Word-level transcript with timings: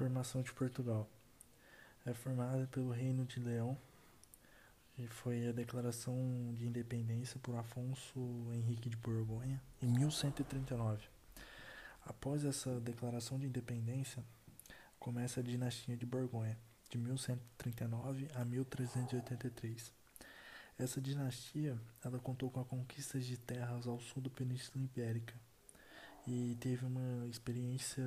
Formação 0.00 0.40
de 0.40 0.50
Portugal. 0.54 1.06
É 2.06 2.14
formada 2.14 2.66
pelo 2.68 2.90
Reino 2.90 3.26
de 3.26 3.38
Leão 3.38 3.76
e 4.96 5.06
foi 5.06 5.46
a 5.46 5.52
declaração 5.52 6.54
de 6.54 6.66
independência 6.66 7.38
por 7.38 7.54
Afonso 7.54 8.18
Henrique 8.50 8.88
de 8.88 8.96
Borgonha 8.96 9.60
em 9.82 9.88
1139. 9.88 11.06
Após 12.06 12.46
essa 12.46 12.80
declaração 12.80 13.38
de 13.38 13.44
independência, 13.44 14.24
começa 14.98 15.40
a 15.40 15.42
dinastia 15.42 15.98
de 15.98 16.06
Borgonha, 16.06 16.56
de 16.88 16.96
1139 16.96 18.30
a 18.34 18.42
1383. 18.42 19.92
Essa 20.78 20.98
dinastia, 20.98 21.78
ela 22.02 22.18
contou 22.18 22.50
com 22.50 22.60
a 22.60 22.64
conquista 22.64 23.20
de 23.20 23.36
terras 23.36 23.86
ao 23.86 24.00
sul 24.00 24.22
da 24.22 24.30
Península 24.30 24.82
Ibérica 24.82 25.34
e 26.26 26.56
teve 26.60 26.84
uma 26.84 27.26
experiência 27.28 28.02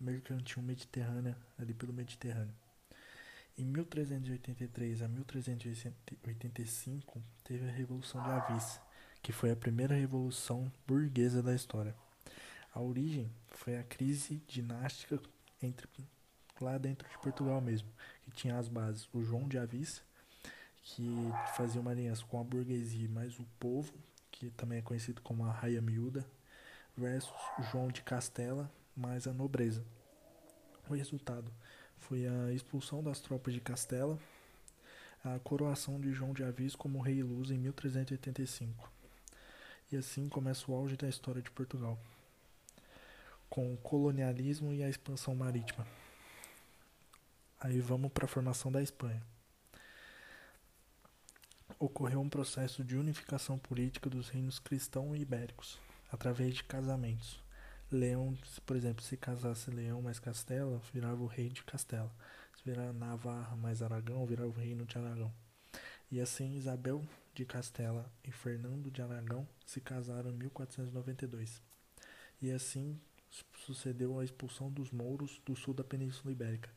mercantil 0.00 0.62
mediterrânea 0.62 1.36
ali 1.58 1.74
pelo 1.74 1.92
Mediterrâneo. 1.92 2.54
Em 3.56 3.64
1383 3.64 5.02
a 5.02 5.08
1385 5.08 7.20
teve 7.42 7.68
a 7.68 7.72
Revolução 7.72 8.22
de 8.22 8.30
Avis, 8.30 8.80
que 9.22 9.32
foi 9.32 9.50
a 9.50 9.56
primeira 9.56 9.96
revolução 9.96 10.70
burguesa 10.86 11.42
da 11.42 11.54
história. 11.54 11.96
A 12.72 12.80
origem 12.80 13.28
foi 13.50 13.76
a 13.76 13.82
crise 13.82 14.40
dinástica 14.46 15.20
entre 15.60 15.88
lá 16.60 16.78
dentro 16.78 17.08
de 17.08 17.18
Portugal 17.18 17.60
mesmo, 17.60 17.88
que 18.24 18.30
tinha 18.30 18.56
as 18.56 18.68
bases 18.68 19.08
o 19.12 19.22
João 19.22 19.48
de 19.48 19.58
Avis, 19.58 20.00
que 20.82 21.32
fazia 21.56 21.80
uma 21.80 21.90
aliança 21.90 22.24
com 22.26 22.40
a 22.40 22.44
burguesia 22.44 23.08
mais 23.08 23.36
o 23.38 23.44
povo, 23.58 23.92
que 24.30 24.50
também 24.50 24.78
é 24.78 24.82
conhecido 24.82 25.20
como 25.22 25.44
a 25.44 25.50
Raia 25.50 25.82
Miúda, 25.82 26.24
versus 26.98 27.32
João 27.70 27.88
de 27.88 28.02
Castela 28.02 28.68
mais 28.96 29.28
a 29.28 29.32
nobreza. 29.32 29.84
O 30.88 30.94
resultado 30.94 31.52
foi 31.96 32.26
a 32.26 32.52
expulsão 32.52 33.02
das 33.02 33.20
tropas 33.20 33.54
de 33.54 33.60
Castela, 33.60 34.18
a 35.24 35.38
coroação 35.38 36.00
de 36.00 36.12
João 36.12 36.32
de 36.32 36.42
Avis 36.42 36.74
como 36.74 37.00
rei 37.00 37.22
luz 37.22 37.50
em 37.50 37.58
1385. 37.58 38.90
E 39.92 39.96
assim 39.96 40.28
começa 40.28 40.70
o 40.70 40.74
auge 40.74 40.96
da 40.96 41.08
história 41.08 41.40
de 41.40 41.50
Portugal, 41.50 41.96
com 43.48 43.72
o 43.72 43.76
colonialismo 43.76 44.72
e 44.72 44.82
a 44.82 44.88
expansão 44.88 45.34
marítima. 45.34 45.86
Aí 47.60 47.80
vamos 47.80 48.12
para 48.12 48.24
a 48.24 48.28
formação 48.28 48.72
da 48.72 48.82
Espanha. 48.82 49.22
Ocorreu 51.78 52.20
um 52.20 52.28
processo 52.28 52.82
de 52.82 52.96
unificação 52.96 53.56
política 53.56 54.10
dos 54.10 54.28
reinos 54.28 54.58
cristão 54.58 55.14
e 55.14 55.20
ibéricos, 55.20 55.78
através 56.10 56.54
de 56.54 56.64
casamentos. 56.64 57.42
Leão, 57.90 58.36
por 58.66 58.76
exemplo, 58.76 59.02
se 59.02 59.16
casasse 59.16 59.70
Leão 59.70 60.02
mais 60.02 60.18
Castela, 60.18 60.80
virava 60.92 61.22
o 61.22 61.26
rei 61.26 61.48
de 61.48 61.62
Castela. 61.64 62.14
Se 62.56 62.64
virar 62.64 62.92
Navarra 62.92 63.56
mais 63.56 63.82
Aragão, 63.82 64.26
virava 64.26 64.48
o 64.48 64.52
reino 64.52 64.84
de 64.84 64.98
Aragão. 64.98 65.32
E 66.10 66.20
assim 66.20 66.54
Isabel 66.56 67.06
de 67.34 67.44
Castela 67.44 68.10
e 68.24 68.32
Fernando 68.32 68.90
de 68.90 69.00
Aragão 69.00 69.46
se 69.64 69.80
casaram 69.80 70.30
em 70.30 70.34
1492. 70.34 71.62
E 72.40 72.50
assim 72.50 73.00
sucedeu 73.54 74.18
a 74.18 74.24
expulsão 74.24 74.70
dos 74.70 74.90
mouros 74.90 75.40
do 75.44 75.54
sul 75.54 75.74
da 75.74 75.84
Península 75.84 76.32
Ibérica, 76.32 76.70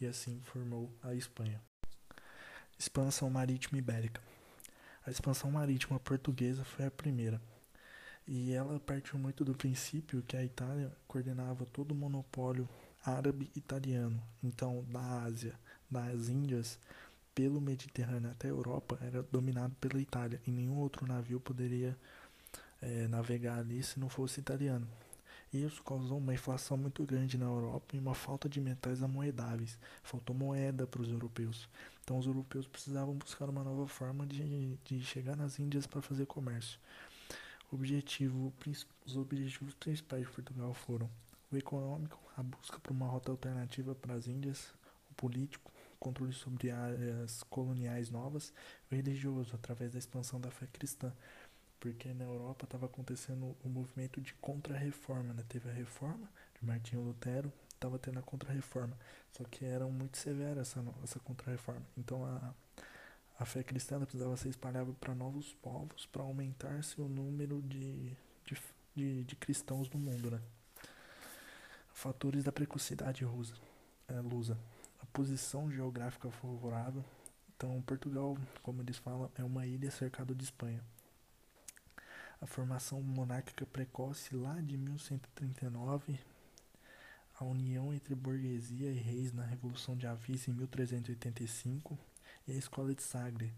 e 0.00 0.06
assim 0.06 0.40
formou 0.42 0.92
a 1.02 1.14
Espanha. 1.14 1.62
Expansão 2.78 3.28
marítima 3.28 3.78
ibérica. 3.78 4.22
A 5.04 5.10
expansão 5.10 5.50
marítima 5.50 5.98
portuguesa 5.98 6.64
foi 6.64 6.86
a 6.86 6.90
primeira, 6.90 7.40
e 8.28 8.52
ela 8.52 8.78
partiu 8.78 9.18
muito 9.18 9.42
do 9.42 9.54
princípio 9.54 10.22
que 10.22 10.36
a 10.36 10.44
Itália 10.44 10.92
coordenava 11.08 11.64
todo 11.64 11.92
o 11.92 11.94
monopólio 11.94 12.68
árabe 13.02 13.50
italiano. 13.56 14.22
Então, 14.44 14.84
da 14.92 15.22
Ásia, 15.22 15.58
das 15.90 16.28
Índias, 16.28 16.78
pelo 17.34 17.58
Mediterrâneo 17.58 18.30
até 18.30 18.48
a 18.48 18.50
Europa, 18.50 18.98
era 19.00 19.22
dominado 19.22 19.74
pela 19.80 19.98
Itália. 19.98 20.42
E 20.46 20.50
nenhum 20.50 20.76
outro 20.76 21.06
navio 21.06 21.40
poderia 21.40 21.96
é, 22.82 23.08
navegar 23.08 23.60
ali 23.60 23.82
se 23.82 23.98
não 23.98 24.10
fosse 24.10 24.40
italiano. 24.40 24.86
Isso 25.50 25.82
causou 25.82 26.18
uma 26.18 26.34
inflação 26.34 26.76
muito 26.76 27.02
grande 27.04 27.38
na 27.38 27.46
Europa 27.46 27.96
e 27.96 27.98
uma 27.98 28.14
falta 28.14 28.46
de 28.46 28.60
metais 28.60 29.02
amoedáveis. 29.02 29.78
Faltou 30.02 30.36
moeda 30.36 30.86
para 30.86 31.00
os 31.00 31.08
europeus. 31.08 31.66
Então, 32.04 32.18
os 32.18 32.26
europeus 32.26 32.66
precisavam 32.66 33.14
buscar 33.14 33.48
uma 33.48 33.64
nova 33.64 33.86
forma 33.86 34.26
de, 34.26 34.76
de 34.84 35.00
chegar 35.00 35.34
nas 35.34 35.58
Índias 35.58 35.86
para 35.86 36.02
fazer 36.02 36.26
comércio. 36.26 36.78
Objetivo, 37.70 38.52
os 39.04 39.16
objetivos 39.16 39.74
principais 39.74 40.26
de 40.26 40.32
Portugal 40.32 40.72
foram 40.72 41.10
o 41.50 41.56
econômico, 41.56 42.18
a 42.36 42.42
busca 42.42 42.78
por 42.80 42.92
uma 42.92 43.06
rota 43.06 43.30
alternativa 43.30 43.94
para 43.94 44.14
as 44.14 44.26
Índias, 44.26 44.72
o 45.10 45.14
político, 45.14 45.70
o 45.94 45.98
controle 45.98 46.32
sobre 46.32 46.70
áreas 46.70 47.42
coloniais 47.44 48.10
novas, 48.10 48.52
o 48.90 48.94
religioso, 48.94 49.54
através 49.54 49.92
da 49.92 49.98
expansão 49.98 50.40
da 50.40 50.50
fé 50.50 50.66
cristã, 50.66 51.12
porque 51.78 52.12
na 52.14 52.24
Europa 52.24 52.64
estava 52.64 52.86
acontecendo 52.86 53.54
o 53.62 53.68
movimento 53.68 54.20
de 54.20 54.34
contra-reforma, 54.34 55.34
né? 55.34 55.44
Teve 55.48 55.68
a 55.68 55.72
reforma 55.72 56.28
de 56.58 56.66
Martinho 56.66 57.02
Lutero, 57.02 57.52
estava 57.74 57.98
tendo 57.98 58.18
a 58.18 58.22
contra-reforma, 58.22 58.96
só 59.30 59.44
que 59.44 59.64
era 59.64 59.86
muito 59.86 60.16
severa 60.18 60.62
essa, 60.62 60.82
essa 61.02 61.20
contra-reforma. 61.20 61.82
Então 61.96 62.24
a 62.24 62.54
a 63.38 63.44
fé 63.44 63.62
cristã 63.62 64.00
precisava 64.00 64.36
ser 64.36 64.48
espalhada 64.48 64.92
para 64.94 65.14
novos 65.14 65.54
povos 65.62 66.06
para 66.06 66.22
aumentar 66.22 66.82
seu 66.82 67.08
número 67.08 67.62
de, 67.62 68.16
de, 68.44 68.56
de, 68.96 69.24
de, 69.24 69.36
cristãos 69.36 69.88
no 69.90 69.98
mundo. 69.98 70.32
Né? 70.32 70.40
Fatores 71.92 72.42
da 72.42 72.50
precocidade 72.50 73.24
rusa, 73.24 73.54
é, 74.08 74.20
lusa. 74.20 74.58
A 75.00 75.06
posição 75.06 75.70
geográfica 75.70 76.28
favorável. 76.30 77.04
Então, 77.56 77.80
Portugal, 77.82 78.36
como 78.60 78.82
eles 78.82 78.96
falam, 78.98 79.30
é 79.36 79.44
uma 79.44 79.64
ilha 79.66 79.90
cercada 79.90 80.34
de 80.34 80.42
Espanha. 80.42 80.82
A 82.40 82.46
formação 82.46 83.00
monárquica 83.00 83.64
precoce 83.66 84.34
lá 84.34 84.60
de 84.60 84.76
1139, 84.76 86.18
a 87.38 87.44
união 87.44 87.92
entre 87.92 88.14
burguesia 88.14 88.90
e 88.90 88.98
reis 88.98 89.32
na 89.32 89.44
Revolução 89.44 89.96
de 89.96 90.06
Avis 90.06 90.46
em 90.48 90.52
1385 90.52 91.98
e 92.48 92.52
a 92.52 92.56
Escola 92.56 92.94
de 92.94 93.02
Sagre, 93.02 93.52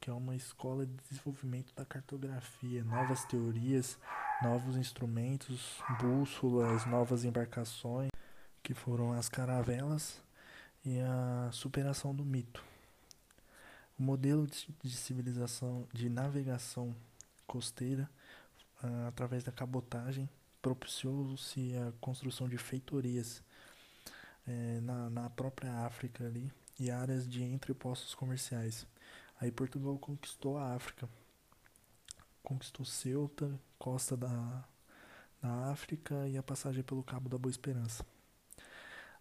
que 0.00 0.08
é 0.08 0.12
uma 0.12 0.36
escola 0.36 0.86
de 0.86 0.92
desenvolvimento 1.08 1.74
da 1.74 1.84
cartografia, 1.84 2.84
novas 2.84 3.24
teorias, 3.24 3.98
novos 4.40 4.76
instrumentos, 4.76 5.82
bússolas, 6.00 6.86
novas 6.86 7.24
embarcações, 7.24 8.10
que 8.62 8.72
foram 8.72 9.12
as 9.12 9.28
caravelas 9.28 10.22
e 10.84 11.00
a 11.00 11.50
superação 11.52 12.14
do 12.14 12.24
mito. 12.24 12.64
O 13.98 14.02
modelo 14.02 14.46
de 14.46 14.96
civilização 14.96 15.88
de 15.92 16.08
navegação 16.08 16.94
costeira 17.46 18.08
uh, 18.84 19.08
através 19.08 19.42
da 19.42 19.50
cabotagem 19.50 20.28
propiciou-se 20.62 21.76
a 21.76 21.92
construção 22.00 22.48
de 22.48 22.58
feitorias 22.58 23.42
eh, 24.48 24.80
na, 24.82 25.08
na 25.08 25.30
própria 25.30 25.86
África 25.86 26.26
ali 26.26 26.52
e 26.78 26.90
áreas 26.90 27.28
de 27.28 27.42
entrepostos 27.42 28.14
comerciais. 28.14 28.86
Aí 29.40 29.50
Portugal 29.50 29.98
conquistou 29.98 30.56
a 30.56 30.74
África, 30.74 31.08
conquistou 32.42 32.84
Ceuta, 32.84 33.58
costa 33.78 34.16
da, 34.16 34.64
da 35.42 35.70
África 35.70 36.28
e 36.28 36.36
a 36.36 36.42
passagem 36.42 36.82
pelo 36.82 37.02
Cabo 37.02 37.28
da 37.28 37.38
Boa 37.38 37.50
Esperança. 37.50 38.04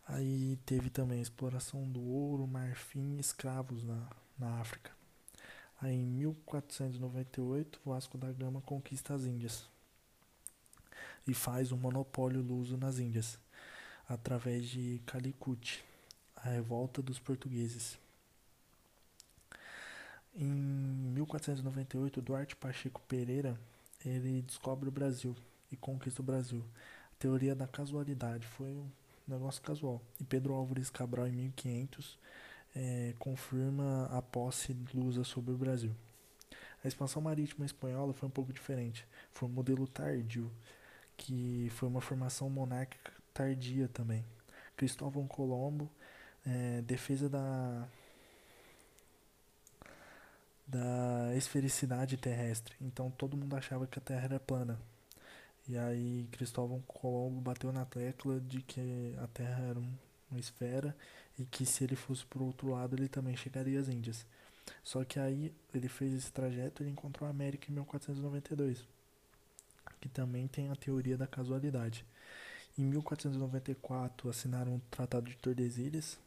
Aí 0.08 0.58
teve 0.66 0.90
também 0.90 1.20
a 1.20 1.22
exploração 1.22 1.90
do 1.90 2.02
ouro, 2.02 2.46
marfim 2.46 3.16
e 3.18 3.20
escravos 3.20 3.84
na, 3.84 4.08
na 4.38 4.60
África. 4.60 4.92
Aí 5.82 5.96
em 5.96 6.06
1498, 6.06 7.82
Vasco 7.84 8.18
da 8.18 8.32
Gama 8.32 8.62
conquista 8.62 9.14
as 9.14 9.26
Índias 9.26 9.68
e 11.28 11.34
faz 11.34 11.72
um 11.72 11.78
monopólio 11.78 12.42
luso 12.42 12.78
nas 12.78 13.00
Índias, 13.00 13.40
através 14.08 14.70
de 14.70 15.02
Calicut 15.06 15.84
a 16.46 16.50
revolta 16.50 17.02
dos 17.02 17.18
portugueses. 17.18 17.98
Em 20.36 20.46
1498, 20.46 22.22
Duarte 22.22 22.56
Pacheco 22.56 23.02
Pereira 23.08 23.60
ele 24.06 24.44
descobre 24.44 24.88
o 24.88 24.92
Brasil 24.92 25.36
e 25.72 25.76
conquista 25.76 26.22
o 26.22 26.26
Brasil. 26.26 26.64
A 27.12 27.16
teoria 27.18 27.56
da 27.56 27.66
casualidade 27.66 28.46
foi 28.46 28.70
um 28.70 28.88
negócio 29.28 29.62
casual. 29.64 30.00
E 30.20 30.24
Pedro 30.24 30.54
Álvares 30.54 30.92
Cabral, 30.92 31.28
em 31.28 31.32
1500, 31.32 32.20
é, 32.76 33.16
confirma 33.18 34.06
a 34.12 34.22
posse 34.22 34.78
lusa 34.94 35.24
sobre 35.24 35.52
o 35.52 35.58
Brasil. 35.58 35.96
A 36.84 36.88
expansão 36.88 37.24
marítima 37.24 37.66
espanhola 37.66 38.14
foi 38.14 38.28
um 38.28 38.32
pouco 38.32 38.54
diferente. 38.54 39.08
Foi 39.34 39.50
um 39.50 39.52
modelo 39.52 39.88
tardio, 39.88 40.52
que 41.18 41.70
foi 41.72 41.90
uma 41.90 42.02
formação 42.02 42.48
monárquica 42.52 43.12
tardia 43.34 43.88
também. 43.88 44.24
Cristóvão 44.78 45.26
Colombo 45.26 45.90
é, 46.46 46.82
defesa 46.82 47.30
da 47.30 47.88
da 50.68 51.36
esfericidade 51.36 52.18
terrestre. 52.18 52.76
Então 52.82 53.12
todo 53.12 53.38
mundo 53.38 53.56
achava 53.56 53.86
que 53.88 54.00
a 54.00 54.02
Terra 54.02 54.26
era 54.26 54.40
plana. 54.40 54.80
E 55.68 55.78
aí 55.78 56.28
Cristóvão 56.32 56.82
Colombo 56.88 57.42
bateu 57.42 57.72
na 57.72 57.86
tecla 57.86 58.40
de 58.40 58.62
que 58.62 59.16
a 59.22 59.28
Terra 59.28 59.64
era 59.64 59.80
um, 59.80 59.94
uma 60.30 60.40
esfera, 60.40 60.96
e 61.38 61.46
que 61.46 61.66
se 61.66 61.84
ele 61.84 61.96
fosse 61.96 62.26
para 62.26 62.42
o 62.42 62.46
outro 62.46 62.70
lado 62.70 62.96
ele 62.96 63.08
também 63.08 63.36
chegaria 63.36 63.80
às 63.80 63.88
Índias. 63.88 64.26
Só 64.84 65.04
que 65.04 65.20
aí 65.20 65.54
ele 65.74 65.88
fez 65.88 66.14
esse 66.14 66.32
trajeto 66.32 66.84
e 66.84 66.90
encontrou 66.90 67.28
a 67.28 67.32
América 67.32 67.70
em 67.70 67.74
1492, 67.74 68.86
que 70.02 70.10
também 70.10 70.48
tem 70.48 70.70
a 70.70 70.76
teoria 70.76 71.18
da 71.18 71.28
casualidade. 71.28 72.06
Em 72.78 72.84
1494 72.84 74.30
assinaram 74.30 74.76
o 74.76 74.82
Tratado 74.92 75.30
de 75.30 75.38
Tordesilhas, 75.38 76.20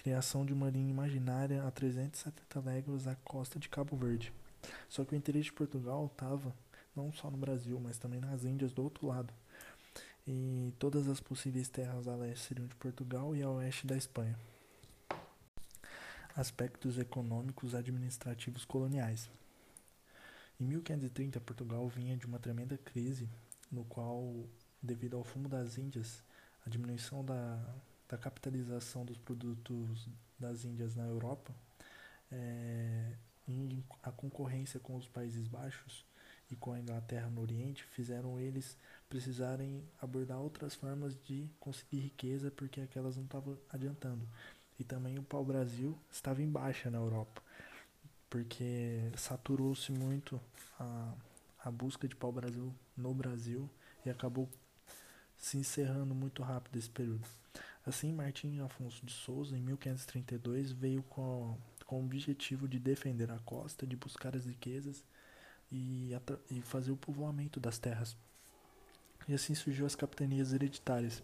criação 0.00 0.46
de 0.46 0.54
uma 0.54 0.70
linha 0.70 0.88
imaginária 0.88 1.62
a 1.62 1.70
370 1.70 2.60
léguas 2.60 3.06
à 3.06 3.14
costa 3.16 3.58
de 3.58 3.68
Cabo 3.68 3.94
Verde. 3.98 4.32
Só 4.88 5.04
que 5.04 5.14
o 5.14 5.16
interesse 5.16 5.44
de 5.44 5.52
Portugal 5.52 6.06
estava 6.06 6.54
não 6.96 7.12
só 7.12 7.30
no 7.30 7.36
Brasil, 7.36 7.78
mas 7.78 7.98
também 7.98 8.18
nas 8.18 8.44
Índias 8.44 8.72
do 8.72 8.82
outro 8.82 9.06
lado. 9.06 9.30
E 10.26 10.72
todas 10.78 11.06
as 11.06 11.20
possíveis 11.20 11.68
terras 11.68 12.08
a 12.08 12.16
leste 12.16 12.46
seriam 12.46 12.66
de 12.66 12.74
Portugal 12.76 13.36
e 13.36 13.42
a 13.42 13.50
oeste 13.50 13.86
da 13.86 13.94
Espanha. 13.94 14.38
Aspectos 16.34 16.98
econômicos 16.98 17.74
administrativos 17.74 18.64
coloniais. 18.64 19.28
Em 20.58 20.64
1530, 20.64 21.38
Portugal 21.40 21.86
vinha 21.88 22.16
de 22.16 22.24
uma 22.24 22.38
tremenda 22.38 22.78
crise, 22.78 23.28
no 23.70 23.84
qual, 23.84 24.32
devido 24.82 25.18
ao 25.18 25.24
fumo 25.24 25.46
das 25.46 25.76
Índias, 25.76 26.22
a 26.64 26.70
diminuição 26.70 27.22
da, 27.22 27.58
da 28.10 28.18
capitalização 28.18 29.04
dos 29.04 29.16
produtos 29.16 30.08
das 30.36 30.64
Índias 30.64 30.96
na 30.96 31.04
Europa, 31.04 31.54
é, 32.32 33.12
a 34.02 34.10
concorrência 34.10 34.80
com 34.80 34.96
os 34.96 35.06
Países 35.06 35.46
Baixos 35.46 36.04
e 36.50 36.56
com 36.56 36.72
a 36.72 36.80
Inglaterra 36.80 37.28
no 37.28 37.40
Oriente 37.40 37.84
fizeram 37.84 38.38
eles 38.38 38.76
precisarem 39.08 39.84
abordar 40.02 40.38
outras 40.38 40.74
formas 40.74 41.16
de 41.24 41.48
conseguir 41.60 42.00
riqueza 42.00 42.50
porque 42.50 42.80
aquelas 42.80 43.16
não 43.16 43.24
estavam 43.24 43.56
adiantando. 43.68 44.26
E 44.78 44.84
também 44.84 45.18
o 45.18 45.22
pau-brasil 45.22 45.96
estava 46.10 46.42
em 46.42 46.50
baixa 46.50 46.90
na 46.90 46.98
Europa, 46.98 47.42
porque 48.28 49.10
saturou-se 49.16 49.92
muito 49.92 50.40
a, 50.78 51.14
a 51.64 51.70
busca 51.70 52.08
de 52.08 52.16
pau-brasil 52.16 52.74
no 52.96 53.14
Brasil 53.14 53.68
e 54.04 54.10
acabou 54.10 54.48
se 55.36 55.58
encerrando 55.58 56.14
muito 56.14 56.42
rápido 56.42 56.76
esse 56.76 56.90
período. 56.90 57.26
Assim, 57.84 58.12
Martim 58.12 58.60
Afonso 58.60 59.04
de 59.04 59.12
Souza, 59.12 59.56
em 59.56 59.62
1532, 59.62 60.72
veio 60.72 61.02
com, 61.04 61.56
com 61.86 62.00
o 62.00 62.04
objetivo 62.04 62.68
de 62.68 62.78
defender 62.78 63.30
a 63.30 63.38
costa, 63.38 63.86
de 63.86 63.96
buscar 63.96 64.36
as 64.36 64.44
riquezas 64.44 65.02
e, 65.72 66.10
e 66.50 66.60
fazer 66.60 66.92
o 66.92 66.96
povoamento 66.96 67.58
das 67.58 67.78
terras. 67.78 68.16
E 69.26 69.34
assim 69.34 69.54
surgiu 69.54 69.86
as 69.86 69.94
capitanias 69.94 70.52
hereditárias, 70.52 71.22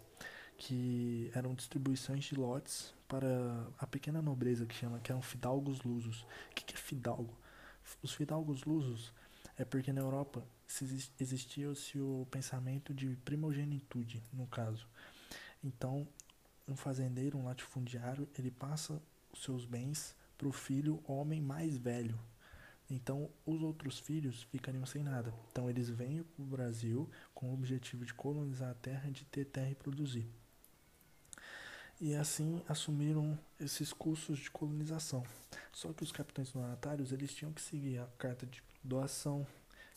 que 0.57 1.29
eram 1.35 1.53
distribuições 1.53 2.23
de 2.25 2.35
lotes 2.35 2.93
para 3.07 3.67
a 3.77 3.85
pequena 3.85 4.21
nobreza 4.21 4.65
que 4.65 4.73
chama, 4.73 4.99
que 4.99 5.11
eram 5.11 5.21
fidalgos 5.21 5.83
lusos. 5.83 6.21
O 6.51 6.55
que 6.55 6.73
é 6.73 6.77
fidalgo? 6.77 7.37
Os 8.01 8.13
fidalgos 8.13 8.63
lusos 8.63 9.13
é 9.57 9.63
porque 9.63 9.93
na 9.93 10.01
Europa 10.01 10.43
existia-se 11.19 11.99
o 11.99 12.27
pensamento 12.29 12.93
de 12.93 13.15
primogenitude, 13.23 14.21
no 14.33 14.47
caso. 14.47 14.87
Então, 15.63 16.07
um 16.67 16.75
fazendeiro, 16.75 17.37
um 17.37 17.45
latifundiário, 17.45 18.27
ele 18.37 18.51
passa 18.51 19.01
os 19.31 19.43
seus 19.43 19.65
bens 19.65 20.15
para 20.37 20.47
o 20.47 20.51
filho 20.51 21.03
homem 21.07 21.41
mais 21.41 21.77
velho, 21.77 22.19
então, 22.89 23.29
os 23.45 23.61
outros 23.61 23.99
filhos 23.99 24.43
ficariam 24.43 24.85
sem 24.85 25.03
nada. 25.03 25.33
Então, 25.51 25.69
eles 25.69 25.89
vêm 25.89 26.23
para 26.23 26.43
o 26.43 26.45
Brasil 26.45 27.09
com 27.33 27.49
o 27.49 27.53
objetivo 27.53 28.05
de 28.05 28.13
colonizar 28.13 28.71
a 28.71 28.75
terra, 28.75 29.11
de 29.11 29.25
ter 29.25 29.45
terra 29.45 29.71
e 29.71 29.75
produzir. 29.75 30.25
E 31.99 32.15
assim 32.15 32.61
assumiram 32.69 33.37
esses 33.59 33.91
cursos 33.91 34.39
de 34.39 34.51
colonização. 34.51 35.23
Só 35.73 35.91
que 35.91 36.03
os 36.03 36.11
capitães 36.11 36.51
donatários 36.51 37.11
eles 37.11 37.33
tinham 37.33 37.51
que 37.51 37.61
seguir 37.61 37.97
a 37.97 38.05
carta 38.17 38.45
de 38.45 38.63
doação, 38.83 39.45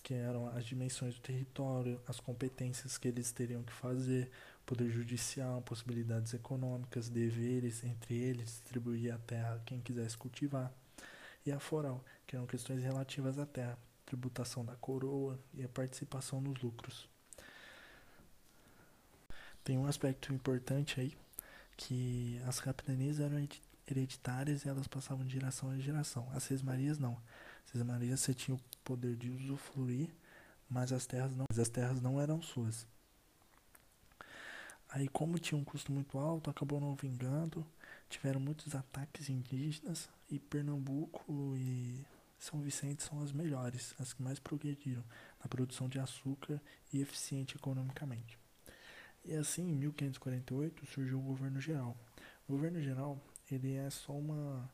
que 0.03 0.15
eram 0.15 0.49
as 0.49 0.65
dimensões 0.65 1.15
do 1.15 1.21
território, 1.21 2.01
as 2.09 2.19
competências 2.19 2.97
que 2.97 3.07
eles 3.07 3.31
teriam 3.31 3.63
que 3.63 3.73
fazer, 3.73 4.31
poder 4.71 4.89
judicial, 4.89 5.61
possibilidades 5.63 6.33
econômicas, 6.33 7.09
deveres 7.09 7.83
entre 7.83 8.15
eles, 8.15 8.63
distribuir 8.63 9.13
a 9.13 9.19
terra 9.19 9.57
a 9.57 9.59
quem 9.59 9.81
quisesse 9.81 10.17
cultivar 10.17 10.73
e 11.45 11.51
a 11.51 11.59
foral, 11.59 12.05
que 12.25 12.37
eram 12.37 12.47
questões 12.47 12.81
relativas 12.81 13.37
à 13.37 13.45
terra, 13.45 13.77
tributação 14.07 14.65
da 14.65 14.77
coroa 14.77 15.37
e 15.55 15.65
a 15.65 15.69
participação 15.69 16.41
nos 16.41 16.63
lucros. 16.63 17.09
Tem 19.65 19.77
um 19.77 19.87
aspecto 19.87 20.33
importante 20.33 21.01
aí, 21.01 21.19
que 21.77 22.41
as 22.47 22.61
capitanias 22.61 23.19
eram 23.19 23.45
hereditárias 23.89 24.65
e 24.65 24.69
elas 24.69 24.87
passavam 24.87 25.27
de 25.27 25.33
geração 25.33 25.75
em 25.75 25.81
geração. 25.81 26.31
As 26.33 26.45
sesmarias 26.45 26.97
não. 26.97 27.21
As 27.65 27.73
sesmarias 27.73 28.21
você 28.21 28.33
tinha 28.33 28.55
o 28.55 28.61
poder 28.85 29.17
de 29.17 29.31
usufruir, 29.33 30.11
mas 30.69 30.93
as 30.93 31.07
terras 31.07 31.35
não, 31.35 31.47
as 31.51 31.69
terras 31.69 32.01
não 32.01 32.21
eram 32.21 32.41
suas. 32.41 32.87
Aí 34.93 35.09
como 35.09 35.39
tinha 35.39 35.59
um 35.59 35.65
custo 35.65 35.93
muito 35.93 36.19
alto, 36.19 36.51
acabou 36.51 36.81
não 36.81 36.95
vingando 36.95 37.67
tiveram 38.11 38.41
muitos 38.41 38.75
ataques 38.75 39.31
indígenas 39.31 40.11
e 40.29 40.39
Pernambuco 40.39 41.57
e 41.57 42.05
São 42.39 42.61
Vicente 42.61 43.05
são 43.05 43.23
as 43.23 43.33
melhores, 43.33 43.95
as 43.99 44.13
que 44.13 44.21
mais 44.21 44.41
progrediram 44.41 45.05
na 45.41 45.49
produção 45.49 45.89
de 45.89 46.01
açúcar 46.01 46.61
e 46.93 47.01
eficiente 47.01 47.57
economicamente. 47.57 48.37
E 49.25 49.35
assim, 49.35 49.63
em 49.63 49.77
1548 49.77 50.85
surgiu 50.87 51.19
o 51.21 51.23
governo 51.23 51.61
geral. 51.61 51.97
O 52.49 52.53
governo 52.53 52.83
geral, 52.83 53.23
ele 53.51 53.75
é 53.75 53.89
só 53.89 54.13
uma 54.13 54.69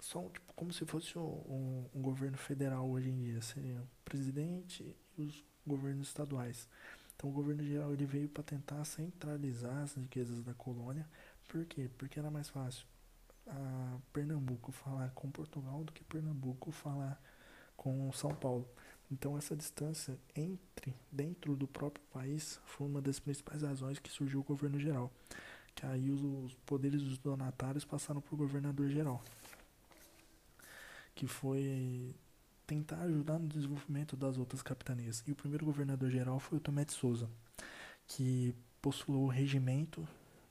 só 0.00 0.28
tipo, 0.30 0.52
como 0.54 0.72
se 0.72 0.84
fosse 0.84 1.16
um, 1.16 1.88
um 1.94 2.02
governo 2.02 2.36
federal 2.36 2.88
hoje 2.90 3.08
em 3.08 3.18
dia, 3.18 3.40
seria 3.40 3.80
o 3.80 3.88
presidente 4.04 4.96
e 5.16 5.22
os 5.22 5.44
governos 5.64 6.08
estaduais. 6.08 6.68
Então 7.22 7.30
o 7.30 7.32
governo 7.32 7.62
geral 7.62 7.92
ele 7.92 8.04
veio 8.04 8.28
para 8.28 8.42
tentar 8.42 8.84
centralizar 8.84 9.84
as 9.84 9.94
riquezas 9.94 10.42
da 10.42 10.52
colônia. 10.54 11.08
Por 11.46 11.64
quê? 11.66 11.88
Porque 11.96 12.18
era 12.18 12.32
mais 12.32 12.48
fácil 12.48 12.84
a 13.46 13.96
Pernambuco 14.12 14.72
falar 14.72 15.08
com 15.10 15.30
Portugal 15.30 15.84
do 15.84 15.92
que 15.92 16.02
Pernambuco 16.02 16.72
falar 16.72 17.22
com 17.76 18.12
São 18.12 18.34
Paulo. 18.34 18.68
Então 19.08 19.38
essa 19.38 19.54
distância 19.54 20.18
entre 20.34 20.92
dentro 21.12 21.54
do 21.54 21.68
próprio 21.68 22.04
país 22.12 22.60
foi 22.64 22.88
uma 22.88 23.00
das 23.00 23.20
principais 23.20 23.62
razões 23.62 24.00
que 24.00 24.10
surgiu 24.10 24.40
o 24.40 24.44
governo 24.44 24.80
geral. 24.80 25.08
Que 25.76 25.86
aí 25.86 26.10
os, 26.10 26.54
poderes 26.66 27.02
dos 27.02 27.18
donatários 27.18 27.84
passaram 27.84 28.20
para 28.20 28.34
o 28.34 28.38
governador 28.38 28.88
geral. 28.88 29.22
Que 31.14 31.28
foi 31.28 32.16
tentar 32.66 33.02
ajudar 33.02 33.38
no 33.38 33.48
desenvolvimento 33.48 34.16
das 34.16 34.38
outras 34.38 34.62
capitanias. 34.62 35.22
E 35.26 35.32
o 35.32 35.36
primeiro 35.36 35.64
governador 35.64 36.10
geral 36.10 36.38
foi 36.38 36.58
o 36.58 36.60
Tomé 36.60 36.84
de 36.84 36.92
Souza, 36.92 37.28
que 38.06 38.54
postulou 38.80 39.24
o 39.24 39.28
regimento 39.28 40.06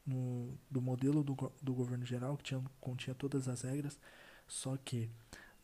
no, 0.06 0.58
do 0.70 0.82
modelo 0.82 1.24
do, 1.24 1.36
do 1.62 1.74
governo 1.74 2.06
geral, 2.06 2.38
que 2.38 2.44
tinha, 2.44 2.64
continha 2.80 3.16
todas 3.16 3.48
as 3.48 3.62
regras, 3.62 4.00
só 4.48 4.78
que 4.78 5.10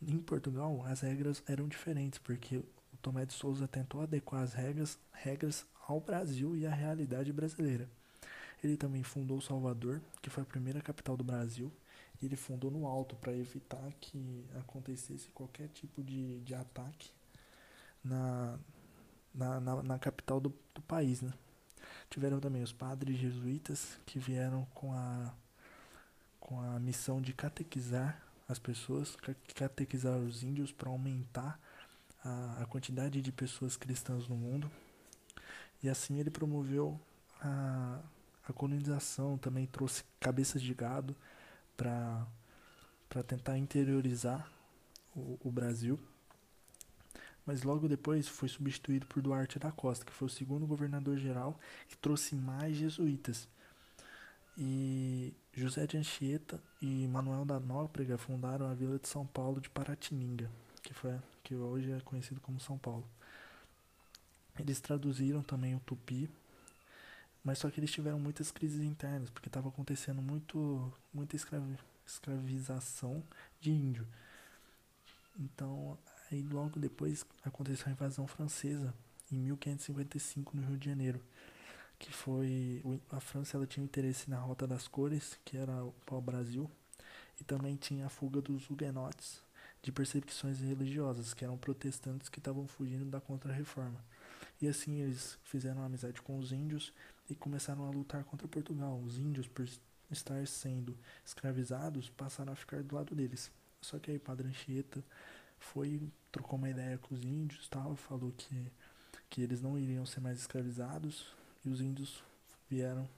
em 0.00 0.18
Portugal 0.18 0.84
as 0.86 1.00
regras 1.00 1.42
eram 1.46 1.68
diferentes, 1.68 2.18
porque 2.18 2.58
o 2.58 2.96
Tomé 3.02 3.26
de 3.26 3.32
Souza 3.32 3.66
tentou 3.66 4.00
adequar 4.00 4.42
as 4.42 4.52
regras, 4.52 4.98
regras 5.12 5.66
ao 5.86 6.00
Brasil 6.00 6.56
e 6.56 6.66
à 6.66 6.70
realidade 6.70 7.32
brasileira. 7.32 7.88
Ele 8.62 8.76
também 8.76 9.02
fundou 9.02 9.40
Salvador, 9.40 10.00
que 10.20 10.30
foi 10.30 10.42
a 10.42 10.46
primeira 10.46 10.80
capital 10.80 11.16
do 11.16 11.24
Brasil, 11.24 11.72
e 12.20 12.26
ele 12.26 12.36
fundou 12.36 12.70
no 12.70 12.86
alto 12.86 13.14
para 13.16 13.32
evitar 13.32 13.92
que 14.00 14.44
acontecesse 14.58 15.28
qualquer 15.30 15.68
tipo 15.68 16.02
de, 16.02 16.40
de 16.40 16.54
ataque 16.54 17.10
na, 18.02 18.58
na, 19.34 19.60
na, 19.60 19.82
na 19.82 19.98
capital 19.98 20.40
do, 20.40 20.52
do 20.74 20.82
país. 20.82 21.22
Né? 21.22 21.32
Tiveram 22.10 22.40
também 22.40 22.62
os 22.62 22.72
padres 22.72 23.16
jesuítas 23.18 23.98
que 24.04 24.18
vieram 24.18 24.66
com 24.74 24.92
a, 24.92 25.32
com 26.40 26.60
a 26.60 26.80
missão 26.80 27.20
de 27.20 27.32
catequizar 27.32 28.20
as 28.48 28.58
pessoas, 28.58 29.16
catequizar 29.54 30.16
os 30.16 30.42
índios 30.42 30.72
para 30.72 30.88
aumentar 30.88 31.60
a, 32.24 32.62
a 32.62 32.66
quantidade 32.66 33.22
de 33.22 33.30
pessoas 33.30 33.76
cristãs 33.76 34.26
no 34.26 34.34
mundo. 34.34 34.70
E 35.82 35.88
assim 35.88 36.18
ele 36.18 36.30
promoveu 36.30 36.98
a, 37.40 38.00
a 38.48 38.52
colonização, 38.52 39.38
também 39.38 39.66
trouxe 39.66 40.02
cabeças 40.18 40.60
de 40.60 40.74
gado 40.74 41.14
para 41.78 43.22
tentar 43.22 43.56
interiorizar 43.56 44.50
o, 45.16 45.38
o 45.44 45.50
Brasil. 45.50 45.98
Mas 47.46 47.62
logo 47.62 47.88
depois 47.88 48.28
foi 48.28 48.48
substituído 48.48 49.06
por 49.06 49.22
Duarte 49.22 49.58
da 49.58 49.72
Costa, 49.72 50.04
que 50.04 50.12
foi 50.12 50.26
o 50.26 50.30
segundo 50.30 50.66
governador-geral 50.66 51.58
que 51.88 51.96
trouxe 51.96 52.34
mais 52.34 52.76
jesuítas. 52.76 53.48
E 54.58 55.32
José 55.54 55.86
de 55.86 55.96
Anchieta 55.96 56.60
e 56.82 57.06
Manuel 57.06 57.44
da 57.44 57.60
Nóbrega 57.60 58.18
fundaram 58.18 58.66
a 58.66 58.74
vila 58.74 58.98
de 58.98 59.08
São 59.08 59.24
Paulo 59.24 59.60
de 59.60 59.70
Paratininga, 59.70 60.50
que, 60.82 60.92
foi, 60.92 61.16
que 61.44 61.54
hoje 61.54 61.92
é 61.92 62.00
conhecido 62.00 62.40
como 62.40 62.60
São 62.60 62.76
Paulo. 62.76 63.08
Eles 64.58 64.80
traduziram 64.80 65.42
também 65.42 65.76
o 65.76 65.80
tupi 65.80 66.28
Mas 67.42 67.58
só 67.58 67.70
que 67.70 67.80
eles 67.80 67.90
tiveram 67.90 68.18
muitas 68.18 68.50
crises 68.50 68.82
internas, 68.82 69.30
porque 69.30 69.48
estava 69.48 69.68
acontecendo 69.68 70.20
muito, 70.20 70.92
muita 71.12 71.36
escravi 71.36 71.76
escravização 72.06 73.22
de 73.60 73.70
índio. 73.70 74.06
Então, 75.38 75.98
aí 76.30 76.42
logo 76.42 76.80
depois 76.80 77.24
aconteceu 77.44 77.88
a 77.88 77.92
invasão 77.92 78.26
francesa, 78.26 78.94
em 79.30 79.36
1555, 79.36 80.56
no 80.56 80.66
Rio 80.66 80.78
de 80.78 80.88
Janeiro. 80.88 81.20
Que 81.98 82.12
foi. 82.12 82.82
A 83.10 83.20
França 83.20 83.56
ela 83.56 83.66
tinha 83.66 83.84
interesse 83.84 84.30
na 84.30 84.38
Rota 84.38 84.66
das 84.66 84.86
Cores, 84.86 85.38
que 85.44 85.56
era 85.56 85.84
o 85.84 85.92
pau-brasil, 86.06 86.70
e 87.40 87.44
também 87.44 87.76
tinha 87.76 88.06
a 88.06 88.08
fuga 88.08 88.40
dos 88.40 88.70
huguenotes 88.70 89.42
de 89.82 89.92
perseguições 89.92 90.60
religiosas, 90.60 91.34
que 91.34 91.44
eram 91.44 91.56
protestantes 91.56 92.28
que 92.28 92.38
estavam 92.38 92.66
fugindo 92.66 93.04
da 93.04 93.20
Contra-Reforma. 93.20 94.02
E 94.60 94.66
assim 94.68 95.00
eles 95.00 95.38
fizeram 95.44 95.82
amizade 95.82 96.20
com 96.20 96.38
os 96.38 96.52
índios 96.52 96.92
e 97.30 97.34
começaram 97.34 97.86
a 97.86 97.90
lutar 97.90 98.24
contra 98.24 98.48
Portugal. 98.48 99.00
Os 99.00 99.18
índios, 99.18 99.46
por 99.46 99.68
estar 100.10 100.46
sendo 100.46 100.96
escravizados, 101.24 102.08
passaram 102.10 102.52
a 102.52 102.56
ficar 102.56 102.82
do 102.82 102.94
lado 102.94 103.14
deles. 103.14 103.50
Só 103.80 103.98
que 103.98 104.10
aí 104.10 104.18
Padre 104.18 104.48
Anchieta 104.48 105.02
foi, 105.58 106.00
trocou 106.32 106.58
uma 106.58 106.70
ideia 106.70 106.98
com 106.98 107.14
os 107.14 107.22
índios 107.22 107.68
tal, 107.68 107.94
falou 107.94 108.32
que, 108.36 108.72
que 109.30 109.42
eles 109.42 109.60
não 109.60 109.78
iriam 109.78 110.04
ser 110.06 110.20
mais 110.20 110.38
escravizados 110.38 111.26
e 111.64 111.70
os 111.70 111.80
índios 111.80 112.22
vieram 112.68 113.08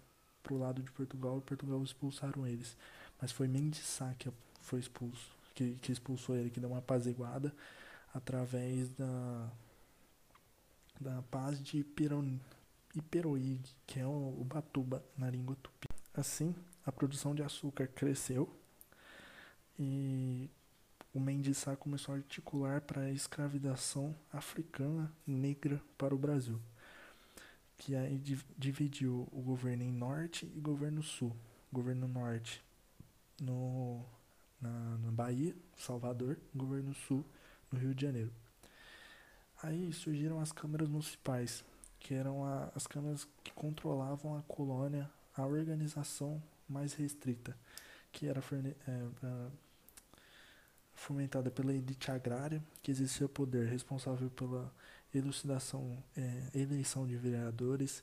pro 0.42 0.58
lado 0.58 0.82
de 0.82 0.90
Portugal 0.90 1.38
e 1.38 1.42
Portugal 1.42 1.82
expulsaram 1.82 2.46
eles. 2.46 2.76
Mas 3.20 3.32
foi 3.32 3.48
Mendes 3.48 3.86
Sá 3.86 4.14
que 4.18 4.30
foi 4.60 4.80
expulso, 4.80 5.30
que, 5.54 5.76
que 5.76 5.92
expulsou 5.92 6.36
ele, 6.36 6.50
que 6.50 6.60
deu 6.60 6.70
uma 6.70 6.78
apaziguada 6.78 7.54
através 8.14 8.88
da, 8.90 9.50
da 11.00 11.22
paz 11.22 11.60
de 11.62 11.78
Iperoig, 11.78 13.60
que 13.86 13.98
é 13.98 14.06
o, 14.06 14.44
Batuba 14.44 15.02
na 15.16 15.30
língua 15.30 15.56
tupi. 15.62 15.88
Assim, 16.12 16.54
a 16.84 16.92
produção 16.92 17.34
de 17.34 17.42
açúcar 17.42 17.86
cresceu 17.88 18.54
e 19.78 20.50
o 21.14 21.18
Mendes 21.18 21.56
Sá 21.56 21.74
começou 21.74 22.14
a 22.14 22.18
articular 22.18 22.82
para 22.82 23.02
a 23.02 23.10
escravização 23.10 24.14
africana 24.30 25.10
negra 25.26 25.82
para 25.96 26.14
o 26.14 26.18
Brasil, 26.18 26.60
que 27.78 27.96
aí 27.96 28.22
dividiu 28.58 29.26
o 29.32 29.40
governo 29.40 29.82
em 29.82 29.92
norte 29.92 30.52
e 30.54 30.60
governo 30.60 31.02
sul. 31.02 31.34
Governo 31.72 32.06
norte 32.06 32.62
no, 33.40 34.04
na, 34.60 34.98
na 34.98 35.10
Bahia, 35.10 35.54
Salvador, 35.76 36.36
Governo 36.54 36.92
Sul, 36.92 37.24
no 37.70 37.78
Rio 37.78 37.94
de 37.94 38.02
Janeiro. 38.02 38.32
Aí 39.62 39.92
surgiram 39.92 40.40
as 40.40 40.52
câmaras 40.52 40.88
municipais, 40.88 41.64
que 41.98 42.14
eram 42.14 42.44
a, 42.44 42.70
as 42.74 42.86
câmaras 42.86 43.26
que 43.44 43.52
controlavam 43.52 44.36
a 44.36 44.42
colônia, 44.42 45.10
a 45.36 45.44
organização 45.46 46.42
mais 46.68 46.94
restrita, 46.94 47.56
que 48.12 48.26
era 48.26 48.40
é, 48.40 49.50
fomentada 50.94 51.50
pela 51.50 51.72
elite 51.72 52.10
agrária, 52.10 52.62
que 52.82 52.90
exercia 52.90 53.28
poder 53.28 53.68
responsável 53.68 54.30
pela 54.30 54.72
elucidação, 55.14 56.02
é, 56.16 56.50
eleição 56.54 57.06
de 57.06 57.16
vereadores, 57.16 58.02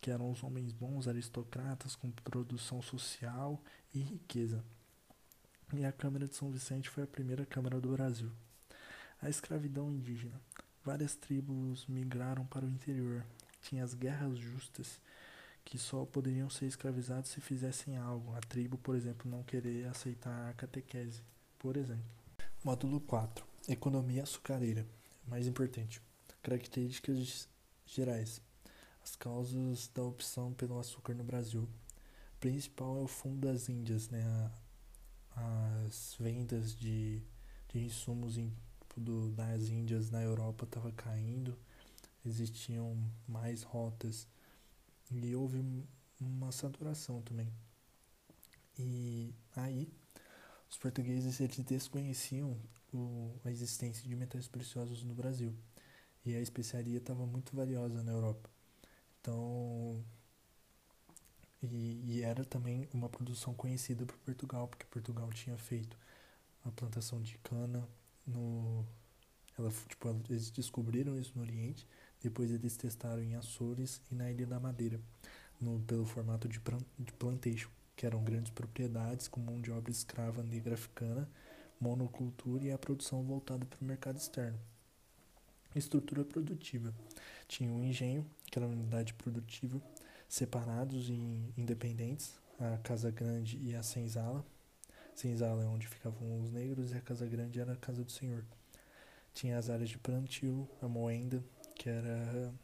que 0.00 0.10
eram 0.10 0.30
os 0.30 0.42
homens 0.42 0.72
bons, 0.72 1.06
aristocratas, 1.06 1.94
com 1.94 2.10
produção 2.10 2.82
social 2.82 3.60
e 3.94 4.00
riqueza 4.00 4.62
e 5.74 5.84
a 5.84 5.92
Câmara 5.92 6.28
de 6.28 6.34
São 6.34 6.50
Vicente 6.50 6.88
foi 6.88 7.02
a 7.02 7.06
primeira 7.06 7.44
Câmara 7.44 7.80
do 7.80 7.90
Brasil. 7.90 8.30
A 9.20 9.28
escravidão 9.28 9.90
indígena. 9.90 10.40
Várias 10.86 11.16
tribos 11.16 11.84
migraram 11.88 12.46
para 12.46 12.64
o 12.64 12.70
interior. 12.70 13.26
Tinha 13.60 13.82
as 13.82 13.92
guerras 13.92 14.38
justas, 14.38 15.00
que 15.64 15.76
só 15.76 16.04
poderiam 16.06 16.48
ser 16.48 16.66
escravizados 16.66 17.30
se 17.30 17.40
fizessem 17.40 17.96
algo. 17.96 18.32
A 18.36 18.40
tribo, 18.40 18.78
por 18.78 18.94
exemplo, 18.94 19.28
não 19.28 19.42
querer 19.42 19.88
aceitar 19.88 20.48
a 20.48 20.52
catequese, 20.52 21.24
por 21.58 21.76
exemplo. 21.76 22.04
Módulo 22.62 23.00
4. 23.00 23.44
Economia 23.68 24.22
açucareira. 24.22 24.86
Mais 25.26 25.48
importante. 25.48 26.00
Características 26.40 27.48
gerais. 27.84 28.40
As 29.02 29.16
causas 29.16 29.88
da 29.92 30.04
opção 30.04 30.54
pelo 30.54 30.78
açúcar 30.78 31.14
no 31.14 31.24
Brasil. 31.24 31.62
O 31.62 32.38
principal 32.38 32.98
é 32.98 33.02
o 33.02 33.08
fundo 33.08 33.48
das 33.48 33.68
Índias, 33.68 34.08
né? 34.08 34.52
as 35.34 36.16
vendas 36.20 36.76
de, 36.78 37.20
de 37.72 37.80
insumos 37.80 38.38
em, 38.38 38.52
do, 38.96 39.30
das 39.30 39.68
Índias 39.68 40.10
na 40.10 40.22
Europa 40.22 40.64
estavam 40.64 40.92
caindo, 40.92 41.56
existiam 42.24 42.96
mais 43.28 43.62
rotas 43.62 44.26
e 45.10 45.34
houve 45.34 45.62
uma 46.20 46.50
saturação 46.50 47.22
também. 47.22 47.52
E 48.78 49.34
aí 49.54 49.88
os 50.70 50.76
portugueses 50.76 51.40
eles 51.40 51.58
desconheciam 51.58 52.56
o, 52.92 53.34
a 53.44 53.50
existência 53.50 54.08
de 54.08 54.16
metais 54.16 54.48
preciosos 54.48 55.02
no 55.02 55.14
Brasil 55.14 55.54
e 56.24 56.34
a 56.34 56.40
especiaria 56.40 56.98
estava 56.98 57.26
muito 57.26 57.54
valiosa 57.54 58.02
na 58.02 58.12
Europa. 58.12 58.50
Então 59.20 60.02
e, 61.62 62.00
e, 62.04 62.22
era 62.22 62.44
também 62.44 62.88
uma 62.92 63.08
produção 63.08 63.54
conhecida 63.54 64.04
por 64.04 64.16
Portugal, 64.18 64.68
porque 64.68 64.84
Portugal 64.86 65.28
tinha 65.32 65.56
feito 65.56 65.96
a 66.64 66.70
plantação 66.70 67.20
de 67.22 67.38
cana 67.38 67.86
no. 68.26 68.84
Ela, 69.58 69.70
tipo, 69.88 70.08
eles 70.28 70.50
descobriram 70.50 71.18
isso 71.18 71.32
no 71.34 71.42
Oriente, 71.42 71.88
depois 72.20 72.50
eles 72.50 72.76
testaram 72.76 73.22
em 73.22 73.34
Açores 73.36 74.02
e 74.10 74.14
na 74.14 74.30
Ilha 74.30 74.46
da 74.46 74.60
Madeira, 74.60 75.00
no, 75.60 75.80
pelo 75.80 76.04
formato 76.04 76.46
de, 76.46 76.60
de 76.98 77.12
plantation, 77.12 77.70
que 77.94 78.04
eram 78.04 78.22
grandes 78.22 78.52
propriedades 78.52 79.28
com 79.28 79.40
mão 79.40 79.60
de 79.60 79.70
obra 79.70 79.90
escrava 79.90 80.42
negra 80.42 80.74
africana, 80.74 81.28
monocultura 81.80 82.66
e 82.66 82.72
a 82.72 82.78
produção 82.78 83.22
voltada 83.22 83.64
para 83.64 83.80
o 83.80 83.84
mercado 83.84 84.18
externo. 84.18 84.58
Estrutura 85.74 86.24
produtiva. 86.24 86.94
Tinha 87.48 87.70
um 87.70 87.84
engenho, 87.84 88.26
que 88.46 88.58
era 88.58 88.66
uma 88.66 88.74
unidade 88.74 89.14
produtiva, 89.14 89.80
separados 90.28 91.08
e 91.08 91.52
independentes, 91.56 92.38
a 92.58 92.78
Casa 92.78 93.10
Grande 93.10 93.58
e 93.58 93.74
a 93.74 93.82
Senzala. 93.82 94.44
Senzala 95.16 95.64
é 95.64 95.66
onde 95.66 95.88
ficavam 95.88 96.40
os 96.40 96.52
negros 96.52 96.92
e 96.92 96.94
a 96.96 97.00
Casa 97.00 97.26
Grande 97.26 97.58
era 97.58 97.72
a 97.72 97.76
Casa 97.76 98.04
do 98.04 98.12
Senhor. 98.12 98.44
Tinha 99.34 99.58
as 99.58 99.68
áreas 99.68 99.88
de 99.88 99.98
plantio, 99.98 100.68
a 100.80 100.86
moenda, 100.86 101.42
que 101.74 101.88
era, 101.88 102.54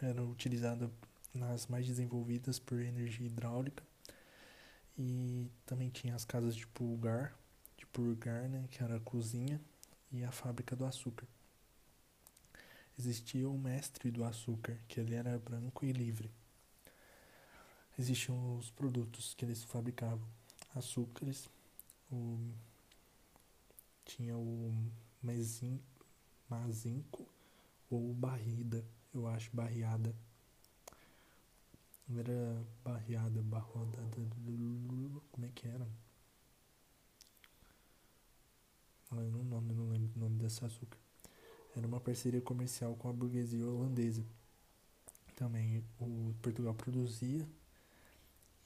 era 0.00 0.22
utilizada 0.22 0.90
nas 1.34 1.66
mais 1.66 1.86
desenvolvidas 1.86 2.58
por 2.58 2.80
energia 2.80 3.26
hidráulica. 3.26 3.82
E 4.96 5.50
também 5.66 5.90
tinha 5.90 6.14
as 6.14 6.24
casas 6.24 6.54
de 6.54 6.66
pulgar, 6.66 7.36
de 7.76 7.86
purgar, 7.86 8.48
né, 8.48 8.66
que 8.70 8.82
era 8.82 8.96
a 8.96 9.00
cozinha, 9.00 9.60
e 10.12 10.22
a 10.22 10.30
fábrica 10.30 10.76
do 10.76 10.84
açúcar 10.84 11.26
existia 12.98 13.48
o 13.48 13.56
mestre 13.56 14.10
do 14.10 14.24
açúcar, 14.24 14.76
que 14.88 14.98
ele 14.98 15.14
era 15.14 15.38
branco 15.38 15.84
e 15.86 15.92
livre. 15.92 16.30
Existiam 17.96 18.56
os 18.56 18.70
produtos 18.70 19.34
que 19.34 19.44
eles 19.44 19.62
fabricavam, 19.62 20.26
açúcares, 20.78 21.48
o, 22.10 22.38
tinha 24.04 24.36
o 24.36 24.72
mesin, 25.22 25.80
mazinco 26.48 27.26
ou 27.90 28.14
barrida, 28.14 28.84
eu 29.12 29.26
acho, 29.26 29.54
barriada. 29.54 30.14
Era 32.16 32.64
barriada, 32.82 33.42
barroda, 33.42 33.98
como 35.30 35.44
é 35.44 35.50
que 35.54 35.68
era? 35.68 35.86
Não, 39.10 39.20
eu 39.20 39.30
não, 39.30 39.60
não 39.60 39.88
lembro 39.90 40.10
o 40.16 40.18
nome 40.20 40.38
desse 40.38 40.64
açúcar 40.64 40.98
era 41.78 41.86
uma 41.86 42.00
parceria 42.00 42.40
comercial 42.40 42.94
com 42.96 43.08
a 43.08 43.12
burguesia 43.12 43.64
holandesa. 43.64 44.24
Também 45.36 45.84
o 46.00 46.34
Portugal 46.42 46.74
produzia 46.74 47.46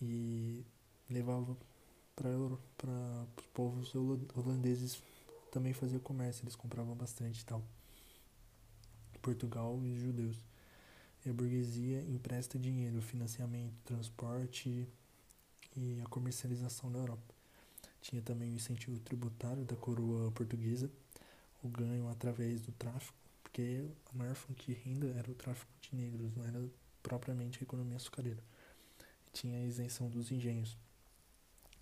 e 0.00 0.64
levava 1.10 1.56
para 2.14 2.28
os 3.36 3.46
povos 3.52 3.94
holandeses 3.94 5.02
também 5.50 5.72
fazia 5.72 5.98
comércio, 5.98 6.44
eles 6.44 6.56
compravam 6.56 6.94
bastante 6.94 7.40
e 7.40 7.44
tal. 7.44 7.62
Portugal 9.20 9.78
e 9.84 9.98
judeus. 9.98 10.36
E 11.24 11.30
a 11.30 11.32
burguesia 11.32 12.02
empresta 12.02 12.58
dinheiro, 12.58 13.00
financiamento, 13.00 13.74
transporte 13.84 14.88
e 15.76 16.00
a 16.00 16.08
comercialização 16.08 16.90
na 16.90 16.98
Europa. 16.98 17.34
Tinha 18.00 18.20
também 18.20 18.50
o 18.50 18.56
incentivo 18.56 18.98
tributário 18.98 19.64
da 19.64 19.76
coroa 19.76 20.32
portuguesa 20.32 20.90
o 21.62 21.68
ganho 21.68 22.08
através 22.08 22.60
do 22.60 22.72
tráfico, 22.72 23.16
porque 23.42 23.84
a 24.12 24.16
maior 24.16 24.34
fonte 24.34 24.66
de 24.66 24.72
renda 24.72 25.06
era 25.16 25.30
o 25.30 25.34
tráfico 25.34 25.70
de 25.80 25.94
negros, 25.94 26.34
não 26.36 26.44
era 26.44 26.68
propriamente 27.02 27.60
a 27.60 27.62
economia 27.62 27.96
açucareira. 27.96 28.42
Tinha 29.32 29.58
a 29.58 29.64
isenção 29.64 30.10
dos 30.10 30.30
engenhos. 30.32 30.76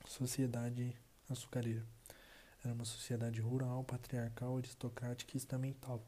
Sociedade 0.06 0.96
açucareira. 1.28 1.84
Era 2.64 2.74
uma 2.74 2.84
sociedade 2.84 3.40
rural, 3.40 3.84
patriarcal, 3.84 4.58
aristocrática 4.58 5.36
e 5.36 5.38
estamental. 5.38 6.02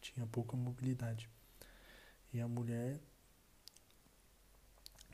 Tinha 0.00 0.26
pouca 0.26 0.56
mobilidade. 0.56 1.28
E 2.32 2.40
a 2.40 2.48
mulher 2.48 2.98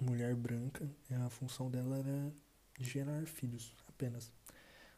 mulher 0.01 0.35
branca, 0.35 0.89
a 1.25 1.31
função 1.31 1.71
dela 1.71 1.99
era 1.99 2.33
gerar 2.79 3.27
filhos 3.27 3.73
apenas. 3.89 4.31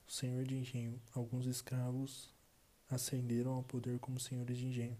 O 0.06 0.10
senhor 0.10 0.44
de 0.44 0.56
engenho, 0.56 1.00
alguns 1.14 1.46
escravos 1.46 2.30
ascenderam 2.90 3.52
ao 3.52 3.62
poder 3.62 3.98
como 4.00 4.18
senhores 4.18 4.56
de 4.56 4.66
engenho. 4.66 4.98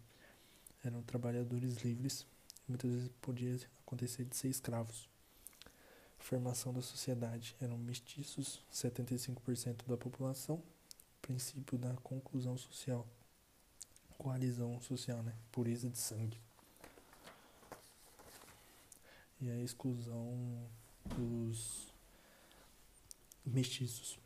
Eram 0.85 1.03
trabalhadores 1.03 1.77
livres, 1.79 2.27
muitas 2.69 2.93
vezes 2.93 3.11
podia 3.21 3.59
acontecer 3.81 4.25
de 4.25 4.37
ser 4.37 4.49
escravos. 4.49 5.09
Formação 6.29 6.75
da 6.75 6.83
sociedade 6.83 7.57
eram 7.59 7.79
mestiços, 7.79 8.61
75% 8.71 9.87
da 9.87 9.97
população. 9.97 10.63
Princípio 11.23 11.79
da 11.79 11.95
conclusão 12.03 12.55
social, 12.55 13.09
coalizão 14.19 14.79
social, 14.83 15.23
né? 15.23 15.35
Pureza 15.51 15.89
de 15.89 15.97
sangue. 15.97 16.39
E 19.41 19.49
a 19.49 19.59
exclusão 19.63 20.69
dos 21.17 21.95
mestiços. 23.43 24.19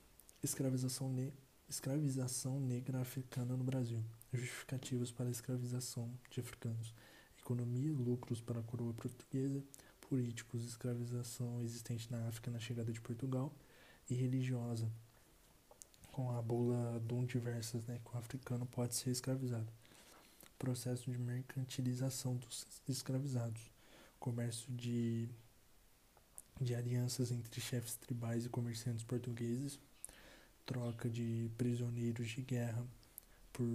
Escravização, 0.43 1.09
ne 1.09 1.33
escravização 1.69 2.59
negra 2.59 3.01
africana 3.01 3.57
no 3.57 3.63
Brasil. 3.63 4.03
Justificativos 4.33 5.13
para 5.13 5.29
a 5.29 5.31
escravização 5.31 6.11
de 6.29 6.41
africanos. 6.41 6.93
Economia, 7.39 7.93
lucros 7.93 8.41
para 8.41 8.59
a 8.59 8.63
coroa 8.65 8.93
portuguesa. 8.93 9.63
Políticos, 10.13 10.63
escravização 10.67 11.63
existente 11.63 12.13
na 12.13 12.29
África 12.29 12.51
na 12.51 12.59
chegada 12.59 12.93
de 12.93 13.01
Portugal. 13.01 13.51
E 14.11 14.15
religiosa, 14.15 14.87
com 16.13 16.31
a 16.37 16.43
bula 16.43 17.01
Dum 17.01 17.25
diversas, 17.25 17.83
né, 17.85 17.99
que 18.05 18.15
o 18.15 18.19
africano 18.19 18.67
pode 18.67 18.95
ser 18.95 19.09
escravizado. 19.09 19.73
Processo 20.59 21.11
de 21.11 21.17
mercantilização 21.17 22.37
dos 22.37 22.67
escravizados. 22.87 23.71
Comércio 24.21 24.71
de 24.75 25.31
de 26.61 26.75
alianças 26.75 27.33
entre 27.33 27.59
chefes 27.59 27.95
tribais 27.95 28.45
e 28.45 28.51
comerciantes 28.51 29.03
portugueses, 29.05 29.81
troca 30.67 31.09
de 31.09 31.51
prisioneiros 31.57 32.29
de 32.29 32.43
guerra 32.43 32.87
por 33.51 33.67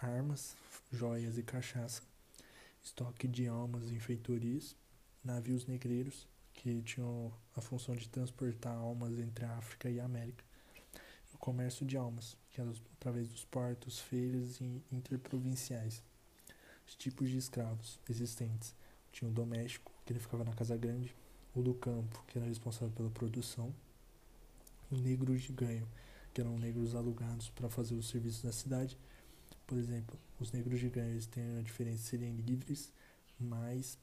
armas, 0.00 0.56
joias 0.90 1.38
e 1.38 1.42
cachaça, 1.44 2.02
estoque 2.82 3.28
de 3.28 3.46
almas 3.46 3.92
em 3.92 4.00
feitorias, 4.00 4.74
navios 5.24 5.66
negreiros 5.66 6.26
que 6.52 6.82
tinham 6.82 7.32
a 7.56 7.60
função 7.60 7.94
de 7.94 8.08
transportar 8.08 8.74
almas 8.74 9.18
entre 9.18 9.44
a 9.44 9.56
África 9.56 9.88
e 9.88 9.98
a 9.98 10.04
América, 10.04 10.44
o 11.34 11.38
comércio 11.38 11.84
de 11.86 11.96
almas, 11.96 12.36
que 12.50 12.60
era 12.60 12.70
através 12.94 13.28
dos 13.28 13.44
portos, 13.44 13.98
feiras 13.98 14.60
e 14.60 14.82
interprovinciais. 14.92 16.02
Os 16.86 16.94
tipos 16.94 17.30
de 17.30 17.38
escravos 17.38 17.98
existentes. 18.08 18.74
Tinha 19.10 19.30
o 19.30 19.34
doméstico, 19.34 19.92
que 20.04 20.12
ele 20.12 20.20
ficava 20.20 20.44
na 20.44 20.52
casa 20.52 20.76
grande, 20.76 21.14
o 21.54 21.62
do 21.62 21.74
campo, 21.74 22.22
que 22.28 22.38
era 22.38 22.46
responsável 22.46 22.90
pela 22.94 23.10
produção, 23.10 23.74
o 24.90 24.96
negro 24.96 25.36
de 25.36 25.52
ganho, 25.52 25.88
que 26.32 26.40
eram 26.40 26.58
negros 26.58 26.94
alugados 26.94 27.50
para 27.50 27.68
fazer 27.68 27.94
os 27.94 28.08
serviços 28.08 28.42
da 28.42 28.52
cidade. 28.52 28.98
Por 29.66 29.78
exemplo, 29.78 30.18
os 30.40 30.50
negros 30.52 30.80
de 30.80 30.88
ganho 30.88 31.12
eles 31.12 31.26
têm 31.26 31.58
a 31.58 31.62
diferença 31.62 31.98
de 31.98 32.04
serem 32.04 32.36
livres, 32.36 32.92
mas 33.38 33.98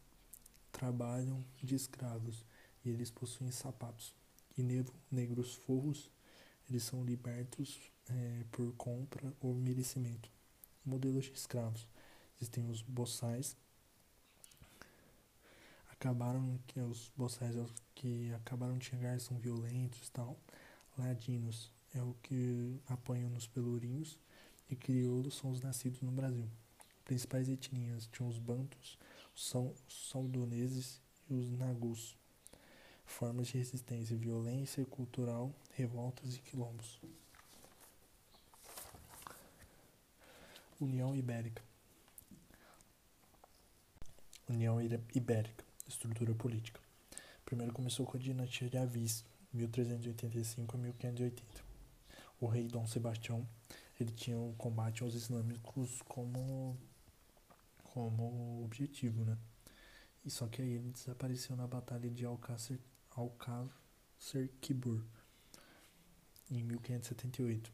trabalham 0.80 1.44
de 1.62 1.76
escravos 1.76 2.46
e 2.86 2.90
eles 2.90 3.12
possuem 3.12 3.52
sapatos. 3.52 4.16
E 4.58 4.64
negros 5.12 5.54
forros, 5.56 6.10
eles 6.70 6.84
são 6.84 7.04
libertos 7.04 7.92
é, 8.10 8.46
por 8.50 8.74
compra 8.76 9.34
ou 9.42 9.54
merecimento. 9.54 10.32
Modelos 10.86 11.26
de 11.26 11.34
escravos. 11.34 11.86
Existem 12.40 12.66
os 12.70 12.82
boçais, 12.82 13.58
acabaram 15.92 16.58
que 16.66 16.80
os 16.80 17.12
boçais 17.18 17.54
que 17.94 18.34
acabaram 18.36 18.78
de 18.78 18.86
chegar 18.86 19.20
são 19.20 19.38
violentos 19.38 20.08
e 20.08 20.12
tal. 20.12 20.40
Ladinos 20.98 21.74
é 21.94 22.02
o 22.02 22.16
que 22.24 22.80
apanham 22.88 23.30
nos 23.30 23.48
pelourinhos 23.48 24.18
e 24.70 24.78
crioulos 24.78 25.36
são 25.36 25.52
os 25.52 25.60
nascidos 25.60 26.00
no 26.02 26.12
Brasil. 26.12 26.48
Principais 27.04 27.50
etnias 27.50 28.08
tinham 28.08 28.30
os 28.30 28.40
bantos, 28.40 28.98
os 29.40 30.10
saudoneses 30.12 31.02
e 31.30 31.34
os 31.34 31.52
nagus. 31.52 32.16
Formas 33.06 33.48
de 33.48 33.58
resistência, 33.58 34.16
violência 34.16 34.86
cultural, 34.86 35.54
revoltas 35.72 36.36
e 36.36 36.40
quilombos. 36.40 37.00
União 40.80 41.16
Ibérica. 41.16 41.64
União 44.48 44.80
Ibérica 44.82 45.70
estrutura 45.90 46.34
política. 46.36 46.80
Primeiro 47.44 47.74
começou 47.74 48.06
com 48.06 48.16
a 48.16 48.20
dinastia 48.20 48.70
de 48.70 48.78
Avis, 48.78 49.26
1385 49.52 50.76
a 50.76 50.80
1580. 50.80 51.64
O 52.40 52.46
rei 52.46 52.68
Dom 52.68 52.86
Sebastião 52.86 53.46
ele 54.00 54.12
tinha 54.12 54.38
o 54.38 54.54
combate 54.58 55.04
aos 55.04 55.14
islâmicos 55.14 56.02
como 56.04 56.78
como 57.94 58.64
objetivo, 58.64 59.24
né? 59.26 59.38
E 60.26 60.30
só 60.30 60.48
que 60.48 60.62
aí 60.62 60.72
ele 60.74 60.92
desapareceu 60.92 61.56
na 61.56 61.68
batalha 61.68 62.10
de 62.10 62.26
Alcácer, 62.26 62.80
Alcácer 63.12 64.50
Quibur 64.62 65.04
em 66.52 66.64
1578. 66.64 67.72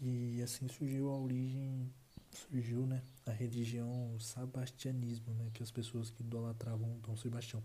E 0.00 0.42
assim 0.42 0.68
surgiu 0.68 1.10
a 1.10 1.18
origem 1.18 1.92
surgiu 2.36 2.86
né, 2.86 3.02
a 3.24 3.30
religião 3.30 4.14
sabastianismo, 4.20 5.32
né, 5.34 5.50
que 5.54 5.62
as 5.62 5.70
pessoas 5.70 6.10
que 6.10 6.22
idolatravam 6.22 6.98
Dom 7.00 7.16
Sebastião. 7.16 7.62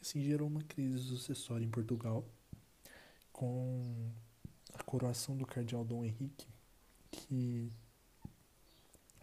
Assim 0.00 0.22
gerou 0.22 0.48
uma 0.48 0.62
crise 0.62 0.98
sucessória 1.00 1.64
em 1.64 1.70
Portugal, 1.70 2.24
com 3.32 4.10
a 4.72 4.82
coroação 4.82 5.36
do 5.36 5.46
cardeal 5.46 5.84
Dom 5.84 6.04
Henrique, 6.04 6.46
que 7.10 7.70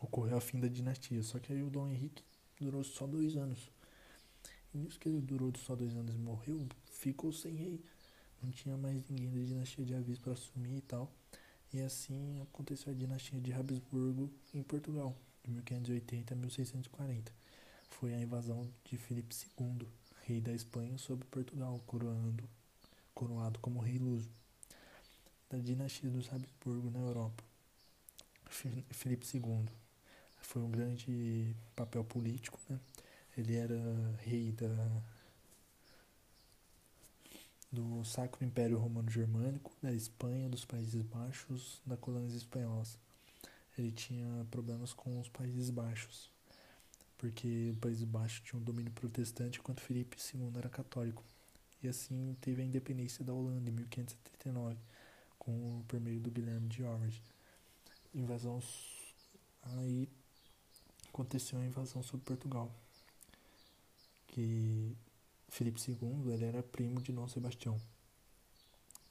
ocorreu 0.05 0.37
a 0.37 0.41
fim 0.41 0.59
da 0.59 0.67
dinastia. 0.67 1.21
Só 1.23 1.39
que 1.39 1.51
aí 1.51 1.61
o 1.61 1.69
Dom 1.69 1.87
Henrique 1.87 2.23
durou 2.59 2.83
só 2.83 3.05
dois 3.05 3.35
anos. 3.35 3.69
E 4.73 4.77
nisso 4.77 4.99
que 4.99 5.09
ele 5.09 5.21
durou 5.21 5.51
só 5.57 5.75
dois 5.75 5.95
anos 5.95 6.15
e 6.15 6.17
morreu, 6.17 6.67
ficou 6.85 7.31
sem 7.33 7.53
rei. 7.55 7.83
Não 8.41 8.51
tinha 8.51 8.77
mais 8.77 9.03
ninguém 9.09 9.31
da 9.31 9.43
dinastia 9.43 9.85
de 9.85 9.93
Avis 9.93 10.19
para 10.19 10.33
assumir 10.33 10.77
e 10.77 10.81
tal. 10.81 11.11
E 11.73 11.81
assim 11.81 12.41
aconteceu 12.41 12.91
a 12.91 12.95
dinastia 12.95 13.39
de 13.41 13.51
Habsburgo 13.51 14.31
em 14.53 14.63
Portugal, 14.63 15.15
de 15.43 15.51
1580 15.51 16.33
a 16.33 16.37
1640. 16.37 17.33
Foi 17.89 18.13
a 18.13 18.19
invasão 18.19 18.69
de 18.83 18.97
Filipe 18.97 19.35
II, 19.59 19.87
rei 20.23 20.41
da 20.41 20.53
Espanha, 20.53 20.97
sobre 20.97 21.25
Portugal, 21.27 21.81
coroando, 21.85 22.47
coroado 23.13 23.59
como 23.59 23.79
rei 23.79 23.97
luso. 23.97 24.29
Da 25.49 25.57
dinastia 25.57 26.09
dos 26.09 26.31
Habsburgo 26.31 26.89
na 26.91 26.99
Europa. 26.99 27.43
Filipe 28.49 29.25
II 29.33 29.65
foi 30.45 30.62
um 30.62 30.69
grande 30.69 31.55
papel 31.75 32.03
político, 32.03 32.60
né? 32.69 32.79
Ele 33.38 33.55
era 33.55 33.75
rei 34.23 34.51
da 34.51 35.01
do 37.71 38.05
Sacro 38.05 38.45
Império 38.45 38.77
Romano 38.77 39.10
Germânico, 39.10 39.71
da 39.81 39.91
Espanha, 39.91 40.47
dos 40.47 40.63
Países 40.63 41.01
Baixos, 41.01 41.81
da 41.86 41.97
colônia 41.97 42.34
espanhola. 42.34 42.86
Ele 43.77 43.91
tinha 43.91 44.45
problemas 44.49 44.93
com 44.93 45.19
os 45.19 45.27
Países 45.27 45.69
Baixos, 45.69 46.29
porque 47.17 47.73
o 47.75 47.79
Países 47.81 48.05
Baixos 48.05 48.41
tinha 48.45 48.60
um 48.60 48.63
domínio 48.63 48.93
protestante 48.93 49.60
enquanto 49.60 49.81
Felipe 49.81 50.15
II 50.34 50.51
era 50.58 50.69
católico. 50.69 51.21
E 51.84 51.88
assim 51.89 52.38
teve 52.39 52.62
a 52.62 52.65
independência 52.65 53.25
da 53.25 53.34
Holanda 53.34 53.69
em 53.69 53.73
1579, 53.73 54.77
com 55.38 55.84
por 55.88 55.99
meio 55.99 56.21
do 56.21 56.31
Guilherme 56.31 56.69
de 56.69 56.81
Orange. 56.84 57.21
Invasão 58.13 58.62
aí 59.63 60.08
aconteceu 61.15 61.58
a 61.60 61.65
invasão 61.65 62.04
sobre 62.04 62.25
Portugal, 62.25 62.69
que 64.28 64.93
Felipe 65.47 65.80
II 65.89 66.34
ele 66.34 66.43
era 66.43 66.62
primo 66.62 67.01
de 67.01 67.13
Dom 67.13 67.25
Sebastião. 67.25 67.80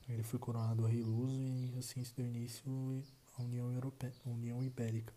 Ele 0.06 0.22
foi 0.22 0.38
coroado 0.38 0.84
rei 0.84 1.02
luso 1.02 1.40
e 1.40 1.74
assim 1.78 2.04
se 2.04 2.14
deu 2.14 2.26
início 2.26 3.02
à 3.38 3.42
União, 3.42 3.72
Europeia, 3.72 4.12
União 4.26 4.62
Ibérica. 4.62 5.14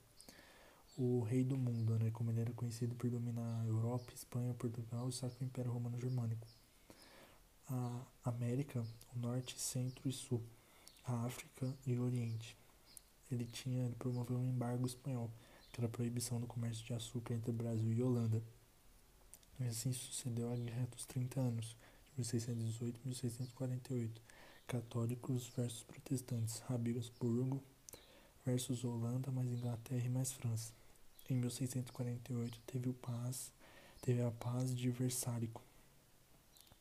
O 0.97 1.23
rei 1.23 1.43
do 1.43 1.57
mundo, 1.57 1.99
né, 1.99 2.09
como 2.11 2.31
ele 2.31 2.39
era 2.39 2.53
conhecido 2.53 2.95
por 2.95 3.09
dominar 3.09 3.61
a 3.61 3.65
Europa, 3.65 4.13
Espanha, 4.15 4.53
Portugal 4.53 5.07
e 5.07 5.09
o 5.09 5.11
Sacro 5.11 5.43
Império 5.43 5.71
Romano 5.73 5.99
Germânico. 5.99 6.47
A 7.69 8.01
América, 8.23 8.81
o 9.13 9.19
Norte, 9.19 9.59
Centro 9.59 10.07
e 10.07 10.13
Sul. 10.13 10.41
A 11.05 11.25
África 11.25 11.71
e 11.85 11.93
o 11.95 12.03
Oriente. 12.03 12.57
Ele 13.29 13.45
tinha, 13.45 13.85
ele 13.85 13.95
promoveu 13.95 14.37
um 14.37 14.43
embargo 14.43 14.87
espanhol, 14.87 15.29
era 15.77 15.85
a 15.87 15.89
proibição 15.89 16.39
do 16.39 16.47
comércio 16.47 16.85
de 16.85 16.93
açúcar 16.93 17.33
entre 17.33 17.51
Brasil 17.51 17.93
e 17.93 18.01
Holanda 18.01 18.41
e 19.59 19.63
assim 19.63 19.91
sucedeu 19.91 20.51
a 20.51 20.55
Guerra 20.55 20.87
dos 20.91 21.05
30 21.05 21.39
Anos, 21.39 21.75
de 22.05 22.17
1618 22.17 22.99
e 23.03 23.07
1648, 23.07 24.21
católicos 24.67 25.47
versus 25.55 25.83
protestantes, 25.83 26.61
Habsburgo 26.69 27.63
versus 28.45 28.83
Holanda, 28.83 29.31
mais 29.31 29.51
Inglaterra 29.51 30.05
e 30.05 30.09
mais 30.09 30.31
França. 30.31 30.71
Em 31.29 31.35
1648 31.35 32.61
teve, 32.67 32.93
paz, 32.93 33.51
teve 34.01 34.21
a 34.21 34.31
Paz 34.31 34.75
de 34.75 34.91
Versálico, 34.91 35.61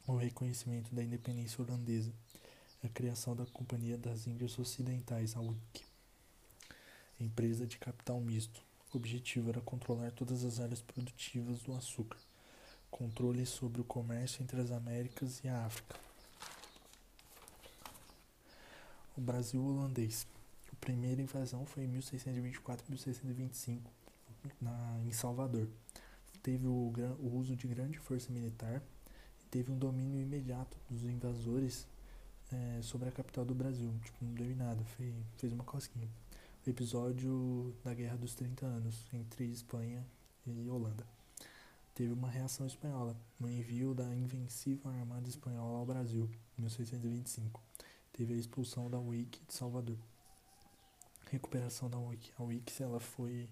o 0.07 0.15
reconhecimento 0.17 0.95
da 0.95 1.03
independência 1.03 1.65
holandesa, 1.65 2.13
a 2.85 2.89
criação 2.89 3.35
da 3.35 3.47
Companhia 3.47 3.97
das 3.97 4.27
Índias 4.27 4.59
Ocidentais, 4.59 5.35
a 5.35 5.41
UIC, 5.41 5.83
empresa 7.19 7.67
de 7.67 7.79
capital 7.79 8.21
misto. 8.21 8.66
O 8.97 8.99
objetivo 8.99 9.51
era 9.51 9.61
controlar 9.61 10.11
todas 10.13 10.43
as 10.43 10.59
áreas 10.59 10.81
produtivas 10.81 11.61
do 11.61 11.75
açúcar, 11.75 12.17
controle 12.91 13.45
sobre 13.45 13.79
o 13.79 13.85
comércio 13.85 14.43
entre 14.43 14.59
as 14.59 14.71
Américas 14.71 15.45
e 15.45 15.49
a 15.49 15.67
África. 15.67 16.01
O 19.15 19.21
Brasil 19.21 19.63
holandês. 19.63 20.27
A 20.73 20.77
primeira 20.77 21.21
invasão 21.21 21.67
foi 21.67 21.85
em 21.85 21.89
1624 21.89 22.87
e 22.87 22.91
1625, 22.93 23.91
na, 24.63 24.99
em 25.05 25.13
Salvador. 25.13 25.69
Teve 26.43 26.67
o, 26.67 26.91
o 27.21 27.37
uso 27.37 27.55
de 27.55 27.69
grande 27.69 27.99
força 27.99 28.33
militar 28.33 28.83
e 29.43 29.47
teve 29.51 29.71
um 29.71 29.77
domínio 29.77 30.23
imediato 30.23 30.75
dos 30.89 31.05
invasores 31.05 31.87
é, 32.51 32.81
sobre 32.81 33.11
a 33.11 33.13
capital 33.13 33.45
do 33.45 33.55
Brasil. 33.55 33.93
Tipo, 34.03 34.25
não 34.25 34.33
deu 34.33 34.51
em 34.51 34.55
nada, 34.55 34.83
fez, 34.97 35.15
fez 35.37 35.53
uma 35.53 35.65
cosquinha. 35.65 36.09
Episódio 36.69 37.73
da 37.85 37.95
Guerra 37.95 38.17
dos 38.17 38.35
30 38.35 38.67
Anos 38.67 39.07
entre 39.13 39.45
Espanha 39.45 40.05
e 40.45 40.69
Holanda. 40.69 41.07
Teve 41.95 42.13
uma 42.13 42.29
reação 42.29 42.67
espanhola 42.67 43.17
no 43.39 43.49
envio 43.49 43.95
da 43.95 44.05
invencível 44.17 44.91
Armada 44.91 45.29
Espanhola 45.29 45.79
ao 45.79 45.87
Brasil, 45.87 46.29
em 46.59 46.63
1625. 46.63 47.63
Teve 48.13 48.35
a 48.35 48.37
expulsão 48.37 48.91
da 48.91 48.99
Wiki 48.99 49.45
de 49.47 49.55
Salvador. 49.55 49.97
Recuperação 51.31 51.89
da 51.89 51.99
Wiki. 51.99 52.33
A 52.37 52.43
Wiki 52.43 52.83
ela 52.83 52.99
foi 52.99 53.49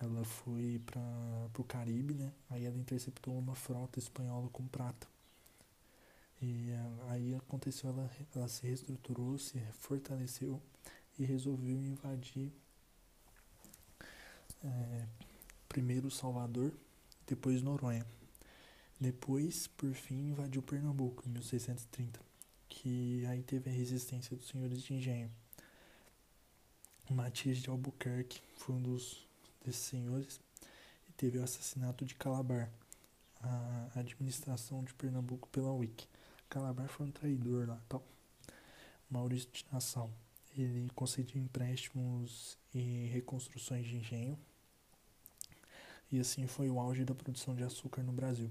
ela 0.00 0.24
foi 0.24 0.80
para 0.86 1.50
o 1.58 1.64
Caribe, 1.64 2.14
né? 2.14 2.32
Aí 2.48 2.64
ela 2.64 2.78
interceptou 2.78 3.36
uma 3.36 3.56
frota 3.56 3.98
espanhola 3.98 4.48
com 4.50 4.68
prata. 4.68 5.08
E 6.40 6.70
aí 7.08 7.34
aconteceu, 7.34 7.90
ela, 7.90 8.08
ela 8.36 8.46
se 8.46 8.68
reestruturou, 8.68 9.36
se 9.36 9.58
fortaleceu 9.72 10.62
e 11.20 11.24
resolveu 11.26 11.84
invadir 11.84 12.50
é, 14.64 15.06
primeiro 15.68 16.10
Salvador, 16.10 16.72
depois 17.26 17.60
Noronha. 17.60 18.06
Depois, 18.98 19.66
por 19.66 19.92
fim, 19.92 20.30
invadiu 20.30 20.62
Pernambuco 20.62 21.22
em 21.28 21.32
1630, 21.32 22.18
que 22.70 23.24
aí 23.26 23.42
teve 23.42 23.68
a 23.68 23.72
resistência 23.72 24.34
dos 24.34 24.48
senhores 24.48 24.82
de 24.82 24.94
engenho. 24.94 25.30
Matias 27.10 27.58
de 27.58 27.68
Albuquerque 27.68 28.40
foi 28.56 28.74
um 28.76 28.82
dos 28.82 29.28
desses 29.62 29.82
senhores 29.82 30.40
e 31.06 31.12
teve 31.12 31.38
o 31.38 31.44
assassinato 31.44 32.06
de 32.06 32.14
Calabar, 32.14 32.70
a 33.42 33.90
administração 34.00 34.82
de 34.82 34.94
Pernambuco 34.94 35.48
pela 35.50 35.70
Wiki. 35.70 36.08
Calabar 36.48 36.88
foi 36.88 37.06
um 37.06 37.10
traidor 37.10 37.68
lá, 37.68 37.78
tal. 37.88 38.02
Maurício 39.10 39.50
de 39.52 39.66
Nassau. 39.70 40.10
Ele 40.56 40.90
concedeu 40.94 41.40
empréstimos 41.40 42.58
e 42.74 43.06
reconstruções 43.12 43.86
de 43.86 43.96
engenho. 43.96 44.38
E 46.10 46.18
assim 46.18 46.46
foi 46.46 46.68
o 46.68 46.80
auge 46.80 47.04
da 47.04 47.14
produção 47.14 47.54
de 47.54 47.62
açúcar 47.62 48.02
no 48.02 48.12
Brasil. 48.12 48.50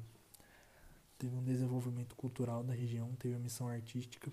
Teve 1.17 1.35
um 1.35 1.43
desenvolvimento 1.43 2.15
cultural 2.15 2.63
da 2.63 2.73
região, 2.73 3.13
teve 3.19 3.35
a 3.35 3.39
missão 3.39 3.67
artística 3.67 4.31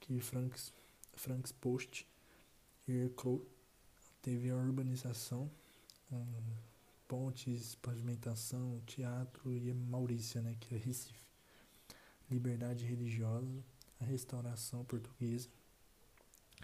que 0.00 0.20
Franks, 0.20 0.72
Franks 1.14 1.50
Post 1.50 2.06
Crow 3.16 3.44
teve 4.22 4.48
a 4.48 4.56
urbanização, 4.56 5.50
um, 6.10 6.24
pontes, 7.08 7.74
pavimentação, 7.74 8.80
teatro 8.86 9.52
e 9.52 9.74
Maurícia, 9.74 10.40
né, 10.40 10.56
que 10.60 10.74
é 10.74 10.78
Recife 10.78 11.28
liberdade 12.30 12.84
religiosa, 12.84 13.64
a 14.00 14.04
restauração 14.04 14.84
portuguesa. 14.84 15.48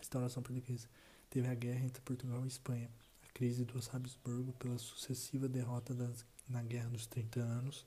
Restauração 0.05 0.43
portuguesa. 0.43 0.87
Teve 1.31 1.49
a 1.49 1.55
guerra 1.55 1.87
entre 1.87 2.03
Portugal 2.03 2.45
e 2.45 2.49
Espanha, 2.49 2.90
a 3.27 3.33
crise 3.33 3.64
dos 3.64 3.88
Habsburgo 3.95 4.53
pela 4.53 4.77
sucessiva 4.77 5.49
derrota 5.49 5.95
das, 5.95 6.27
na 6.47 6.62
Guerra 6.62 6.90
dos 6.90 7.07
30 7.07 7.40
Anos 7.40 7.87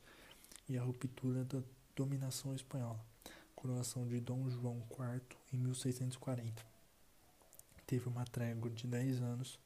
e 0.68 0.80
a 0.80 0.82
ruptura 0.82 1.46
da 1.46 1.62
dominação 1.96 2.56
espanhola, 2.56 3.00
coroação 3.56 4.08
de 4.08 4.20
Dom 4.20 4.50
João 4.50 4.84
IV 4.90 5.22
em 5.54 5.58
1640. 5.58 6.66
Teve 7.86 8.10
uma 8.10 8.26
trégua 8.26 8.72
de 8.72 8.88
10 8.88 9.22
anos 9.22 9.60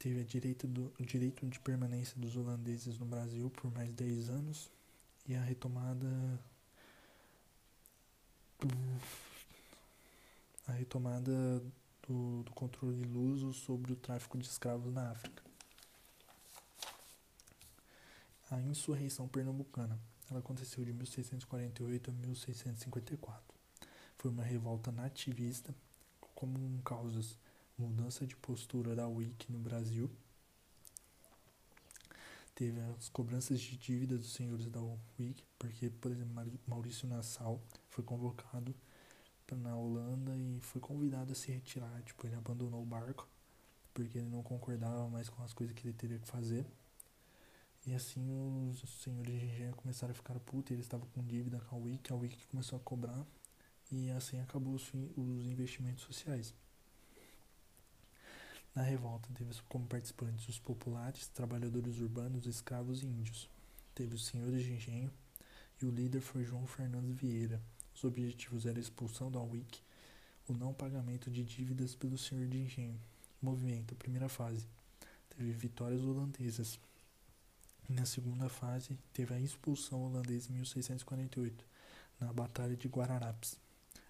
teve 0.00 0.22
a 0.22 0.24
direito 0.24 0.66
do, 0.66 0.92
o 0.98 1.04
direito 1.04 1.46
de 1.46 1.60
permanência 1.60 2.20
dos 2.20 2.36
holandeses 2.36 2.98
no 2.98 3.06
Brasil 3.06 3.48
por 3.50 3.72
mais 3.72 3.92
10 3.92 4.28
anos 4.28 4.68
e 5.24 5.36
a 5.36 5.40
retomada 5.40 6.40
a 10.72 10.74
retomada 10.74 11.62
do, 12.08 12.42
do 12.42 12.52
controle 12.52 13.04
luso 13.04 13.52
sobre 13.52 13.92
o 13.92 13.96
tráfico 13.96 14.38
de 14.38 14.46
escravos 14.46 14.92
na 14.92 15.10
África. 15.10 15.42
A 18.50 18.60
insurreição 18.60 19.28
pernambucana. 19.28 19.98
Ela 20.30 20.40
aconteceu 20.40 20.84
de 20.84 20.92
1648 20.92 22.10
a 22.10 22.14
1654. 22.14 23.42
Foi 24.16 24.30
uma 24.30 24.42
revolta 24.42 24.90
nativista 24.90 25.74
com 26.34 26.80
causas 26.84 27.36
mudança 27.76 28.26
de 28.26 28.36
postura 28.36 28.94
da 28.94 29.06
WIC 29.08 29.50
no 29.50 29.58
Brasil. 29.58 30.10
Teve 32.54 32.80
as 32.80 33.08
cobranças 33.08 33.60
de 33.60 33.76
dívida 33.76 34.16
dos 34.16 34.32
senhores 34.32 34.66
da 34.70 34.80
WIC, 34.80 35.42
porque, 35.58 35.90
por 35.90 36.10
exemplo, 36.10 36.60
Maurício 36.66 37.08
Nassau 37.08 37.60
foi 37.88 38.04
convocado 38.04 38.74
na 39.54 39.76
Holanda 39.76 40.36
e 40.36 40.60
foi 40.60 40.80
convidado 40.80 41.32
a 41.32 41.34
se 41.34 41.50
retirar. 41.52 42.02
Tipo, 42.02 42.26
ele 42.26 42.36
abandonou 42.36 42.82
o 42.82 42.86
barco 42.86 43.28
porque 43.94 44.18
ele 44.18 44.28
não 44.28 44.42
concordava 44.42 45.08
mais 45.08 45.28
com 45.28 45.42
as 45.42 45.52
coisas 45.52 45.74
que 45.74 45.86
ele 45.86 45.94
teria 45.94 46.18
que 46.18 46.26
fazer. 46.26 46.66
E 47.86 47.94
assim 47.94 48.30
os 48.70 48.80
senhores 49.02 49.40
de 49.40 49.46
engenho 49.46 49.74
começaram 49.74 50.12
a 50.12 50.14
ficar 50.14 50.38
putos, 50.40 50.70
eles 50.70 50.84
estavam 50.84 51.06
com 51.08 51.22
dívida 51.24 51.58
com 51.60 51.76
a 51.76 51.78
Wiki, 51.78 52.12
a 52.12 52.16
Wiki 52.16 52.46
começou 52.46 52.78
a 52.78 52.80
cobrar 52.80 53.26
e 53.90 54.10
assim 54.12 54.40
acabou 54.40 54.74
os, 54.74 54.88
os 55.16 55.46
investimentos 55.46 56.04
sociais. 56.04 56.54
Na 58.74 58.82
revolta 58.82 59.28
teve 59.34 59.50
como 59.68 59.86
participantes 59.86 60.48
os 60.48 60.58
populares, 60.58 61.26
trabalhadores 61.28 61.98
urbanos, 61.98 62.46
escravos 62.46 63.02
e 63.02 63.06
índios. 63.06 63.50
Teve 63.94 64.14
os 64.14 64.26
senhores 64.26 64.62
de 64.62 64.72
engenho 64.72 65.12
e 65.80 65.84
o 65.84 65.90
líder 65.90 66.20
foi 66.20 66.44
João 66.44 66.66
Fernando 66.66 67.12
Vieira, 67.12 67.60
os 67.94 68.04
objetivos 68.04 68.66
eram 68.66 68.78
a 68.78 68.80
expulsão 68.80 69.30
da 69.30 69.40
WIC, 69.40 69.80
o 70.48 70.52
não 70.52 70.72
pagamento 70.72 71.30
de 71.30 71.44
dívidas 71.44 71.94
pelo 71.94 72.18
senhor 72.18 72.46
de 72.46 72.58
engenho. 72.58 72.98
Movimento, 73.40 73.94
primeira 73.94 74.28
fase, 74.28 74.66
teve 75.30 75.52
vitórias 75.52 76.02
holandesas. 76.02 76.78
Na 77.88 78.04
segunda 78.04 78.48
fase, 78.48 78.98
teve 79.12 79.34
a 79.34 79.40
expulsão 79.40 80.02
holandesa 80.02 80.50
em 80.50 80.54
1648, 80.54 81.64
na 82.20 82.32
Batalha 82.32 82.76
de 82.76 82.88
Guararapes. 82.88 83.58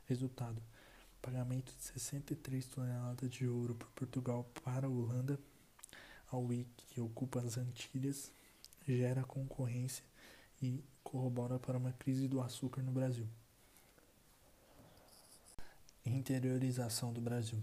Resultado: 0.07 0.63
pagamento 1.21 1.75
de 1.77 1.85
63 1.85 2.67
toneladas 2.67 3.31
de 3.31 3.47
ouro 3.47 3.75
por 3.75 3.89
Portugal 3.91 4.45
para 4.63 4.87
a 4.87 4.91
Holanda. 4.91 5.39
A 6.31 6.37
WIC, 6.37 6.69
que 6.89 7.01
ocupa 7.01 7.41
as 7.41 7.59
Antilhas, 7.59 8.33
gera 8.87 9.23
concorrência 9.23 10.05
e 10.61 10.83
corrobora 11.03 11.59
para 11.59 11.79
uma 11.79 11.93
crise 11.93 12.27
do 12.27 12.41
açúcar 12.41 12.83
no 12.83 12.93
Brasil. 12.93 13.27
Interiorização 16.05 17.13
do 17.13 17.21
Brasil. 17.21 17.63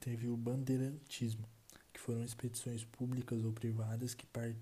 Teve 0.00 0.26
o 0.26 0.36
bandeirantismo, 0.36 1.48
que 1.92 2.00
foram 2.00 2.24
expedições 2.24 2.84
públicas 2.84 3.44
ou 3.44 3.52
privadas 3.52 4.14
que, 4.14 4.26
par 4.26 4.52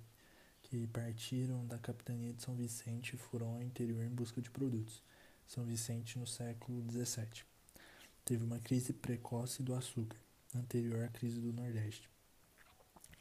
que 0.62 0.86
partiram 0.88 1.66
da 1.66 1.78
capitania 1.78 2.34
de 2.34 2.42
São 2.42 2.54
Vicente 2.54 3.14
e 3.14 3.18
foram 3.18 3.54
ao 3.54 3.62
interior 3.62 4.04
em 4.04 4.10
busca 4.10 4.42
de 4.42 4.50
produtos. 4.50 5.02
São 5.48 5.64
Vicente 5.64 6.18
no 6.18 6.26
século 6.26 6.84
XVII. 6.90 7.42
Teve 8.22 8.44
uma 8.44 8.58
crise 8.58 8.92
precoce 8.92 9.62
do 9.62 9.74
açúcar, 9.74 10.18
anterior 10.54 11.04
à 11.04 11.08
crise 11.08 11.40
do 11.40 11.54
Nordeste. 11.54 12.06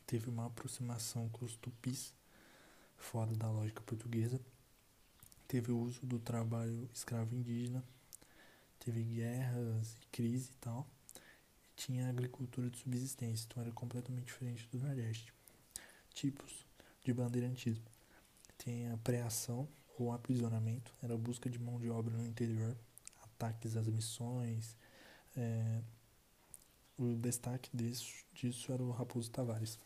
Teve 0.05 0.29
uma 0.29 0.47
aproximação 0.47 1.29
com 1.29 1.45
os 1.45 1.55
tupis, 1.55 2.13
fora 2.97 3.33
da 3.33 3.49
lógica 3.49 3.81
portuguesa. 3.81 4.41
Teve 5.47 5.71
o 5.71 5.79
uso 5.79 6.05
do 6.05 6.19
trabalho 6.19 6.89
escravo 6.93 7.33
indígena 7.33 7.81
teve 8.85 9.01
guerras 9.03 9.95
e 9.95 10.05
crise 10.11 10.51
e 10.51 10.57
tal. 10.61 10.87
E 11.71 11.75
tinha 11.75 12.07
agricultura 12.07 12.69
de 12.69 12.77
subsistência, 12.77 13.45
então 13.45 13.63
era 13.63 13.71
completamente 13.71 14.25
diferente 14.25 14.67
do 14.71 14.79
Nordeste. 14.79 15.33
Tipos 16.13 16.65
de 17.03 17.11
bandeirantismo. 17.11 17.83
Tem 18.57 18.89
a 18.91 18.97
preação 18.97 19.67
ou 19.97 20.11
aprisionamento, 20.11 20.91
era 21.01 21.13
a 21.13 21.17
busca 21.17 21.49
de 21.49 21.57
mão 21.57 21.79
de 21.79 21.89
obra 21.89 22.15
no 22.15 22.25
interior, 22.25 22.75
ataques 23.23 23.75
às 23.75 23.87
missões. 23.87 24.75
É, 25.35 25.81
o 26.97 27.15
destaque 27.15 27.69
disso, 27.75 28.23
disso 28.33 28.71
era 28.71 28.83
o 28.83 28.91
Raposo 28.91 29.29
Tavares. 29.31 29.79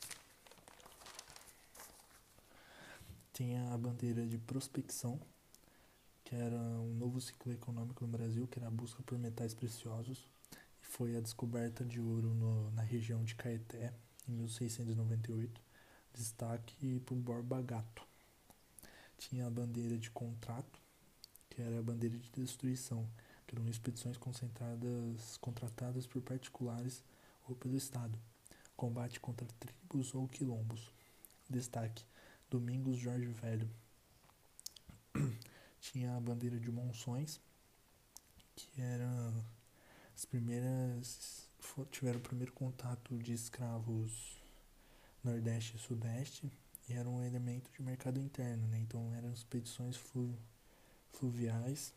Tinha 3.33 3.73
a 3.73 3.77
bandeira 3.77 4.25
de 4.27 4.37
prospecção, 4.37 5.19
que 6.29 6.35
era 6.35 6.55
um 6.55 6.93
novo 6.93 7.19
ciclo 7.19 7.51
econômico 7.51 8.05
no 8.05 8.11
Brasil, 8.11 8.47
que 8.47 8.59
era 8.59 8.67
a 8.67 8.71
busca 8.71 9.01
por 9.01 9.17
metais 9.17 9.55
preciosos. 9.55 10.29
E 10.79 10.85
foi 10.85 11.17
a 11.17 11.19
descoberta 11.19 11.83
de 11.83 11.99
ouro 11.99 12.29
no, 12.35 12.69
na 12.73 12.83
região 12.83 13.23
de 13.23 13.33
Caeté, 13.33 13.91
em 14.27 14.33
1698. 14.33 15.59
Destaque 16.13 16.99
por 16.99 17.17
Borba 17.17 17.59
Gato. 17.63 18.03
Tinha 19.17 19.47
a 19.47 19.49
bandeira 19.49 19.97
de 19.97 20.11
contrato, 20.11 20.79
que 21.49 21.63
era 21.63 21.79
a 21.79 21.81
bandeira 21.81 22.15
de 22.15 22.29
destruição, 22.29 23.09
que 23.47 23.55
eram 23.55 23.67
expedições 23.67 24.15
concentradas, 24.15 25.35
contratadas 25.37 26.05
por 26.05 26.21
particulares 26.21 27.03
ou 27.47 27.55
pelo 27.55 27.75
Estado. 27.75 28.19
Combate 28.77 29.19
contra 29.19 29.47
tribos 29.59 30.13
ou 30.13 30.27
quilombos. 30.27 30.91
Destaque: 31.49 32.05
Domingos 32.51 32.97
Jorge 32.97 33.25
Velho. 33.25 33.67
Tinha 35.91 36.15
a 36.15 36.19
bandeira 36.19 36.59
de 36.59 36.71
Monções, 36.71 37.41
que 38.55 38.79
era 38.79 39.33
as 40.13 40.23
primeiras. 40.23 41.49
tiveram 41.89 42.19
o 42.19 42.21
primeiro 42.21 42.53
contato 42.53 43.17
de 43.17 43.33
escravos 43.33 44.39
Nordeste 45.23 45.77
e 45.77 45.79
Sudeste 45.79 46.51
e 46.87 46.93
era 46.93 47.09
um 47.09 47.23
elemento 47.23 47.71
de 47.71 47.81
mercado 47.81 48.19
interno, 48.19 48.67
né? 48.67 48.77
Então 48.77 49.11
eram 49.15 49.33
expedições 49.33 49.97
flu, 49.97 50.37
fluviais, 51.11 51.91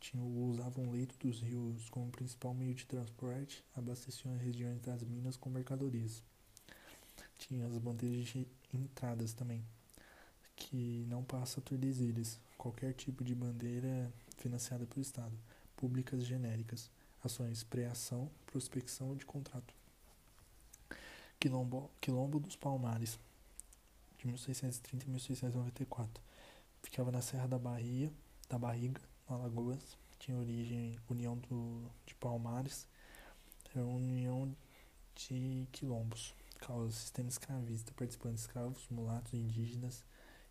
tinham, 0.00 0.26
usavam 0.26 0.88
o 0.88 0.92
leito 0.92 1.14
dos 1.18 1.42
rios 1.42 1.90
como 1.90 2.10
principal 2.10 2.54
meio 2.54 2.74
de 2.74 2.86
transporte, 2.86 3.62
abasteciam 3.76 4.34
as 4.36 4.40
regiões 4.40 4.80
das 4.80 5.02
minas 5.02 5.36
com 5.36 5.50
mercadorias. 5.50 6.22
Tinha 7.36 7.66
as 7.66 7.76
bandeiras 7.76 8.26
de 8.26 8.48
entradas 8.72 9.34
também, 9.34 9.62
que 10.56 11.04
não 11.10 11.22
passa 11.22 11.60
Tordesilhas, 11.60 12.40
qualquer 12.58 12.92
tipo 12.92 13.24
de 13.24 13.34
bandeira 13.34 14.12
financiada 14.36 14.84
pelo 14.84 15.00
Estado, 15.00 15.32
públicas 15.76 16.26
genéricas, 16.26 16.90
ações 17.22 17.62
pré-ação, 17.62 18.30
prospecção 18.44 19.16
de 19.16 19.24
contrato. 19.24 19.72
Quilombo, 21.38 21.88
Quilombo 22.00 22.40
dos 22.40 22.56
Palmares, 22.56 23.18
de 24.18 24.26
1630 24.26 25.04
a 25.04 25.08
1694. 25.08 26.22
Ficava 26.82 27.12
na 27.12 27.22
Serra 27.22 27.46
da 27.46 27.58
Bahia, 27.58 28.12
da 28.48 28.58
Barriga, 28.58 29.00
no 29.28 29.36
Alagoas. 29.36 29.96
Tinha 30.18 30.36
origem 30.36 30.98
União 31.08 31.36
do, 31.36 31.88
de 32.04 32.14
Palmares. 32.16 32.88
Era 33.72 33.84
uma 33.84 33.96
união 33.96 34.52
de 35.14 35.68
quilombos. 35.70 36.34
Causa 36.58 36.90
sistema 36.90 37.28
escravista, 37.28 37.92
participando 37.94 38.34
de 38.34 38.40
escravos, 38.40 38.88
mulatos, 38.90 39.32
indígenas 39.32 40.04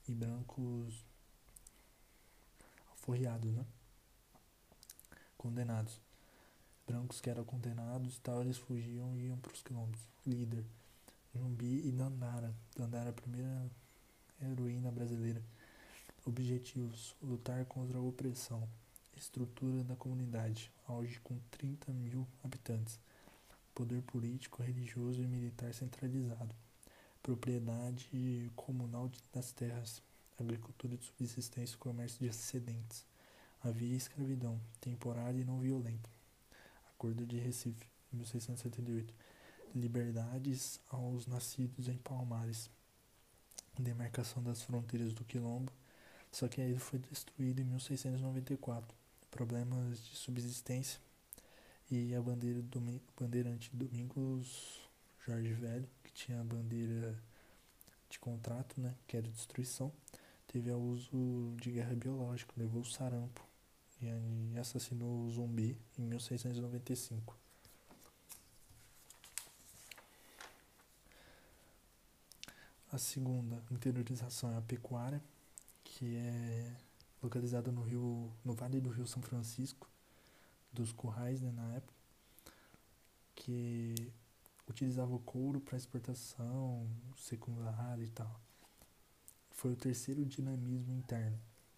e 0.07 0.13
brancos 0.13 1.05
alforriados, 3.07 3.53
né? 3.53 3.65
Condenados. 5.37 6.01
Brancos 6.85 7.21
que 7.21 7.29
eram 7.29 7.43
condenados 7.45 8.19
tal, 8.19 8.41
eles 8.41 8.57
fugiam 8.57 9.15
e 9.15 9.27
iam 9.27 9.37
para 9.37 9.53
os 9.53 9.61
quilombos. 9.61 9.99
Líder. 10.25 10.65
Zumbi 11.37 11.87
e 11.87 11.91
Dandara. 11.91 12.53
Dandara, 12.75 13.09
a 13.11 13.13
primeira 13.13 13.69
heroína 14.41 14.91
brasileira. 14.91 15.41
Objetivos: 16.25 17.15
lutar 17.21 17.63
contra 17.65 17.97
a 17.97 18.01
opressão. 18.01 18.67
Estrutura 19.15 19.83
da 19.83 19.95
comunidade: 19.95 20.71
auge 20.85 21.19
com 21.21 21.39
30 21.51 21.93
mil 21.93 22.27
habitantes. 22.43 22.99
Poder 23.73 24.01
político, 24.01 24.63
religioso 24.63 25.21
e 25.21 25.27
militar 25.27 25.73
centralizado. 25.73 26.53
Propriedade 27.21 28.51
comunal 28.55 29.09
das 29.33 29.51
terras. 29.51 30.01
Agricultura 30.39 30.95
de 30.95 31.05
subsistência 31.05 31.75
e 31.75 31.77
comércio 31.77 32.19
de 32.19 32.27
excedentes. 32.27 33.05
Havia 33.63 33.95
escravidão, 33.95 34.59
temporária 34.79 35.39
e 35.39 35.43
não 35.43 35.59
violenta. 35.59 36.09
Acordo 36.91 37.25
de 37.25 37.37
Recife, 37.37 37.87
1678 38.11 39.13
liberdades 39.75 40.79
aos 40.89 41.27
nascidos 41.27 41.87
em 41.87 41.97
Palmares, 41.97 42.69
demarcação 43.77 44.41
das 44.43 44.61
fronteiras 44.61 45.13
do 45.13 45.23
Quilombo, 45.23 45.71
só 46.31 46.47
que 46.47 46.61
aí 46.61 46.77
foi 46.77 46.99
destruído 46.99 47.61
em 47.61 47.65
1694. 47.65 48.95
Problemas 49.29 50.03
de 50.05 50.15
subsistência 50.15 50.99
e 51.89 52.13
a 52.15 52.21
bandeira 52.21 52.61
do 52.61 53.01
bandeirante 53.19 53.69
Domingos 53.73 54.87
Jorge 55.25 55.53
Velho, 55.53 55.89
que 56.03 56.11
tinha 56.13 56.39
a 56.39 56.43
bandeira 56.43 57.21
de 58.09 58.17
contrato, 58.19 58.79
né, 58.79 58.95
que 59.05 59.17
era 59.17 59.27
destruição, 59.27 59.91
teve 60.47 60.71
o 60.71 60.79
uso 60.79 61.55
de 61.57 61.71
guerra 61.71 61.95
biológica, 61.95 62.53
levou 62.57 62.81
o 62.81 62.85
sarampo 62.85 63.45
e 64.01 64.57
assassinou 64.57 65.25
o 65.25 65.31
zumbi 65.31 65.77
em 65.97 66.03
1695. 66.03 67.35
A 72.91 72.97
segunda 72.97 73.61
interiorização 73.69 74.51
é 74.51 74.57
a 74.57 74.61
pecuária, 74.61 75.21
que 75.83 76.15
é 76.15 76.75
localizada 77.21 77.71
no 77.71 77.81
rio, 77.81 78.31
no 78.45 78.53
vale 78.53 78.79
do 78.79 78.89
Rio 78.89 79.05
São 79.05 79.21
Francisco, 79.21 79.89
dos 80.71 80.93
currais, 80.93 81.41
né, 81.41 81.51
na 81.51 81.75
época, 81.75 81.93
que 83.35 84.11
utilizava 84.69 85.13
o 85.13 85.19
couro 85.19 85.59
para 85.59 85.77
exportação 85.77 86.87
secundária 87.15 88.03
e 88.03 88.09
tal. 88.09 88.39
Foi 89.57 89.73
o 89.73 89.75
terceiro 89.75 90.23
dinamismo 90.23 90.93
interno 90.93 91.35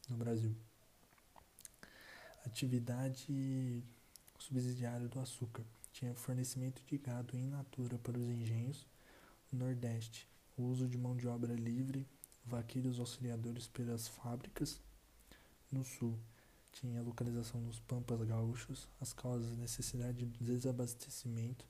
no 0.09 0.17
Brasil. 0.17 0.53
Atividade 2.45 3.81
subsidiária 4.37 5.07
do 5.07 5.17
açúcar. 5.17 5.63
Tinha 5.93 6.13
fornecimento 6.13 6.83
de 6.85 6.97
gado 6.97 7.37
in 7.37 7.47
natura 7.47 7.97
para 7.97 8.19
os 8.19 8.27
engenhos 8.27 8.85
no 9.49 9.59
Nordeste 9.59 10.27
o 10.57 10.63
uso 10.63 10.89
de 10.89 10.97
mão 10.97 11.15
de 11.15 11.25
obra 11.25 11.53
livre, 11.53 12.05
vaqueiros 12.45 12.99
auxiliadores 12.99 13.65
pelas 13.69 14.09
fábricas. 14.09 14.81
No 15.71 15.85
sul, 15.85 16.19
tinha 16.73 17.01
localização 17.01 17.61
nos 17.61 17.79
pampas 17.79 18.21
gaúchos, 18.23 18.89
as 18.99 19.13
causas 19.13 19.57
necessidade 19.57 20.25
de 20.25 20.43
desabastecimento, 20.43 21.65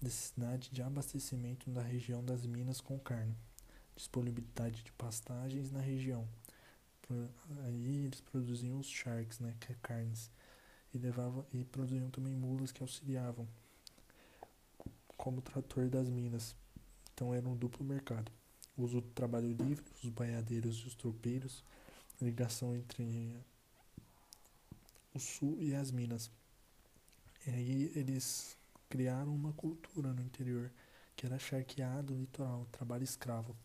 necessidade 0.00 0.70
de 0.70 0.80
abastecimento 0.80 1.70
na 1.70 1.82
região 1.82 2.24
das 2.24 2.46
minas 2.46 2.80
com 2.80 2.98
carne, 2.98 3.36
disponibilidade 3.98 4.82
de 4.82 4.92
pastagens 4.92 5.72
na 5.72 5.80
região. 5.80 6.26
Aí 7.64 8.04
eles 8.04 8.20
produziam 8.20 8.78
os 8.78 8.86
sharks, 8.86 9.40
né, 9.40 9.54
que 9.58 9.72
é 9.72 9.76
carnes, 9.82 10.30
e 10.94 10.98
levavam 10.98 11.44
e 11.52 11.64
produziam 11.64 12.08
também 12.10 12.34
mulas 12.34 12.70
que 12.70 12.82
auxiliavam 12.82 13.46
como 15.16 15.42
trator 15.42 15.88
das 15.88 16.08
minas. 16.08 16.54
Então 17.12 17.34
era 17.34 17.46
um 17.48 17.56
duplo 17.56 17.84
mercado. 17.84 18.30
O 18.76 18.84
uso 18.84 19.00
do 19.00 19.08
trabalho 19.08 19.52
livre, 19.52 19.84
os 20.02 20.08
baiadeiros 20.10 20.76
e 20.76 20.86
os 20.86 20.94
tropeiros, 20.94 21.64
ligação 22.20 22.76
entre 22.76 23.36
o 25.12 25.18
sul 25.18 25.58
e 25.60 25.74
as 25.74 25.90
minas. 25.90 26.30
E 27.46 27.50
aí 27.50 27.92
eles 27.96 28.56
criaram 28.88 29.34
uma 29.34 29.52
cultura 29.54 30.12
no 30.12 30.22
interior 30.22 30.70
que 31.16 31.26
era 31.26 31.38
charqueado 31.38 32.14
litoral, 32.14 32.64
trabalho 32.70 33.02
escravo, 33.02 33.56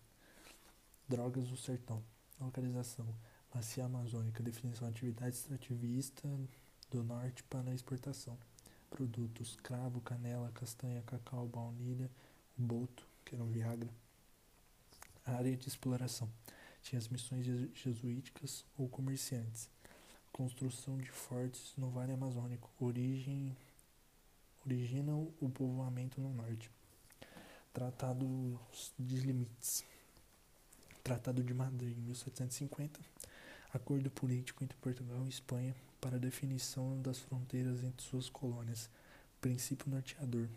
drogas 1.08 1.48
do 1.48 1.58
sertão, 1.58 2.04
localização, 2.40 3.08
bacia 3.54 3.86
amazônica, 3.86 4.44
definição 4.44 4.88
atividade 4.88 5.36
extrativista 5.36 6.28
do 6.90 7.04
norte 7.04 7.44
para 7.44 7.74
exportação, 7.74 8.38
produtos, 8.90 9.56
cravo, 9.62 10.02
canela, 10.02 10.52
castanha, 10.52 11.02
cacau, 11.04 11.48
baunilha, 11.48 12.10
boto, 12.58 13.08
que 13.26 13.36
era 13.36 13.44
o 13.44 13.48
Viagra. 13.48 13.90
Área 15.26 15.56
de 15.56 15.68
exploração 15.68 16.30
tinha 16.82 17.00
as 17.00 17.08
missões 17.08 17.46
jesuíticas 17.74 18.66
ou 18.78 18.90
comerciantes. 18.90 19.70
Construção 20.32 20.98
de 20.98 21.10
fortes 21.12 21.74
no 21.78 21.90
Vale 21.90 22.12
Amazônico. 22.12 22.70
Origem 22.80 23.56
origina 24.66 25.14
o 25.16 25.50
povoamento 25.50 26.20
no 26.20 26.34
norte. 26.34 26.70
Tratado 27.72 28.60
de 29.00 29.18
limites. 29.18 29.84
Tratado 31.04 31.44
de 31.44 31.54
Madrid, 31.54 31.98
1750. 31.98 33.00
Acordo 33.74 34.10
político 34.10 34.64
entre 34.64 34.78
Portugal 34.78 35.26
e 35.26 35.30
Espanha 35.30 35.76
para 36.00 36.18
definição 36.18 37.02
das 37.02 37.20
fronteiras 37.20 37.84
entre 37.84 38.06
suas 38.06 38.30
colônias. 38.30 38.90
Princípio 39.42 39.90
norteador. 39.90 40.48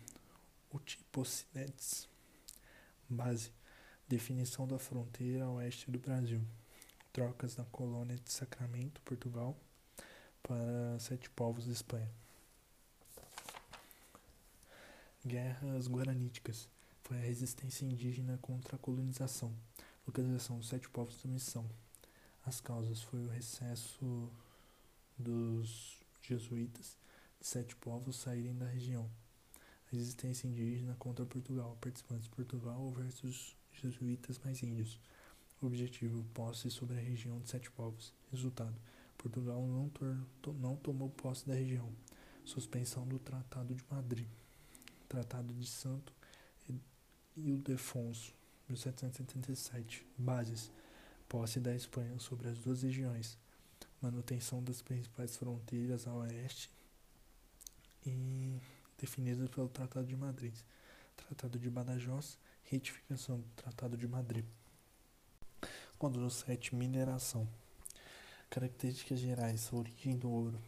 O 0.71 0.79
tipo. 0.79 1.23
Base: 3.09 3.51
definição 4.07 4.65
da 4.65 4.79
fronteira 4.79 5.49
oeste 5.49 5.91
do 5.91 5.99
Brasil. 5.99 6.41
Trocas 7.11 7.57
na 7.57 7.65
colônia 7.65 8.15
de 8.15 8.31
Sacramento, 8.31 9.01
Portugal, 9.01 9.57
para 10.43 10.97
Sete 10.99 11.29
Povos 11.29 11.65
de 11.65 11.71
Espanha. 11.71 12.09
Guerras 15.25 15.89
Guaraníticas 15.89 16.69
foi 17.03 17.17
a 17.17 17.21
resistência 17.21 17.83
indígena 17.83 18.37
contra 18.41 18.77
a 18.77 18.79
colonização. 18.79 19.53
Localização 20.07 20.57
dos 20.57 20.69
sete 20.69 20.89
povos 20.89 21.21
da 21.21 21.29
missão. 21.29 21.69
As 22.45 22.61
causas 22.61 23.01
foi 23.01 23.25
o 23.25 23.29
recesso 23.29 24.31
dos 25.17 26.01
jesuítas 26.21 26.97
de 27.39 27.45
sete 27.45 27.75
povos 27.75 28.15
saírem 28.15 28.55
da 28.55 28.65
região. 28.65 29.09
A 29.91 29.95
existência 29.95 30.47
indígena 30.47 30.95
contra 30.97 31.25
Portugal. 31.25 31.77
Participantes 31.81 32.23
de 32.23 32.29
Portugal 32.29 32.89
versus 32.91 33.55
jesuítas 33.73 34.39
mais 34.39 34.63
índios. 34.63 34.99
Objetivo: 35.61 36.23
posse 36.33 36.71
sobre 36.71 36.97
a 36.97 37.01
região 37.01 37.39
de 37.39 37.49
sete 37.49 37.69
povos. 37.71 38.13
Resultado: 38.31 38.75
Portugal 39.17 39.61
não, 39.67 39.91
não 40.53 40.75
tomou 40.77 41.09
posse 41.09 41.45
da 41.45 41.53
região. 41.53 41.91
Suspensão 42.45 43.05
do 43.05 43.19
Tratado 43.19 43.75
de 43.75 43.83
Madrid. 43.91 44.27
Tratado 45.09 45.53
de 45.53 45.67
Santo 45.67 46.13
Ildefonso, 47.37 48.33
1777. 48.69 50.05
Bases: 50.17 50.71
posse 51.27 51.59
da 51.59 51.75
Espanha 51.75 52.19
sobre 52.19 52.47
as 52.49 52.57
duas 52.59 52.83
regiões. 52.83 53.37
Manutenção 54.01 54.63
das 54.63 54.81
principais 54.81 55.35
fronteiras 55.35 56.07
a 56.07 56.13
oeste 56.13 56.69
e 58.05 58.59
definidas 58.97 59.49
pelo 59.49 59.69
Tratado 59.69 60.05
de 60.05 60.15
Madrid. 60.15 60.53
Tratado 61.15 61.57
de 61.57 61.69
Badajoz, 61.69 62.37
retificação 62.63 63.39
do 63.39 63.47
Tratado 63.55 63.97
de 63.97 64.07
Madrid. 64.07 64.45
Módulo 65.99 66.29
7 66.29 66.75
Mineração 66.75 67.49
Características 68.51 69.19
gerais 69.19 69.73
Origem 69.73 70.15
do 70.15 70.29
ouro 70.29 70.61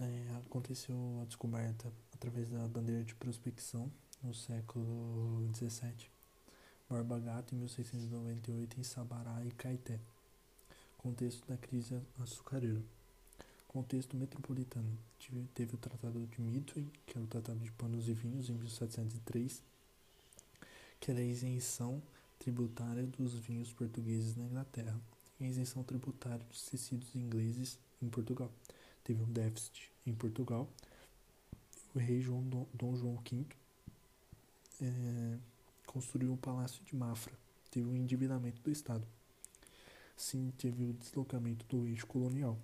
é, 0.00 0.36
Aconteceu 0.44 0.96
a 1.22 1.24
descoberta 1.24 1.92
através 2.12 2.48
da 2.50 2.66
bandeira 2.66 3.04
de 3.04 3.14
prospecção 3.14 3.90
no 4.24 4.34
século 4.34 5.48
XVII 5.54 6.15
Borba 6.88 7.18
Gato 7.18 7.54
em 7.54 7.58
1698 7.58 8.80
em 8.80 8.82
Sabará 8.82 9.44
e 9.44 9.50
Caeté 9.52 9.98
Contexto 10.98 11.46
da 11.46 11.56
crise 11.56 12.00
açucareira 12.20 12.82
Contexto 13.68 14.16
metropolitano 14.16 14.96
Teve 15.54 15.74
o 15.74 15.78
Tratado 15.78 16.24
de 16.26 16.40
Midway, 16.40 16.86
que 17.04 17.18
era 17.18 17.24
o 17.24 17.28
Tratado 17.28 17.58
de 17.58 17.72
Panos 17.72 18.08
e 18.08 18.12
Vinhos 18.12 18.48
em 18.48 18.54
1703 18.54 19.62
que 21.00 21.10
era 21.10 21.20
a 21.20 21.24
isenção 21.24 22.02
tributária 22.38 23.04
dos 23.04 23.34
vinhos 23.34 23.72
portugueses 23.72 24.36
na 24.36 24.44
Inglaterra 24.44 24.98
e 25.40 25.44
a 25.44 25.48
isenção 25.48 25.82
tributária 25.82 26.44
dos 26.46 26.62
tecidos 26.62 27.14
ingleses 27.14 27.78
em 28.02 28.08
Portugal. 28.08 28.50
Teve 29.04 29.22
um 29.22 29.32
déficit 29.32 29.90
em 30.06 30.14
Portugal. 30.14 30.68
O 31.94 31.98
rei 31.98 32.20
João 32.20 32.42
Dom, 32.42 32.66
Dom 32.74 32.96
João 32.96 33.16
V 33.16 33.46
é, 34.80 35.38
construiu 35.96 36.34
o 36.34 36.36
Palácio 36.36 36.84
de 36.84 36.94
Mafra. 36.94 37.32
Teve 37.70 37.88
um 37.88 37.96
endividamento 37.96 38.60
do 38.60 38.70
Estado. 38.70 39.02
Sim, 40.14 40.52
teve 40.58 40.84
o 40.84 40.92
deslocamento 40.92 41.64
do 41.64 41.86
eixo 41.86 42.06
colonial. 42.06 42.58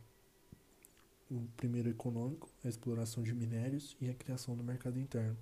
O 1.31 1.40
primeiro 1.57 1.88
econômico, 1.88 2.51
a 2.62 2.68
exploração 2.68 3.23
de 3.23 3.35
minérios 3.35 3.97
e 4.03 4.11
a 4.11 4.14
criação 4.14 4.55
do 4.55 4.62
mercado 4.62 4.99
interno. 4.99 5.35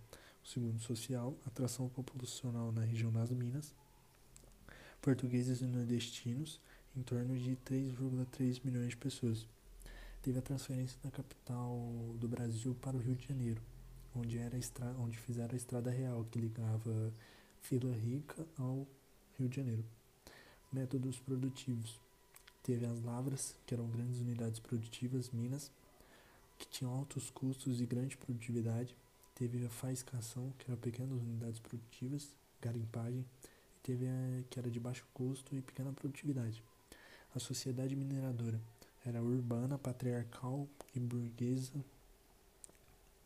O 0.44 0.46
segundo 0.46 0.78
social, 0.78 1.36
atração 1.44 1.88
populacional 1.88 2.70
na 2.70 2.82
região 2.82 3.10
das 3.10 3.32
Minas 3.32 3.74
portugueses 5.02 5.62
e 5.62 5.64
nordestinos, 5.64 6.60
em 6.94 7.02
torno 7.02 7.36
de 7.36 7.56
3,3 7.66 8.60
milhões 8.62 8.90
de 8.90 8.96
pessoas. 8.98 9.48
Teve 10.22 10.38
a 10.38 10.42
transferência 10.42 10.98
da 11.02 11.10
capital 11.10 11.74
do 12.20 12.28
Brasil 12.28 12.76
para 12.80 12.96
o 12.96 13.00
Rio 13.00 13.16
de 13.16 13.26
Janeiro, 13.26 13.60
onde, 14.14 14.38
era 14.38 14.56
onde 14.98 15.18
fizeram 15.18 15.54
a 15.54 15.56
estrada 15.56 15.90
real 15.90 16.24
que 16.30 16.38
ligava 16.38 17.12
Vila 17.68 17.94
Rica 17.94 18.46
ao 18.58 18.86
Rio 19.38 19.48
de 19.48 19.56
Janeiro. 19.56 19.84
Métodos 20.72 21.18
produtivos. 21.18 21.98
Teve 22.62 22.86
as 22.86 23.02
lavras, 23.02 23.56
que 23.66 23.74
eram 23.74 23.88
grandes 23.88 24.20
unidades 24.20 24.60
produtivas, 24.60 25.30
minas, 25.30 25.70
que 26.58 26.68
tinham 26.68 26.92
altos 26.92 27.30
custos 27.30 27.80
e 27.80 27.86
grande 27.86 28.16
produtividade. 28.16 28.94
Teve 29.34 29.64
a 29.64 29.70
faiscação, 29.70 30.52
que 30.58 30.70
eram 30.70 30.80
pequenas 30.80 31.20
unidades 31.20 31.58
produtivas, 31.58 32.28
garimpagem, 32.60 33.24
teve 33.82 34.06
a, 34.06 34.44
que 34.50 34.58
era 34.58 34.70
de 34.70 34.78
baixo 34.78 35.06
custo 35.14 35.56
e 35.56 35.62
pequena 35.62 35.92
produtividade. 35.92 36.62
A 37.34 37.38
sociedade 37.38 37.96
mineradora 37.96 38.60
era 39.04 39.22
urbana, 39.22 39.78
patriarcal 39.78 40.68
e 40.94 41.00
burguesa. 41.00 41.72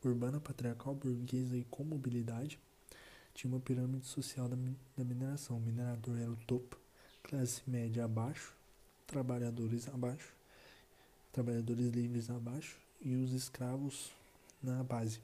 Urbana, 0.04 0.38
patriarcal, 0.38 0.94
burguesa 0.94 1.56
e 1.56 1.64
com 1.64 1.82
mobilidade. 1.82 2.58
Tinha 3.34 3.52
uma 3.52 3.60
pirâmide 3.60 4.06
social 4.06 4.48
da, 4.48 4.56
da 4.96 5.04
mineração. 5.04 5.58
O 5.58 5.60
minerador 5.60 6.16
era 6.18 6.30
o 6.30 6.36
topo, 6.46 6.78
classe 7.22 7.62
média 7.66 8.04
abaixo, 8.04 8.54
trabalhadores 9.06 9.88
abaixo, 9.88 10.32
trabalhadores 11.32 11.88
livres 11.88 12.30
abaixo 12.30 12.78
e 13.00 13.14
os 13.16 13.32
escravos 13.32 14.12
na 14.62 14.82
base 14.82 15.20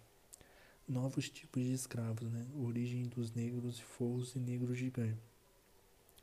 novos 0.90 1.30
tipos 1.30 1.62
de 1.62 1.72
escravos, 1.72 2.30
né? 2.30 2.46
Origem 2.56 3.04
dos 3.04 3.32
negros 3.32 3.78
e 3.78 3.82
forros 3.82 4.34
e 4.34 4.38
negros 4.38 4.76
de 4.76 4.90
ganho. 4.90 5.18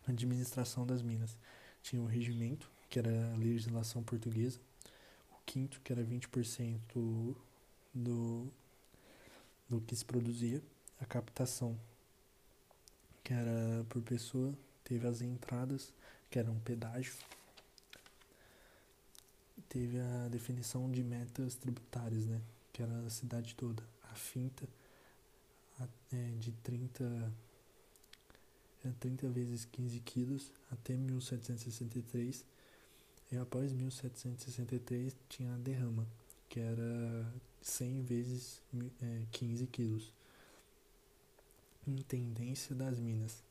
Administração 0.08 0.86
das 0.86 1.02
minas. 1.02 1.38
Tinha 1.82 2.02
o 2.02 2.06
regimento, 2.06 2.70
que 2.90 3.00
era 3.00 3.34
a 3.34 3.38
legislação 3.38 4.04
portuguesa. 4.04 4.60
O 5.32 5.36
quinto, 5.46 5.80
que 5.82 5.92
era 5.92 6.04
20% 6.04 6.80
do, 7.94 8.48
do 9.70 9.82
que 9.82 9.96
se 9.96 10.04
produzia. 10.04 10.62
A 11.00 11.06
captação, 11.06 11.78
que 13.24 13.34
era 13.34 13.86
por 13.90 14.02
pessoa. 14.02 14.54
Teve 14.84 15.06
as 15.08 15.22
entradas, 15.22 15.94
que 16.30 16.40
era 16.40 16.50
um 16.50 16.60
pedágio. 16.60 17.14
Teve 19.68 20.00
a 20.00 20.30
definição 20.30 20.90
de 20.90 21.04
metas 21.04 21.56
tributárias, 21.56 22.26
né? 22.26 22.42
Que 22.72 22.82
era 22.84 23.06
a 23.06 23.10
cidade 23.10 23.54
toda 23.54 23.84
finta 24.18 24.68
é, 26.12 26.32
de 26.40 26.52
30, 26.52 27.34
30 29.00 29.26
é, 29.26 29.30
vezes 29.30 29.66
15 29.66 30.00
quilos 30.02 30.52
até 30.72 30.94
1763 30.94 32.44
e 33.32 33.38
após 33.38 33.72
1763 33.72 35.16
tinha 35.30 35.54
a 35.54 35.58
derrama 35.58 36.06
que 36.50 36.60
era 36.60 37.32
100 37.62 38.04
vezes 38.04 38.62
é, 39.02 39.22
15 39.32 39.68
quilos 39.68 40.12
intendência 41.90 42.76
das 42.76 43.00
minas 43.00 43.44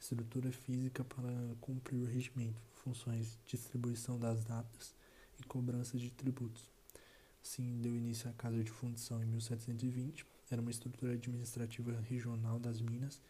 estrutura 0.00 0.52
física 0.52 1.02
para 1.04 1.32
cumprir 1.60 1.98
o 1.98 2.04
regimento 2.04 2.60
funções 2.74 3.38
distribuição 3.46 4.18
das 4.18 4.44
datas 4.44 4.94
e 5.40 5.44
cobrança 5.44 5.96
de 5.98 6.10
tributos 6.10 6.74
Assim 7.44 7.78
deu 7.82 7.94
início 7.94 8.28
à 8.30 8.32
Casa 8.32 8.64
de 8.64 8.70
Fundição 8.70 9.22
em 9.22 9.26
1720. 9.26 10.24
Era 10.50 10.62
uma 10.62 10.70
estrutura 10.70 11.12
administrativa 11.12 11.92
regional 12.08 12.58
das 12.58 12.80
Minas, 12.80 13.20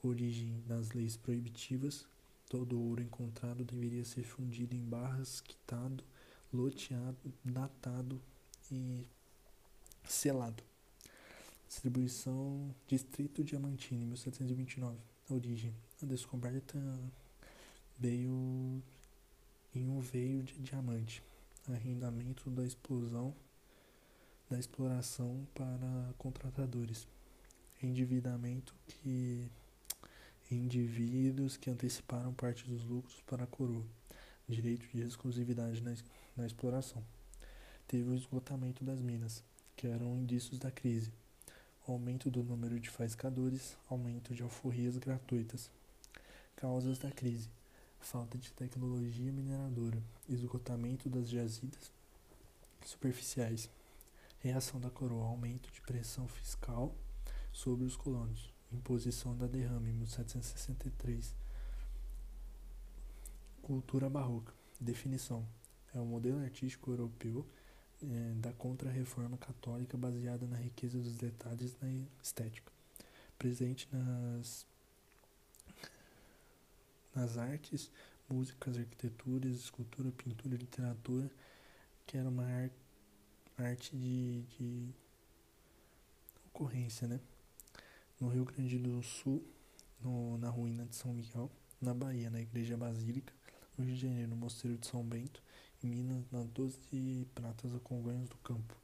origem 0.00 0.62
das 0.64 0.92
leis 0.92 1.16
proibitivas. 1.16 2.06
Todo 2.48 2.80
ouro 2.80 3.02
encontrado 3.02 3.64
deveria 3.64 4.04
ser 4.04 4.22
fundido 4.22 4.76
em 4.76 4.80
barras, 4.80 5.40
quitado, 5.40 6.04
loteado, 6.52 7.16
datado 7.44 8.22
e 8.70 9.04
selado. 10.04 10.62
Distribuição 11.68 12.74
Distrito 12.86 13.42
Diamantino, 13.42 14.02
em 14.02 14.06
1729. 14.06 14.98
A 15.28 15.34
origem. 15.34 15.74
A 16.02 16.06
descoberta 16.06 16.78
veio 17.98 18.82
em 19.74 19.88
um 19.88 20.00
veio 20.00 20.42
de 20.42 20.54
diamante. 20.58 21.22
Arrendamento 21.66 22.50
da 22.50 22.64
explosão 22.64 23.34
da 24.48 24.58
exploração 24.58 25.46
para 25.54 26.14
contratadores, 26.18 27.08
endividamento 27.82 28.74
que 28.86 29.50
indivíduos 30.50 31.56
que 31.56 31.70
anteciparam 31.70 32.32
parte 32.32 32.64
dos 32.68 32.84
lucros 32.84 33.20
para 33.26 33.44
a 33.44 33.46
coroa, 33.46 33.84
direito 34.48 34.86
de 34.88 35.02
exclusividade 35.02 35.82
na, 35.82 35.94
na 36.36 36.46
exploração. 36.46 37.02
Teve 37.88 38.10
o 38.10 38.14
esgotamento 38.14 38.84
das 38.84 39.00
minas, 39.00 39.42
que 39.74 39.86
eram 39.86 40.16
indícios 40.16 40.58
da 40.58 40.70
crise, 40.70 41.10
aumento 41.86 42.30
do 42.30 42.42
número 42.42 42.80
de 42.80 42.88
faiscadores, 42.88 43.76
aumento 43.88 44.34
de 44.34 44.42
alforrias 44.42 44.96
gratuitas. 44.96 45.70
Causas 46.56 46.98
da 46.98 47.10
crise: 47.10 47.50
falta 48.00 48.38
de 48.38 48.52
tecnologia 48.52 49.30
mineradora, 49.30 50.02
esgotamento 50.28 51.08
das 51.08 51.28
jazidas 51.28 51.92
superficiais. 52.84 53.70
Reação 54.38 54.78
da 54.78 54.90
coroa, 54.90 55.26
aumento 55.26 55.70
de 55.70 55.80
pressão 55.80 56.28
fiscal 56.28 56.94
sobre 57.50 57.86
os 57.86 57.96
colonos, 57.96 58.52
imposição 58.70 59.34
da 59.36 59.46
derrame, 59.46 59.92
1763. 59.92 61.34
Cultura 63.62 64.10
barroca, 64.10 64.52
definição: 64.78 65.46
é 65.94 66.00
um 66.00 66.06
modelo 66.06 66.40
artístico 66.40 66.90
europeu 66.90 67.46
é, 68.10 68.34
da 68.36 68.52
contra-reforma 68.52 69.36
católica 69.38 69.96
baseada 69.96 70.46
na 70.46 70.56
riqueza 70.56 70.98
dos 70.98 71.16
detalhes 71.16 71.76
na 71.80 71.88
estética, 72.22 72.72
presente 73.38 73.88
nas 73.92 74.66
nas 77.14 77.38
artes, 77.38 77.90
músicas, 78.28 78.76
arquiteturas, 78.76 79.54
escultura, 79.56 80.10
pintura, 80.10 80.56
literatura, 80.56 81.30
que 82.06 82.16
era 82.16 82.28
uma 82.28 82.44
ar 82.44 82.70
arte 83.56 83.96
de, 83.96 84.42
de 84.42 84.94
ocorrência, 86.46 87.06
né? 87.06 87.20
No 88.20 88.28
Rio 88.28 88.44
Grande 88.44 88.78
do 88.78 89.00
Sul, 89.00 89.44
no, 90.00 90.36
na 90.38 90.48
ruína 90.48 90.84
de 90.86 90.96
São 90.96 91.12
Miguel, 91.14 91.50
na 91.80 91.94
Bahia, 91.94 92.30
na 92.30 92.40
Igreja 92.40 92.76
Basílica, 92.76 93.32
no 93.78 93.84
Rio 93.84 93.94
de 93.94 94.00
Janeiro, 94.00 94.30
no 94.30 94.36
Mosteiro 94.36 94.76
de 94.76 94.86
São 94.86 95.04
Bento, 95.04 95.40
Minas, 95.84 96.24
na 96.30 96.42
Doze 96.42 97.28
Pratas 97.34 97.74
a 97.74 97.78
Congonhas 97.80 98.28
do 98.28 98.36
Campo. 98.38 98.74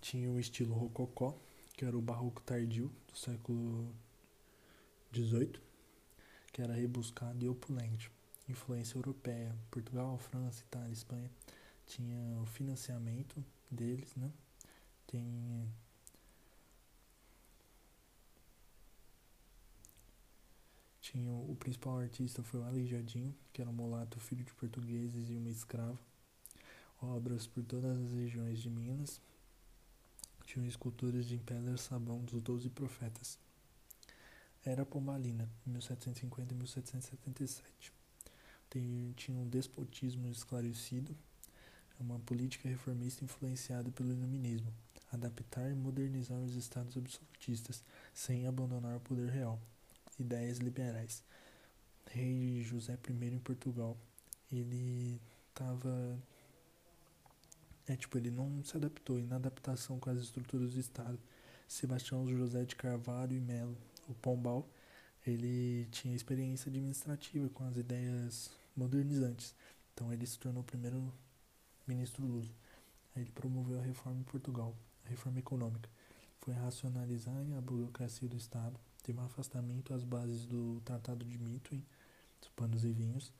Tinha 0.00 0.30
o 0.30 0.38
estilo 0.38 0.74
rococó, 0.74 1.36
que 1.76 1.84
era 1.84 1.96
o 1.96 2.02
barroco 2.02 2.40
tardio 2.42 2.92
do 3.08 3.16
século 3.16 3.92
XVIII, 5.12 5.60
que 6.52 6.62
era 6.62 6.74
rebuscado 6.74 7.44
e 7.44 7.48
opulente. 7.48 8.10
Influência 8.48 8.96
europeia, 8.96 9.56
Portugal, 9.70 10.16
França, 10.18 10.62
Itália, 10.62 10.92
Espanha. 10.92 11.30
Tinha 11.86 12.40
o 12.40 12.46
financiamento 12.46 13.44
deles, 13.70 14.14
né? 14.14 14.30
Tem 15.06 15.66
tinha 21.06 21.32
o 21.32 21.54
principal 21.54 22.00
artista 22.00 22.42
foi 22.42 22.58
o 22.58 22.64
Aleijadinho, 22.64 23.32
que 23.52 23.62
era 23.62 23.70
um 23.70 23.72
mulato 23.72 24.18
filho 24.18 24.42
de 24.42 24.52
portugueses 24.54 25.30
e 25.30 25.36
uma 25.36 25.48
escrava. 25.48 25.96
Obras 27.00 27.46
por 27.46 27.62
todas 27.62 27.96
as 27.96 28.12
regiões 28.12 28.58
de 28.58 28.68
Minas, 28.68 29.20
tinham 30.44 30.66
esculturas 30.66 31.24
de 31.26 31.38
pedra 31.38 31.76
sabão 31.76 32.24
dos 32.24 32.42
Doze 32.42 32.68
Profetas. 32.70 33.38
Era 34.64 34.84
Pombalina, 34.84 35.48
1750 35.64 36.52
e 36.52 36.56
1777. 36.56 37.92
Tem, 38.68 39.12
tinha 39.16 39.38
um 39.38 39.48
despotismo 39.48 40.28
esclarecido, 40.28 41.16
uma 42.00 42.18
política 42.18 42.68
reformista 42.68 43.24
influenciada 43.24 43.92
pelo 43.92 44.10
iluminismo, 44.10 44.74
adaptar 45.12 45.70
e 45.70 45.74
modernizar 45.74 46.38
os 46.40 46.56
estados 46.56 46.96
absolutistas, 46.96 47.84
sem 48.12 48.48
abandonar 48.48 48.96
o 48.96 49.00
poder 49.00 49.30
real. 49.30 49.60
Ideias 50.18 50.58
liberais. 50.58 51.22
Rei 52.10 52.62
José 52.62 52.98
I 53.08 53.34
em 53.34 53.38
Portugal, 53.38 53.96
ele 54.50 55.20
estava 55.48 56.18
é 57.86 57.94
tipo, 57.96 58.18
ele 58.18 58.30
não 58.30 58.62
se 58.64 58.76
adaptou. 58.76 59.18
E 59.18 59.22
na 59.22 59.36
adaptação 59.36 59.98
com 59.98 60.10
as 60.10 60.18
estruturas 60.18 60.74
do 60.74 60.80
Estado, 60.80 61.18
Sebastião 61.68 62.26
José 62.26 62.64
de 62.64 62.74
Carvalho 62.76 63.36
e 63.36 63.40
Melo, 63.40 63.76
o 64.08 64.14
Pombal, 64.14 64.68
ele 65.26 65.86
tinha 65.90 66.14
experiência 66.14 66.68
administrativa 66.68 67.48
com 67.50 67.64
as 67.64 67.76
ideias 67.76 68.50
modernizantes. 68.76 69.54
Então 69.94 70.12
ele 70.12 70.26
se 70.26 70.38
tornou 70.38 70.62
o 70.62 70.66
primeiro 70.66 71.12
ministro 71.86 72.24
Luso. 72.24 72.54
Ele 73.14 73.30
promoveu 73.30 73.78
a 73.78 73.82
reforma 73.82 74.20
em 74.20 74.24
Portugal, 74.24 74.76
a 75.04 75.08
reforma 75.08 75.38
econômica. 75.38 75.88
Foi 76.40 76.54
racionalizar 76.54 77.34
a 77.56 77.60
burocracia 77.60 78.28
do 78.28 78.36
Estado, 78.36 78.78
teve 79.06 79.20
um 79.20 79.24
afastamento 79.24 79.94
às 79.94 80.02
bases 80.02 80.46
do 80.46 80.82
Tratado 80.84 81.24
de 81.24 81.38
Mitwin, 81.38 81.80
dos 82.40 82.48
panos 82.50 82.84
e 82.84 82.90
vinhos, 82.90 83.32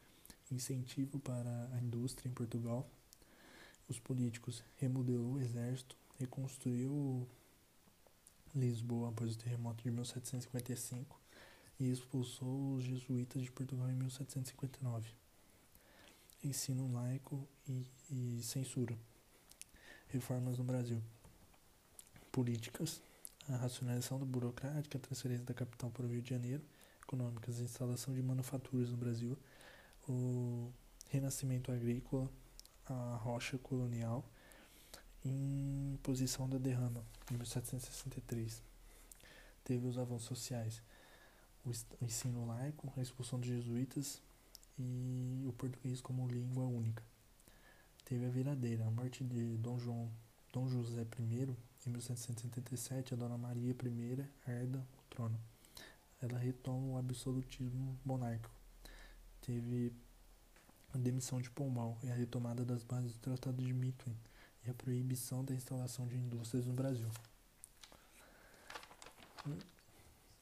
incentivo 0.49 1.19
para 1.19 1.69
a 1.73 1.81
indústria 1.81 2.29
em 2.29 2.33
Portugal, 2.33 2.89
os 3.89 3.99
políticos 3.99 4.62
remodelou 4.77 5.35
o 5.35 5.41
exército, 5.41 5.97
reconstruiu 6.21 7.27
Lisboa 8.55 9.09
após 9.09 9.35
o 9.35 9.39
terremoto 9.39 9.83
de 9.83 9.91
1755 9.91 11.21
e 11.81 11.91
expulsou 11.91 12.77
os 12.77 12.85
jesuítas 12.85 13.43
de 13.43 13.51
Portugal 13.51 13.91
em 13.91 13.97
1759. 13.97 15.11
Ensino 16.45 16.91
laico 16.93 17.47
e, 17.69 17.85
e 18.09 18.41
censura. 18.43 18.97
Reformas 20.09 20.59
no 20.59 20.64
Brasil. 20.64 21.03
Políticas. 22.31 23.03
A 23.49 23.57
racionalização 23.57 24.18
da 24.18 24.24
burocrática, 24.24 24.99
a 24.99 25.01
transferência 25.01 25.44
da 25.44 25.55
capital 25.55 25.90
para 25.90 26.07
o 26.07 26.09
Rio 26.09 26.22
de 26.22 26.30
Janeiro. 26.30 26.62
Econômicas. 27.03 27.61
A 27.61 27.62
instalação 27.62 28.14
de 28.14 28.22
manufaturas 28.22 28.90
no 28.90 28.97
Brasil. 28.97 29.38
O 30.09 30.70
renascimento 31.09 31.70
agrícola 31.70 32.28
a 32.88 33.16
rocha 33.16 33.59
colonial 33.59 34.24
em 35.24 35.99
posição 36.03 36.49
da 36.49 36.57
derrama, 36.57 37.05
em 37.30 37.36
1763. 37.36 38.62
Teve 39.64 39.86
os 39.86 39.99
avanços 39.99 40.28
sociais, 40.28 40.80
o 41.64 41.72
ensino 42.05 42.47
laico, 42.47 42.92
a 42.97 43.03
expulsão 43.03 43.40
dos 43.40 43.49
jesuítas 43.49 44.22
e 44.78 45.44
o 45.49 45.53
português 45.53 46.01
como 46.01 46.28
língua 46.28 46.64
única. 46.64 47.03
Teve 48.05 48.26
a 48.26 48.30
viradeira, 48.30 48.86
a 48.86 48.90
morte 48.90 49.24
de 49.24 49.57
Dom 49.57 49.80
João, 49.80 50.09
Dom 50.53 50.68
José 50.68 51.03
I, 51.03 51.57
em 51.87 51.93
1777, 51.93 53.14
a 53.14 53.16
Dona 53.16 53.39
Maria 53.39 53.70
I 53.70 54.26
herda 54.47 54.78
o 54.78 55.14
trono. 55.14 55.39
Ela 56.20 56.39
retoma 56.39 56.95
o 56.95 56.99
absolutismo 56.99 57.99
monárquico. 58.05 58.51
Teve 59.41 59.93
a 60.93 60.99
demissão 60.99 61.41
de 61.41 61.51
Pombal 61.51 61.99
e 62.03 62.11
a 62.11 62.14
retomada 62.14 62.64
das 62.64 62.82
bases 62.82 63.12
do 63.12 63.20
Tratado 63.20 63.62
de 63.62 63.72
Mitwin 63.72 64.16
e 64.64 64.70
a 64.70 64.74
proibição 64.74 65.45
da 65.45 65.55
instalação 65.55 66.09
de 66.09 66.16
indústrias 66.16 66.66
no 66.66 66.72
Brasil. 66.72 67.09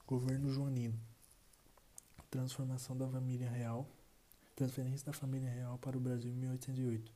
Governo 0.06 0.50
Joanino. 0.50 0.98
Transformação 2.30 2.96
da 2.96 3.08
família 3.08 3.50
real. 3.50 3.86
Transferência 4.56 5.04
da 5.04 5.12
família 5.12 5.50
real 5.50 5.76
para 5.78 5.96
o 5.96 6.00
Brasil 6.00 6.30
em 6.30 6.36
1808, 6.36 7.12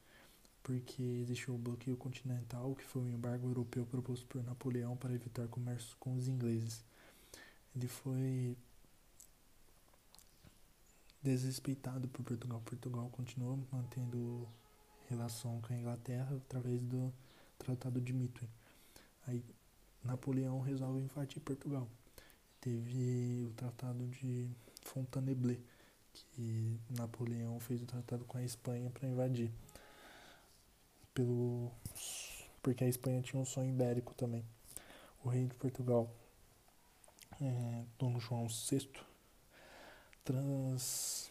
porque 0.68 1.02
existiu 1.02 1.54
o 1.54 1.58
bloqueio 1.58 1.96
continental, 1.96 2.74
que 2.74 2.84
foi 2.84 3.00
o 3.00 3.08
embargo 3.08 3.48
europeu 3.48 3.86
proposto 3.86 4.26
por 4.26 4.44
Napoleão 4.44 4.98
para 4.98 5.14
evitar 5.14 5.48
comércio 5.48 5.96
com 5.98 6.14
os 6.14 6.28
ingleses. 6.28 6.84
Ele 7.74 7.88
foi 7.88 8.54
desrespeitado 11.22 12.06
por 12.08 12.22
Portugal. 12.22 12.60
Portugal 12.66 13.08
continua 13.08 13.58
mantendo 13.72 14.46
relação 15.08 15.58
com 15.62 15.72
a 15.72 15.76
Inglaterra 15.76 16.36
através 16.36 16.82
do 16.82 17.10
Tratado 17.58 17.98
de 17.98 18.12
Mitwin. 18.12 18.46
Aí 19.26 19.42
Napoleão 20.04 20.60
resolve 20.60 21.00
invadir 21.00 21.40
Portugal. 21.40 21.88
Teve 22.60 23.46
o 23.46 23.54
Tratado 23.54 24.06
de 24.08 24.50
Fontainebleau, 24.82 25.56
que 26.12 26.78
Napoleão 26.90 27.58
fez 27.58 27.80
o 27.80 27.86
tratado 27.86 28.26
com 28.26 28.36
a 28.36 28.44
Espanha 28.44 28.90
para 28.90 29.08
invadir. 29.08 29.50
Pelo 31.18 31.72
porque 32.62 32.84
a 32.84 32.88
Espanha 32.88 33.20
tinha 33.20 33.42
um 33.42 33.44
sonho 33.44 33.70
ibérico 33.70 34.14
também. 34.14 34.44
O 35.24 35.28
rei 35.28 35.46
de 35.48 35.54
Portugal, 35.56 36.08
é, 37.40 37.82
Dom 37.98 38.20
João 38.20 38.46
VI, 38.46 38.88
trans, 40.24 41.28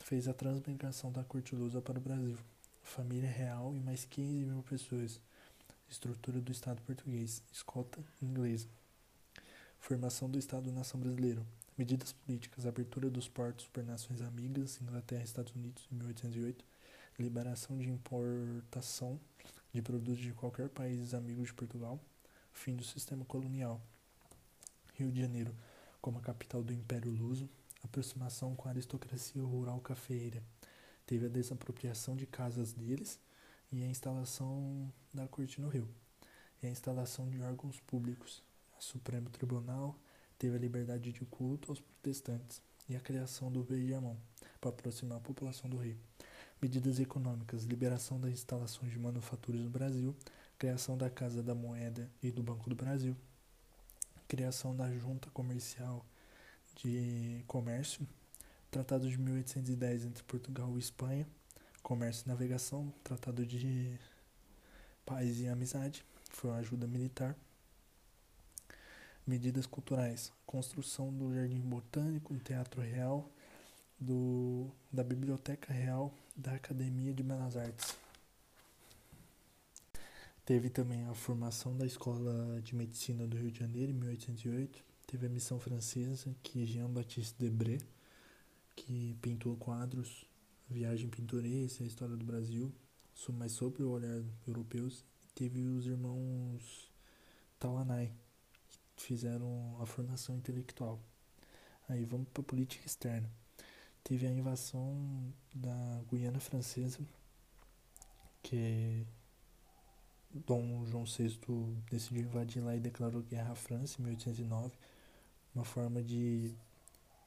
fez 0.00 0.26
a 0.26 0.34
transmigração 0.34 1.12
da 1.12 1.22
corte 1.22 1.54
lusa 1.54 1.80
para 1.80 1.98
o 1.98 2.02
Brasil. 2.02 2.36
Família 2.82 3.30
real 3.30 3.72
e 3.76 3.78
mais 3.78 4.04
15 4.04 4.44
mil 4.44 4.60
pessoas. 4.64 5.20
Estrutura 5.88 6.40
do 6.40 6.50
Estado 6.50 6.82
português. 6.82 7.44
Escolta 7.52 8.00
inglesa. 8.20 8.66
Formação 9.78 10.28
do 10.28 10.36
Estado-nação 10.36 10.98
brasileiro. 10.98 11.46
Medidas 11.78 12.12
políticas. 12.12 12.66
Abertura 12.66 13.08
dos 13.08 13.28
portos 13.28 13.68
por 13.68 13.84
nações 13.84 14.20
amigas, 14.20 14.80
Inglaterra 14.82 15.20
e 15.20 15.26
Estados 15.26 15.54
Unidos, 15.54 15.86
em 15.92 15.94
1808. 15.94 16.71
Liberação 17.18 17.78
de 17.78 17.88
importação 17.88 19.20
de 19.72 19.82
produtos 19.82 20.22
de 20.22 20.32
qualquer 20.32 20.68
país 20.68 21.14
amigo 21.14 21.44
de 21.44 21.52
Portugal. 21.52 22.00
Fim 22.52 22.74
do 22.74 22.84
sistema 22.84 23.24
colonial. 23.24 23.80
Rio 24.94 25.10
de 25.10 25.20
Janeiro 25.20 25.54
como 26.00 26.18
a 26.18 26.20
capital 26.20 26.62
do 26.62 26.72
Império 26.72 27.10
Luso 27.10 27.48
aproximação 27.82 28.54
com 28.54 28.68
a 28.68 28.70
aristocracia 28.70 29.42
rural 29.42 29.80
cafeira. 29.80 30.42
Teve 31.06 31.26
a 31.26 31.28
desapropriação 31.28 32.16
de 32.16 32.26
casas 32.26 32.72
deles 32.72 33.18
e 33.70 33.82
a 33.82 33.86
instalação 33.86 34.92
da 35.12 35.26
corte 35.26 35.60
no 35.60 35.68
Rio. 35.68 35.88
E 36.62 36.66
a 36.66 36.70
instalação 36.70 37.28
de 37.28 37.40
órgãos 37.40 37.80
públicos. 37.80 38.42
O 38.78 38.82
Supremo 38.82 39.28
Tribunal 39.30 39.98
teve 40.38 40.56
a 40.56 40.58
liberdade 40.58 41.12
de 41.12 41.24
culto 41.24 41.70
aos 41.70 41.80
protestantes 41.80 42.62
e 42.88 42.96
a 42.96 43.00
criação 43.00 43.50
do 43.50 43.62
Viamão 43.62 44.16
para 44.60 44.70
aproximar 44.70 45.18
a 45.18 45.20
população 45.20 45.68
do 45.68 45.76
Rio. 45.76 45.98
Medidas 46.62 47.00
econômicas, 47.00 47.64
liberação 47.64 48.20
das 48.20 48.30
instalações 48.30 48.92
de 48.92 48.96
manufaturas 48.96 49.60
no 49.62 49.68
Brasil, 49.68 50.14
criação 50.56 50.96
da 50.96 51.10
Casa 51.10 51.42
da 51.42 51.56
Moeda 51.56 52.08
e 52.22 52.30
do 52.30 52.40
Banco 52.40 52.70
do 52.70 52.76
Brasil, 52.76 53.16
criação 54.28 54.76
da 54.76 54.88
Junta 54.92 55.28
Comercial 55.30 56.06
de 56.76 57.42
Comércio, 57.48 58.06
Tratado 58.70 59.10
de 59.10 59.18
1810 59.18 60.04
entre 60.04 60.22
Portugal 60.22 60.72
e 60.76 60.78
Espanha, 60.78 61.26
Comércio 61.82 62.26
e 62.26 62.28
Navegação, 62.28 62.94
Tratado 63.02 63.44
de 63.44 63.98
Paz 65.04 65.40
e 65.40 65.48
Amizade, 65.48 66.04
foi 66.30 66.48
uma 66.48 66.60
ajuda 66.60 66.86
militar. 66.86 67.36
Medidas 69.26 69.66
culturais: 69.66 70.32
construção 70.46 71.12
do 71.12 71.34
Jardim 71.34 71.60
Botânico, 71.60 72.32
do 72.32 72.40
Teatro 72.40 72.80
Real, 72.80 73.28
do, 73.98 74.70
da 74.92 75.02
Biblioteca 75.02 75.72
Real, 75.72 76.14
da 76.36 76.54
Academia 76.54 77.12
de 77.12 77.22
Belas 77.22 77.56
Artes. 77.56 77.96
Teve 80.44 80.68
também 80.70 81.04
a 81.06 81.14
formação 81.14 81.76
da 81.76 81.86
Escola 81.86 82.60
de 82.62 82.74
Medicina 82.74 83.26
do 83.26 83.36
Rio 83.36 83.50
de 83.50 83.60
Janeiro, 83.60 83.92
em 83.92 83.94
1808. 83.94 84.82
Teve 85.06 85.26
a 85.26 85.30
missão 85.30 85.60
francesa, 85.60 86.34
que 86.42 86.66
Jean-Baptiste 86.66 87.36
Debré, 87.38 87.78
que 88.74 89.16
pintou 89.22 89.56
quadros, 89.56 90.26
Viagem 90.68 91.08
Pintoresca, 91.08 91.84
a 91.84 91.86
História 91.86 92.16
do 92.16 92.24
Brasil, 92.24 92.72
mas 93.34 93.52
sobre 93.52 93.82
o 93.82 93.90
olhar 93.90 94.22
europeus. 94.46 95.04
Teve 95.34 95.62
os 95.62 95.86
irmãos 95.86 96.90
Tawanai, 97.58 98.10
que 98.96 99.02
fizeram 99.02 99.76
a 99.80 99.86
formação 99.86 100.36
intelectual. 100.36 101.00
Aí 101.88 102.04
vamos 102.04 102.28
para 102.30 102.40
a 102.40 102.44
política 102.44 102.86
externa. 102.86 103.30
Teve 104.04 104.26
a 104.26 104.30
invasão 104.30 105.32
da 105.54 106.02
Guiana 106.10 106.40
Francesa, 106.40 107.00
que 108.42 109.06
Dom 110.34 110.84
João 110.86 111.04
VI 111.04 111.38
decidiu 111.90 112.22
invadir 112.22 112.62
lá 112.62 112.74
e 112.74 112.80
declarou 112.80 113.22
guerra 113.22 113.52
à 113.52 113.54
França 113.54 114.00
em 114.00 114.04
1809, 114.04 114.72
uma 115.54 115.64
forma 115.64 116.02
de, 116.02 116.54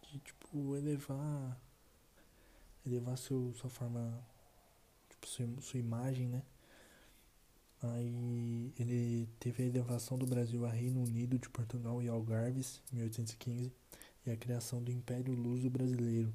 de 0.01 0.19
tipo 0.19 0.75
elevar 0.75 1.59
elevar 2.85 3.17
seu, 3.17 3.53
sua 3.55 3.69
forma 3.69 4.23
tipo 5.09 5.27
sua, 5.27 5.47
sua 5.61 5.79
imagem, 5.79 6.27
né? 6.27 6.43
Aí 7.81 8.73
ele 8.79 9.29
teve 9.39 9.63
a 9.63 9.65
elevação 9.65 10.17
do 10.17 10.25
Brasil 10.25 10.65
a 10.65 10.69
Reino 10.69 11.03
Unido 11.03 11.37
de 11.37 11.49
Portugal 11.49 12.01
e 12.01 12.07
Algarves 12.09 12.81
em 12.91 12.95
1815 12.97 13.71
e 14.25 14.31
a 14.31 14.37
criação 14.37 14.81
do 14.83 14.91
Império 14.91 15.33
Luso 15.33 15.69
Brasileiro. 15.69 16.33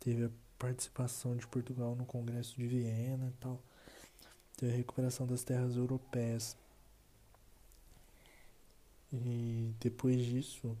Teve 0.00 0.26
a 0.26 0.30
participação 0.58 1.36
de 1.36 1.46
Portugal 1.46 1.94
no 1.94 2.04
Congresso 2.04 2.56
de 2.56 2.66
Viena 2.66 3.28
e 3.28 3.40
tal 3.40 3.60
teve 4.56 4.72
a 4.72 4.76
recuperação 4.76 5.26
das 5.26 5.44
terras 5.44 5.76
europeias. 5.76 6.56
E 9.12 9.72
depois 9.80 10.24
disso, 10.24 10.76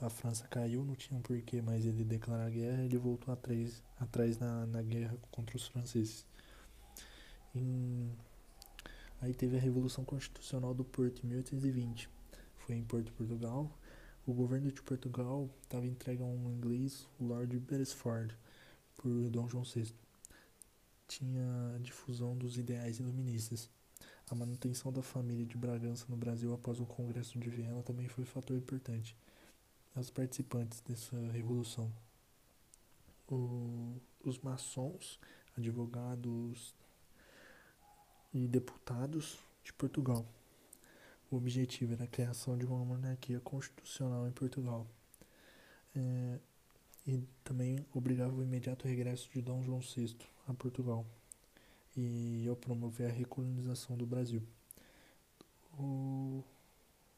a 0.00 0.08
França 0.08 0.46
caiu, 0.48 0.84
não 0.84 0.94
tinha 0.94 1.18
um 1.18 1.22
porquê 1.22 1.60
mais 1.60 1.84
ele 1.84 2.04
declarar 2.04 2.50
guerra, 2.50 2.82
ele 2.82 2.96
voltou 2.96 3.32
atrás, 3.32 3.82
atrás 3.98 4.38
na, 4.38 4.66
na 4.66 4.82
guerra 4.82 5.16
contra 5.30 5.56
os 5.56 5.66
franceses. 5.66 6.24
Aí 9.20 9.34
teve 9.34 9.56
a 9.56 9.60
Revolução 9.60 10.04
Constitucional 10.04 10.74
do 10.74 10.84
Porto 10.84 11.24
em 11.24 11.28
1820. 11.28 12.08
Foi 12.58 12.76
em 12.76 12.84
Porto, 12.84 13.12
Portugal. 13.12 13.70
O 14.26 14.32
governo 14.32 14.72
de 14.72 14.82
Portugal 14.82 15.50
estava 15.62 15.86
entregue 15.86 16.22
a 16.22 16.26
um 16.26 16.50
inglês, 16.50 17.06
o 17.20 17.24
Lord 17.24 17.58
Beresford, 17.58 18.36
por 18.96 19.30
Dom 19.30 19.48
João 19.48 19.64
VI 19.64 19.92
tinha 21.06 21.74
a 21.74 21.78
difusão 21.78 22.36
dos 22.36 22.56
ideais 22.58 22.98
iluministas. 22.98 23.68
A 24.30 24.34
manutenção 24.34 24.92
da 24.92 25.02
família 25.02 25.44
de 25.44 25.56
Bragança 25.56 26.06
no 26.08 26.16
Brasil 26.16 26.52
após 26.54 26.80
o 26.80 26.86
Congresso 26.86 27.38
de 27.38 27.48
Viena 27.48 27.82
também 27.82 28.08
foi 28.08 28.24
um 28.24 28.26
fator 28.26 28.56
importante. 28.56 29.16
Os 29.94 30.10
participantes 30.10 30.80
dessa 30.80 31.16
revolução, 31.30 31.92
o, 33.28 33.96
os 34.24 34.38
maçons, 34.40 35.20
advogados 35.56 36.74
e 38.32 38.48
deputados 38.48 39.38
de 39.62 39.72
Portugal. 39.72 40.26
O 41.34 41.36
objetivo 41.36 41.92
era 41.94 42.04
a 42.04 42.06
criação 42.06 42.56
de 42.56 42.64
uma 42.64 42.84
monarquia 42.84 43.40
constitucional 43.40 44.28
em 44.28 44.30
Portugal. 44.30 44.86
É, 45.96 46.38
e 47.04 47.24
também 47.42 47.84
obrigava 47.92 48.36
o 48.36 48.42
imediato 48.44 48.86
regresso 48.86 49.28
de 49.32 49.42
Dom 49.42 49.64
João 49.64 49.80
VI 49.80 50.16
a 50.46 50.54
Portugal 50.54 51.04
e 51.96 52.46
ao 52.48 52.54
promover 52.54 53.10
a 53.10 53.12
recolonização 53.12 53.96
do 53.96 54.06
Brasil. 54.06 54.44
O 55.76 56.44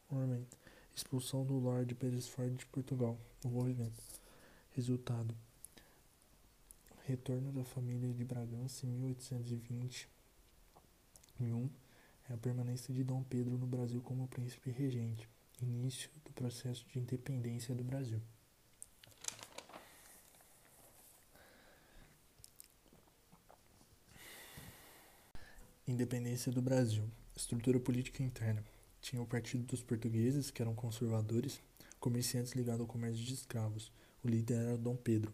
movimento. 0.09 0.57
Expulsão 0.95 1.45
do 1.45 1.59
Lord 1.59 1.93
Beresford 1.93 2.55
de 2.55 2.65
Portugal. 2.65 3.19
O 3.45 3.49
movimento. 3.49 4.01
Resultado. 4.71 5.37
Retorno 7.05 7.51
da 7.51 7.63
família 7.63 8.11
de 8.11 8.25
Bragança 8.25 8.87
em 8.87 8.89
1821 8.89 11.69
é 12.29 12.33
a 12.33 12.37
permanência 12.37 12.93
de 12.93 13.03
Dom 13.03 13.23
Pedro 13.23 13.57
no 13.57 13.65
Brasil 13.65 14.01
como 14.01 14.27
príncipe 14.27 14.69
regente. 14.69 15.29
Início 15.61 16.09
do 16.25 16.31
processo 16.31 16.85
de 16.91 16.99
independência 16.99 17.73
do 17.73 17.83
Brasil. 17.83 18.21
Independência 25.87 26.51
do 26.51 26.61
Brasil. 26.61 27.09
Estrutura 27.35 27.79
política 27.79 28.21
interna. 28.21 28.63
Tinha 28.99 29.21
o 29.21 29.25
Partido 29.25 29.63
dos 29.63 29.81
Portugueses, 29.81 30.51
que 30.51 30.61
eram 30.61 30.75
conservadores, 30.75 31.61
comerciantes 31.99 32.53
ligados 32.53 32.81
ao 32.81 32.87
comércio 32.87 33.23
de 33.23 33.33
escravos. 33.33 33.91
O 34.21 34.27
líder 34.27 34.55
era 34.55 34.77
Dom 34.77 34.97
Pedro. 34.97 35.33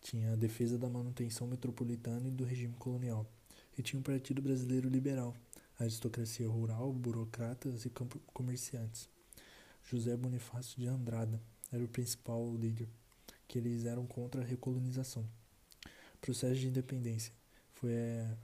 Tinha 0.00 0.32
a 0.32 0.36
defesa 0.36 0.78
da 0.78 0.88
manutenção 0.88 1.48
metropolitana 1.48 2.28
e 2.28 2.30
do 2.30 2.44
regime 2.44 2.74
colonial. 2.74 3.26
E 3.76 3.82
tinha 3.82 3.98
o 3.98 4.02
Partido 4.02 4.40
Brasileiro 4.40 4.88
Liberal, 4.88 5.34
aristocracia 5.78 6.48
rural, 6.48 6.92
burocratas 6.92 7.84
e 7.84 7.90
comerciantes. 8.32 9.08
José 9.84 10.16
Bonifácio 10.16 10.78
de 10.78 10.86
Andrada 10.86 11.40
era 11.72 11.82
o 11.82 11.88
principal 11.88 12.54
líder, 12.56 12.88
que 13.46 13.58
eles 13.58 13.84
eram 13.84 14.06
contra 14.06 14.42
a 14.42 14.44
recolonização. 14.44 15.26
Processo 16.20 16.60
de 16.60 16.68
independência. 16.68 17.32
Foi 17.74 17.92
é, 17.92 18.36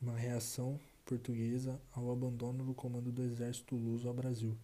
uma 0.00 0.16
reação 0.16 0.78
portuguesa 1.04 1.80
ao 1.92 2.10
abandono 2.10 2.64
do 2.64 2.72
comando 2.72 3.10
do 3.10 3.22
exército 3.22 3.74
luso 3.74 4.06
ao 4.06 4.14
Brasil. 4.14 4.56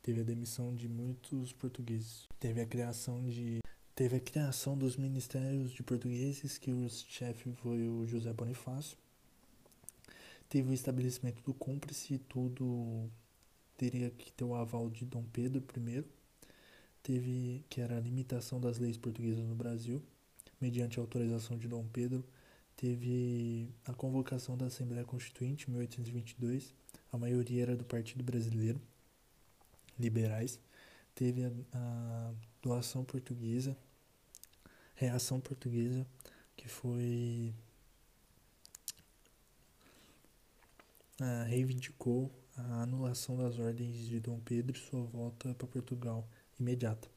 Teve 0.00 0.20
a 0.20 0.24
demissão 0.24 0.74
de 0.74 0.88
muitos 0.88 1.52
portugueses. 1.52 2.28
Teve 2.38 2.60
a 2.60 2.66
criação 2.66 3.28
de 3.28 3.60
teve 3.94 4.14
a 4.14 4.20
criação 4.20 4.78
dos 4.78 4.96
ministérios 4.96 5.72
de 5.72 5.82
portugueses, 5.82 6.56
que 6.56 6.70
o 6.70 6.88
chefe 6.88 7.52
foi 7.54 7.88
o 7.88 8.06
José 8.06 8.32
Bonifácio. 8.32 8.96
Teve 10.48 10.70
o 10.70 10.74
estabelecimento 10.74 11.42
do 11.42 11.52
cúmplice 11.52 12.18
tudo 12.18 13.10
teria 13.76 14.10
que 14.10 14.32
ter 14.32 14.44
o 14.44 14.54
aval 14.54 14.88
de 14.90 15.04
Dom 15.04 15.24
Pedro 15.32 15.62
I. 15.76 16.04
Teve 17.02 17.64
que 17.68 17.80
era 17.80 17.96
a 17.96 18.00
limitação 18.00 18.60
das 18.60 18.78
leis 18.78 18.96
portuguesas 18.96 19.46
no 19.46 19.54
Brasil, 19.54 20.02
mediante 20.60 20.98
autorização 20.98 21.56
de 21.56 21.68
Dom 21.68 21.86
Pedro. 21.86 22.24
Teve 22.76 23.68
a 23.84 23.92
convocação 23.92 24.56
da 24.56 24.66
Assembleia 24.66 25.04
Constituinte 25.04 25.68
em 25.68 25.72
1822, 25.72 26.72
a 27.12 27.18
maioria 27.18 27.62
era 27.62 27.76
do 27.76 27.84
Partido 27.84 28.22
Brasileiro, 28.22 28.80
liberais, 29.98 30.60
teve 31.14 31.44
a, 31.44 31.50
a 31.72 32.32
doação 32.62 33.04
portuguesa, 33.04 33.76
reação 34.94 35.40
portuguesa, 35.40 36.06
que 36.56 36.68
foi 36.68 37.52
reivindicou 41.48 42.32
a 42.56 42.82
anulação 42.82 43.36
das 43.36 43.58
ordens 43.58 44.06
de 44.06 44.20
Dom 44.20 44.40
Pedro 44.40 44.76
e 44.76 44.80
sua 44.80 45.02
volta 45.02 45.54
para 45.54 45.66
Portugal 45.66 46.28
imediata. 46.58 47.08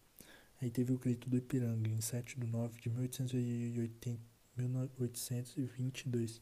Aí 0.62 0.70
teve 0.70 0.94
o 0.94 1.00
grito 1.00 1.30
do 1.30 1.38
Ipiranga, 1.38 1.90
em 1.90 2.02
7 2.02 2.40
de 2.40 2.46
9 2.46 2.80
de 2.80 2.90
1880 2.90 4.32
1822. 4.58 6.42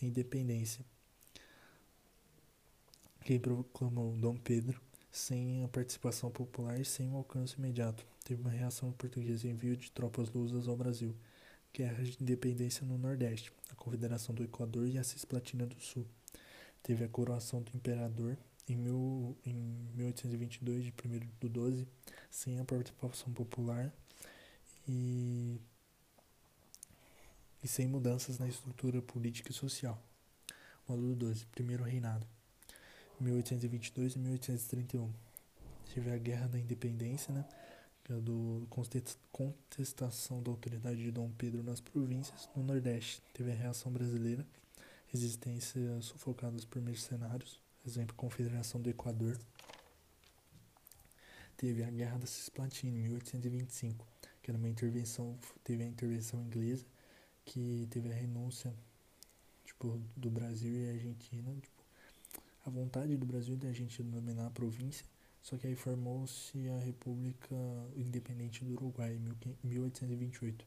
Independência. 0.00 0.84
Quem 3.24 3.38
proclamou 3.38 4.16
Dom 4.16 4.36
Pedro 4.36 4.80
sem 5.10 5.62
a 5.62 5.68
participação 5.68 6.30
popular 6.30 6.80
e 6.80 6.84
sem 6.84 7.08
um 7.08 7.16
alcance 7.16 7.56
imediato. 7.56 8.04
Teve 8.24 8.40
uma 8.40 8.50
reação 8.50 8.92
portuguesa 8.92 9.48
envio 9.48 9.76
de 9.76 9.90
tropas 9.90 10.30
lusas 10.30 10.66
ao 10.66 10.76
Brasil. 10.76 11.14
Guerra 11.72 12.02
de 12.02 12.16
independência 12.20 12.84
no 12.84 12.98
Nordeste, 12.98 13.52
a 13.70 13.74
Confederação 13.74 14.34
do 14.34 14.42
Equador 14.42 14.86
e 14.88 14.98
a 14.98 15.04
Cisplatina 15.04 15.66
do 15.66 15.80
Sul. 15.80 16.06
Teve 16.82 17.04
a 17.04 17.08
coroação 17.08 17.62
do 17.62 17.76
imperador 17.76 18.36
em, 18.68 18.76
mil, 18.76 19.36
em 19.44 19.54
1822, 19.94 20.84
de 20.84 20.92
1 20.92 21.20
do 21.40 21.48
12, 21.48 21.86
sem 22.30 22.58
a 22.58 22.64
participação 22.64 23.32
popular. 23.32 23.92
E 24.88 25.60
e 27.62 27.68
sem 27.68 27.86
mudanças 27.86 28.38
na 28.38 28.48
estrutura 28.48 29.00
política 29.00 29.50
e 29.50 29.54
social. 29.54 30.02
Módulo 30.88 31.14
12. 31.14 31.46
Primeiro 31.46 31.84
Reinado. 31.84 32.26
1822 33.20 34.16
e 34.16 34.18
1831. 34.18 35.12
Tive 35.92 36.10
a 36.10 36.18
Guerra 36.18 36.48
da 36.48 36.58
Independência, 36.58 37.32
né? 37.32 37.44
Que 38.02 38.12
é 38.12 38.16
do 38.16 38.66
contestação 39.30 40.42
da 40.42 40.50
autoridade 40.50 40.96
de 40.96 41.12
Dom 41.12 41.30
Pedro 41.38 41.62
nas 41.62 41.80
províncias. 41.80 42.48
No 42.56 42.64
Nordeste, 42.64 43.22
teve 43.32 43.52
a 43.52 43.54
Reação 43.54 43.92
Brasileira, 43.92 44.44
resistência 45.12 46.00
sufocadas 46.00 46.64
por 46.64 46.80
mercenários, 46.80 47.60
exemplo, 47.86 48.16
Confederação 48.16 48.80
do 48.80 48.88
Equador. 48.88 49.38
Teve 51.54 51.84
a 51.84 51.90
Guerra 51.90 52.18
da 52.18 52.26
Cisplatina, 52.26 52.96
em 52.96 53.02
1825, 53.02 54.06
que 54.42 54.50
era 54.50 54.56
uma 54.56 54.70
intervenção, 54.70 55.38
teve 55.62 55.84
a 55.84 55.86
intervenção 55.86 56.40
inglesa, 56.40 56.86
que 57.44 57.86
teve 57.90 58.10
a 58.10 58.14
renúncia 58.14 58.74
tipo, 59.66 60.00
do 60.16 60.30
Brasil 60.30 60.72
e 60.72 60.90
Argentina, 60.90 61.54
tipo, 61.60 61.82
a 62.64 62.70
vontade 62.70 63.14
do 63.14 63.26
Brasil 63.26 63.54
e 63.54 63.58
da 63.58 63.68
Argentina 63.68 64.08
dominar 64.10 64.46
a 64.46 64.50
província, 64.50 65.04
só 65.42 65.58
que 65.58 65.66
aí 65.66 65.76
formou-se 65.76 66.56
a 66.70 66.78
República 66.78 67.54
Independente 67.96 68.64
do 68.64 68.72
Uruguai 68.72 69.12
em 69.12 69.68
1828. 69.68 70.64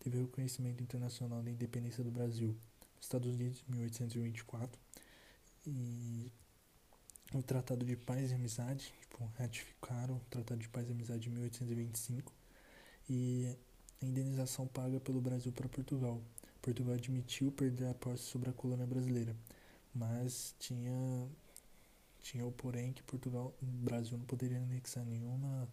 Teve 0.00 0.18
o 0.18 0.22
reconhecimento 0.22 0.82
internacional 0.82 1.42
da 1.42 1.50
independência 1.50 2.04
do 2.04 2.10
Brasil 2.10 2.54
Estados 3.04 3.28
Unidos 3.28 3.62
em 3.68 3.72
1824 3.72 4.80
e 5.66 6.32
o 7.32 7.42
Tratado 7.42 7.84
de 7.84 7.96
Paz 7.96 8.30
e 8.30 8.34
Amizade, 8.34 8.92
tipo, 9.00 9.24
ratificaram 9.38 10.16
o 10.16 10.20
Tratado 10.30 10.60
de 10.60 10.68
Paz 10.68 10.88
e 10.88 10.92
Amizade 10.92 11.28
em 11.28 11.32
1825 11.32 12.32
e 13.08 13.56
a 14.02 14.06
indenização 14.06 14.66
paga 14.66 15.00
pelo 15.00 15.20
Brasil 15.20 15.52
para 15.52 15.68
Portugal. 15.68 16.20
Portugal 16.62 16.94
admitiu 16.94 17.52
perder 17.52 17.88
a 17.88 17.94
posse 17.94 18.24
sobre 18.24 18.50
a 18.50 18.52
colônia 18.52 18.86
brasileira, 18.86 19.36
mas 19.94 20.54
tinha 20.58 21.28
tinha 22.22 22.46
o 22.46 22.52
porém 22.52 22.92
que 22.92 23.02
Portugal, 23.02 23.54
o 23.62 23.66
Brasil 23.66 24.16
não 24.16 24.24
poderia 24.24 24.56
anexar 24.56 25.04
nenhuma, 25.04 25.68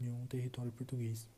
nenhum 0.00 0.26
território 0.26 0.72
português. 0.72 1.28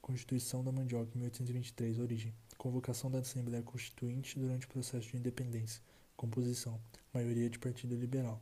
Constituição 0.00 0.64
da 0.64 0.72
Mandioca, 0.72 1.12
1823, 1.14 2.00
origem. 2.00 2.34
Convocação 2.62 3.10
da 3.10 3.18
Assembleia 3.18 3.60
Constituinte 3.60 4.38
durante 4.38 4.66
o 4.66 4.68
processo 4.68 5.08
de 5.08 5.16
independência. 5.16 5.82
Composição. 6.16 6.80
Maioria 7.12 7.50
de 7.50 7.58
Partido 7.58 7.96
Liberal. 7.96 8.40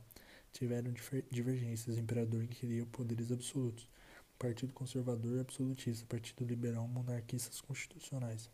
Tiveram 0.53 0.93
divergências. 1.31 1.97
Imperador 1.97 2.45
que 2.45 2.59
queria 2.59 2.85
poderes 2.85 3.31
absolutos. 3.31 3.89
Partido 4.37 4.73
Conservador 4.73 5.39
Absolutista. 5.39 6.05
Partido 6.05 6.45
Liberal 6.45 6.87
Monarquistas 6.87 7.61
Constitucionais. 7.61 8.47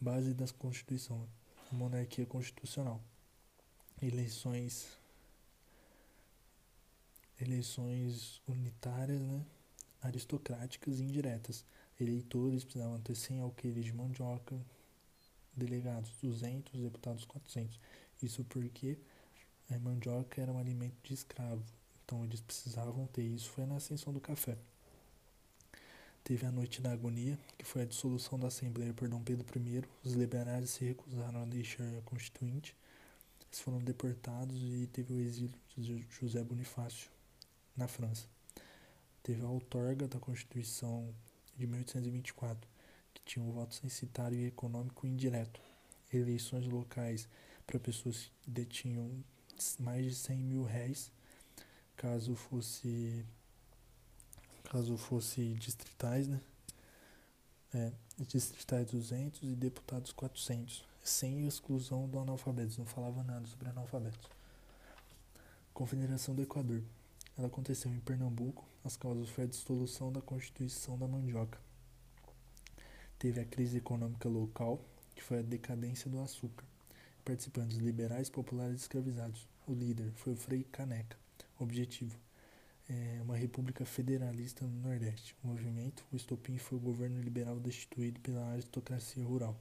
Base 0.00 0.32
da 0.32 0.46
Constituição. 0.54 1.28
Monarquia 1.70 2.24
Constitucional. 2.24 2.98
Eleições 4.00 4.88
eleições 7.38 8.40
unitárias, 8.48 9.20
né, 9.20 9.44
aristocráticas 10.00 10.98
e 10.98 11.02
indiretas. 11.02 11.62
Eleitores 12.02 12.64
precisavam 12.64 13.00
ter 13.00 13.14
100 13.14 13.40
alqueires 13.40 13.84
de 13.84 13.92
mandioca, 13.92 14.60
delegados 15.54 16.10
200, 16.20 16.80
deputados 16.80 17.24
400. 17.24 17.78
Isso 18.20 18.44
porque 18.44 18.98
a 19.70 19.78
mandioca 19.78 20.40
era 20.40 20.52
um 20.52 20.58
alimento 20.58 20.96
de 21.02 21.14
escravo, 21.14 21.62
então 22.04 22.24
eles 22.24 22.40
precisavam 22.40 23.06
ter 23.06 23.22
isso. 23.22 23.50
Foi 23.50 23.64
na 23.66 23.76
ascensão 23.76 24.12
do 24.12 24.20
café. 24.20 24.58
Teve 26.24 26.44
a 26.46 26.52
Noite 26.52 26.80
da 26.80 26.92
Agonia, 26.92 27.38
que 27.56 27.64
foi 27.64 27.82
a 27.82 27.86
dissolução 27.86 28.38
da 28.38 28.48
Assembleia 28.48 28.92
por 28.92 29.08
Dom 29.08 29.22
Pedro 29.22 29.46
I. 29.58 29.84
Os 30.04 30.12
liberais 30.12 30.70
se 30.70 30.84
recusaram 30.84 31.42
a 31.42 31.44
deixar 31.44 31.86
a 31.98 32.02
Constituinte. 32.02 32.76
Eles 33.46 33.60
foram 33.60 33.78
deportados 33.78 34.56
e 34.56 34.88
teve 34.92 35.12
o 35.12 35.20
exílio 35.20 35.58
de 35.76 36.06
José 36.10 36.42
Bonifácio 36.42 37.10
na 37.76 37.86
França. 37.88 38.26
Teve 39.22 39.44
a 39.44 39.48
outorga 39.48 40.08
da 40.08 40.18
Constituição 40.18 41.12
de 41.56 41.66
1824, 41.66 42.68
que 43.14 43.22
tinha 43.22 43.44
um 43.44 43.52
voto 43.52 43.74
censitário 43.74 44.38
e 44.38 44.46
econômico 44.46 45.06
indireto. 45.06 45.60
Eleições 46.12 46.66
locais 46.66 47.28
para 47.66 47.78
pessoas 47.78 48.30
que 48.42 48.50
detinham 48.50 49.24
mais 49.78 50.04
de 50.04 50.14
100 50.14 50.36
mil 50.38 50.64
réis, 50.64 51.10
caso 51.96 52.34
fosse 52.34 53.24
caso 54.64 54.96
fosse 54.96 55.54
distritais, 55.54 56.28
né? 56.28 56.40
É, 57.74 57.92
distritais 58.20 58.90
200 58.90 59.42
e 59.42 59.54
deputados 59.54 60.12
400, 60.12 60.84
sem 61.02 61.46
exclusão 61.46 62.08
do 62.08 62.18
analfabeto, 62.18 62.78
não 62.78 62.86
falava 62.86 63.22
nada 63.22 63.46
sobre 63.46 63.68
analfabetos. 63.68 64.30
Confederação 65.72 66.34
do 66.34 66.42
Equador. 66.42 66.82
Ela 67.36 67.46
aconteceu 67.46 67.92
em 67.92 68.00
Pernambuco. 68.00 68.64
As 68.84 68.96
causas 68.96 69.28
foi 69.28 69.44
a 69.44 69.46
dissolução 69.46 70.12
da 70.12 70.20
Constituição 70.20 70.98
da 70.98 71.08
Mandioca. 71.08 71.58
Teve 73.18 73.40
a 73.40 73.44
crise 73.44 73.78
econômica 73.78 74.28
local, 74.28 74.84
que 75.14 75.22
foi 75.22 75.38
a 75.38 75.42
decadência 75.42 76.10
do 76.10 76.20
açúcar. 76.20 76.64
Participantes 77.24 77.78
liberais, 77.78 78.28
populares 78.28 78.74
e 78.74 78.82
escravizados. 78.82 79.46
O 79.66 79.72
líder 79.72 80.10
foi 80.16 80.32
o 80.34 80.36
Frei 80.36 80.64
Caneca. 80.64 81.16
Objetivo: 81.58 82.18
é 82.88 83.22
uma 83.22 83.36
república 83.36 83.86
federalista 83.86 84.66
no 84.66 84.88
Nordeste. 84.88 85.34
O 85.42 85.48
movimento, 85.48 86.04
o 86.12 86.16
estopim, 86.16 86.58
foi 86.58 86.76
o 86.76 86.80
governo 86.80 87.22
liberal 87.22 87.58
destituído 87.58 88.20
pela 88.20 88.52
aristocracia 88.52 89.24
rural. 89.24 89.58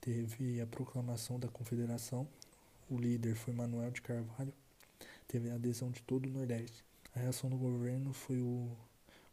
Teve 0.00 0.60
a 0.60 0.66
proclamação 0.66 1.38
da 1.38 1.48
Confederação. 1.48 2.26
O 2.88 2.96
líder 2.96 3.34
foi 3.34 3.52
Manuel 3.52 3.90
de 3.90 4.00
Carvalho. 4.00 4.54
Teve 5.26 5.50
a 5.50 5.56
adesão 5.56 5.90
de 5.90 6.00
todo 6.02 6.26
o 6.26 6.30
Nordeste. 6.30 6.85
A 7.16 7.18
reação 7.18 7.48
do 7.48 7.56
governo 7.56 8.12
foi 8.12 8.42
o, 8.42 8.70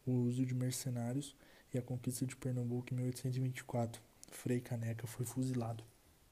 o 0.06 0.12
uso 0.12 0.46
de 0.46 0.56
mercenários 0.56 1.36
e 1.74 1.78
a 1.78 1.82
conquista 1.82 2.26
de 2.26 2.34
Pernambuco 2.34 2.94
em 2.94 2.96
1824. 2.96 4.02
Frei 4.32 4.62
Caneca 4.62 5.06
foi 5.06 5.26
fuzilado. 5.26 5.84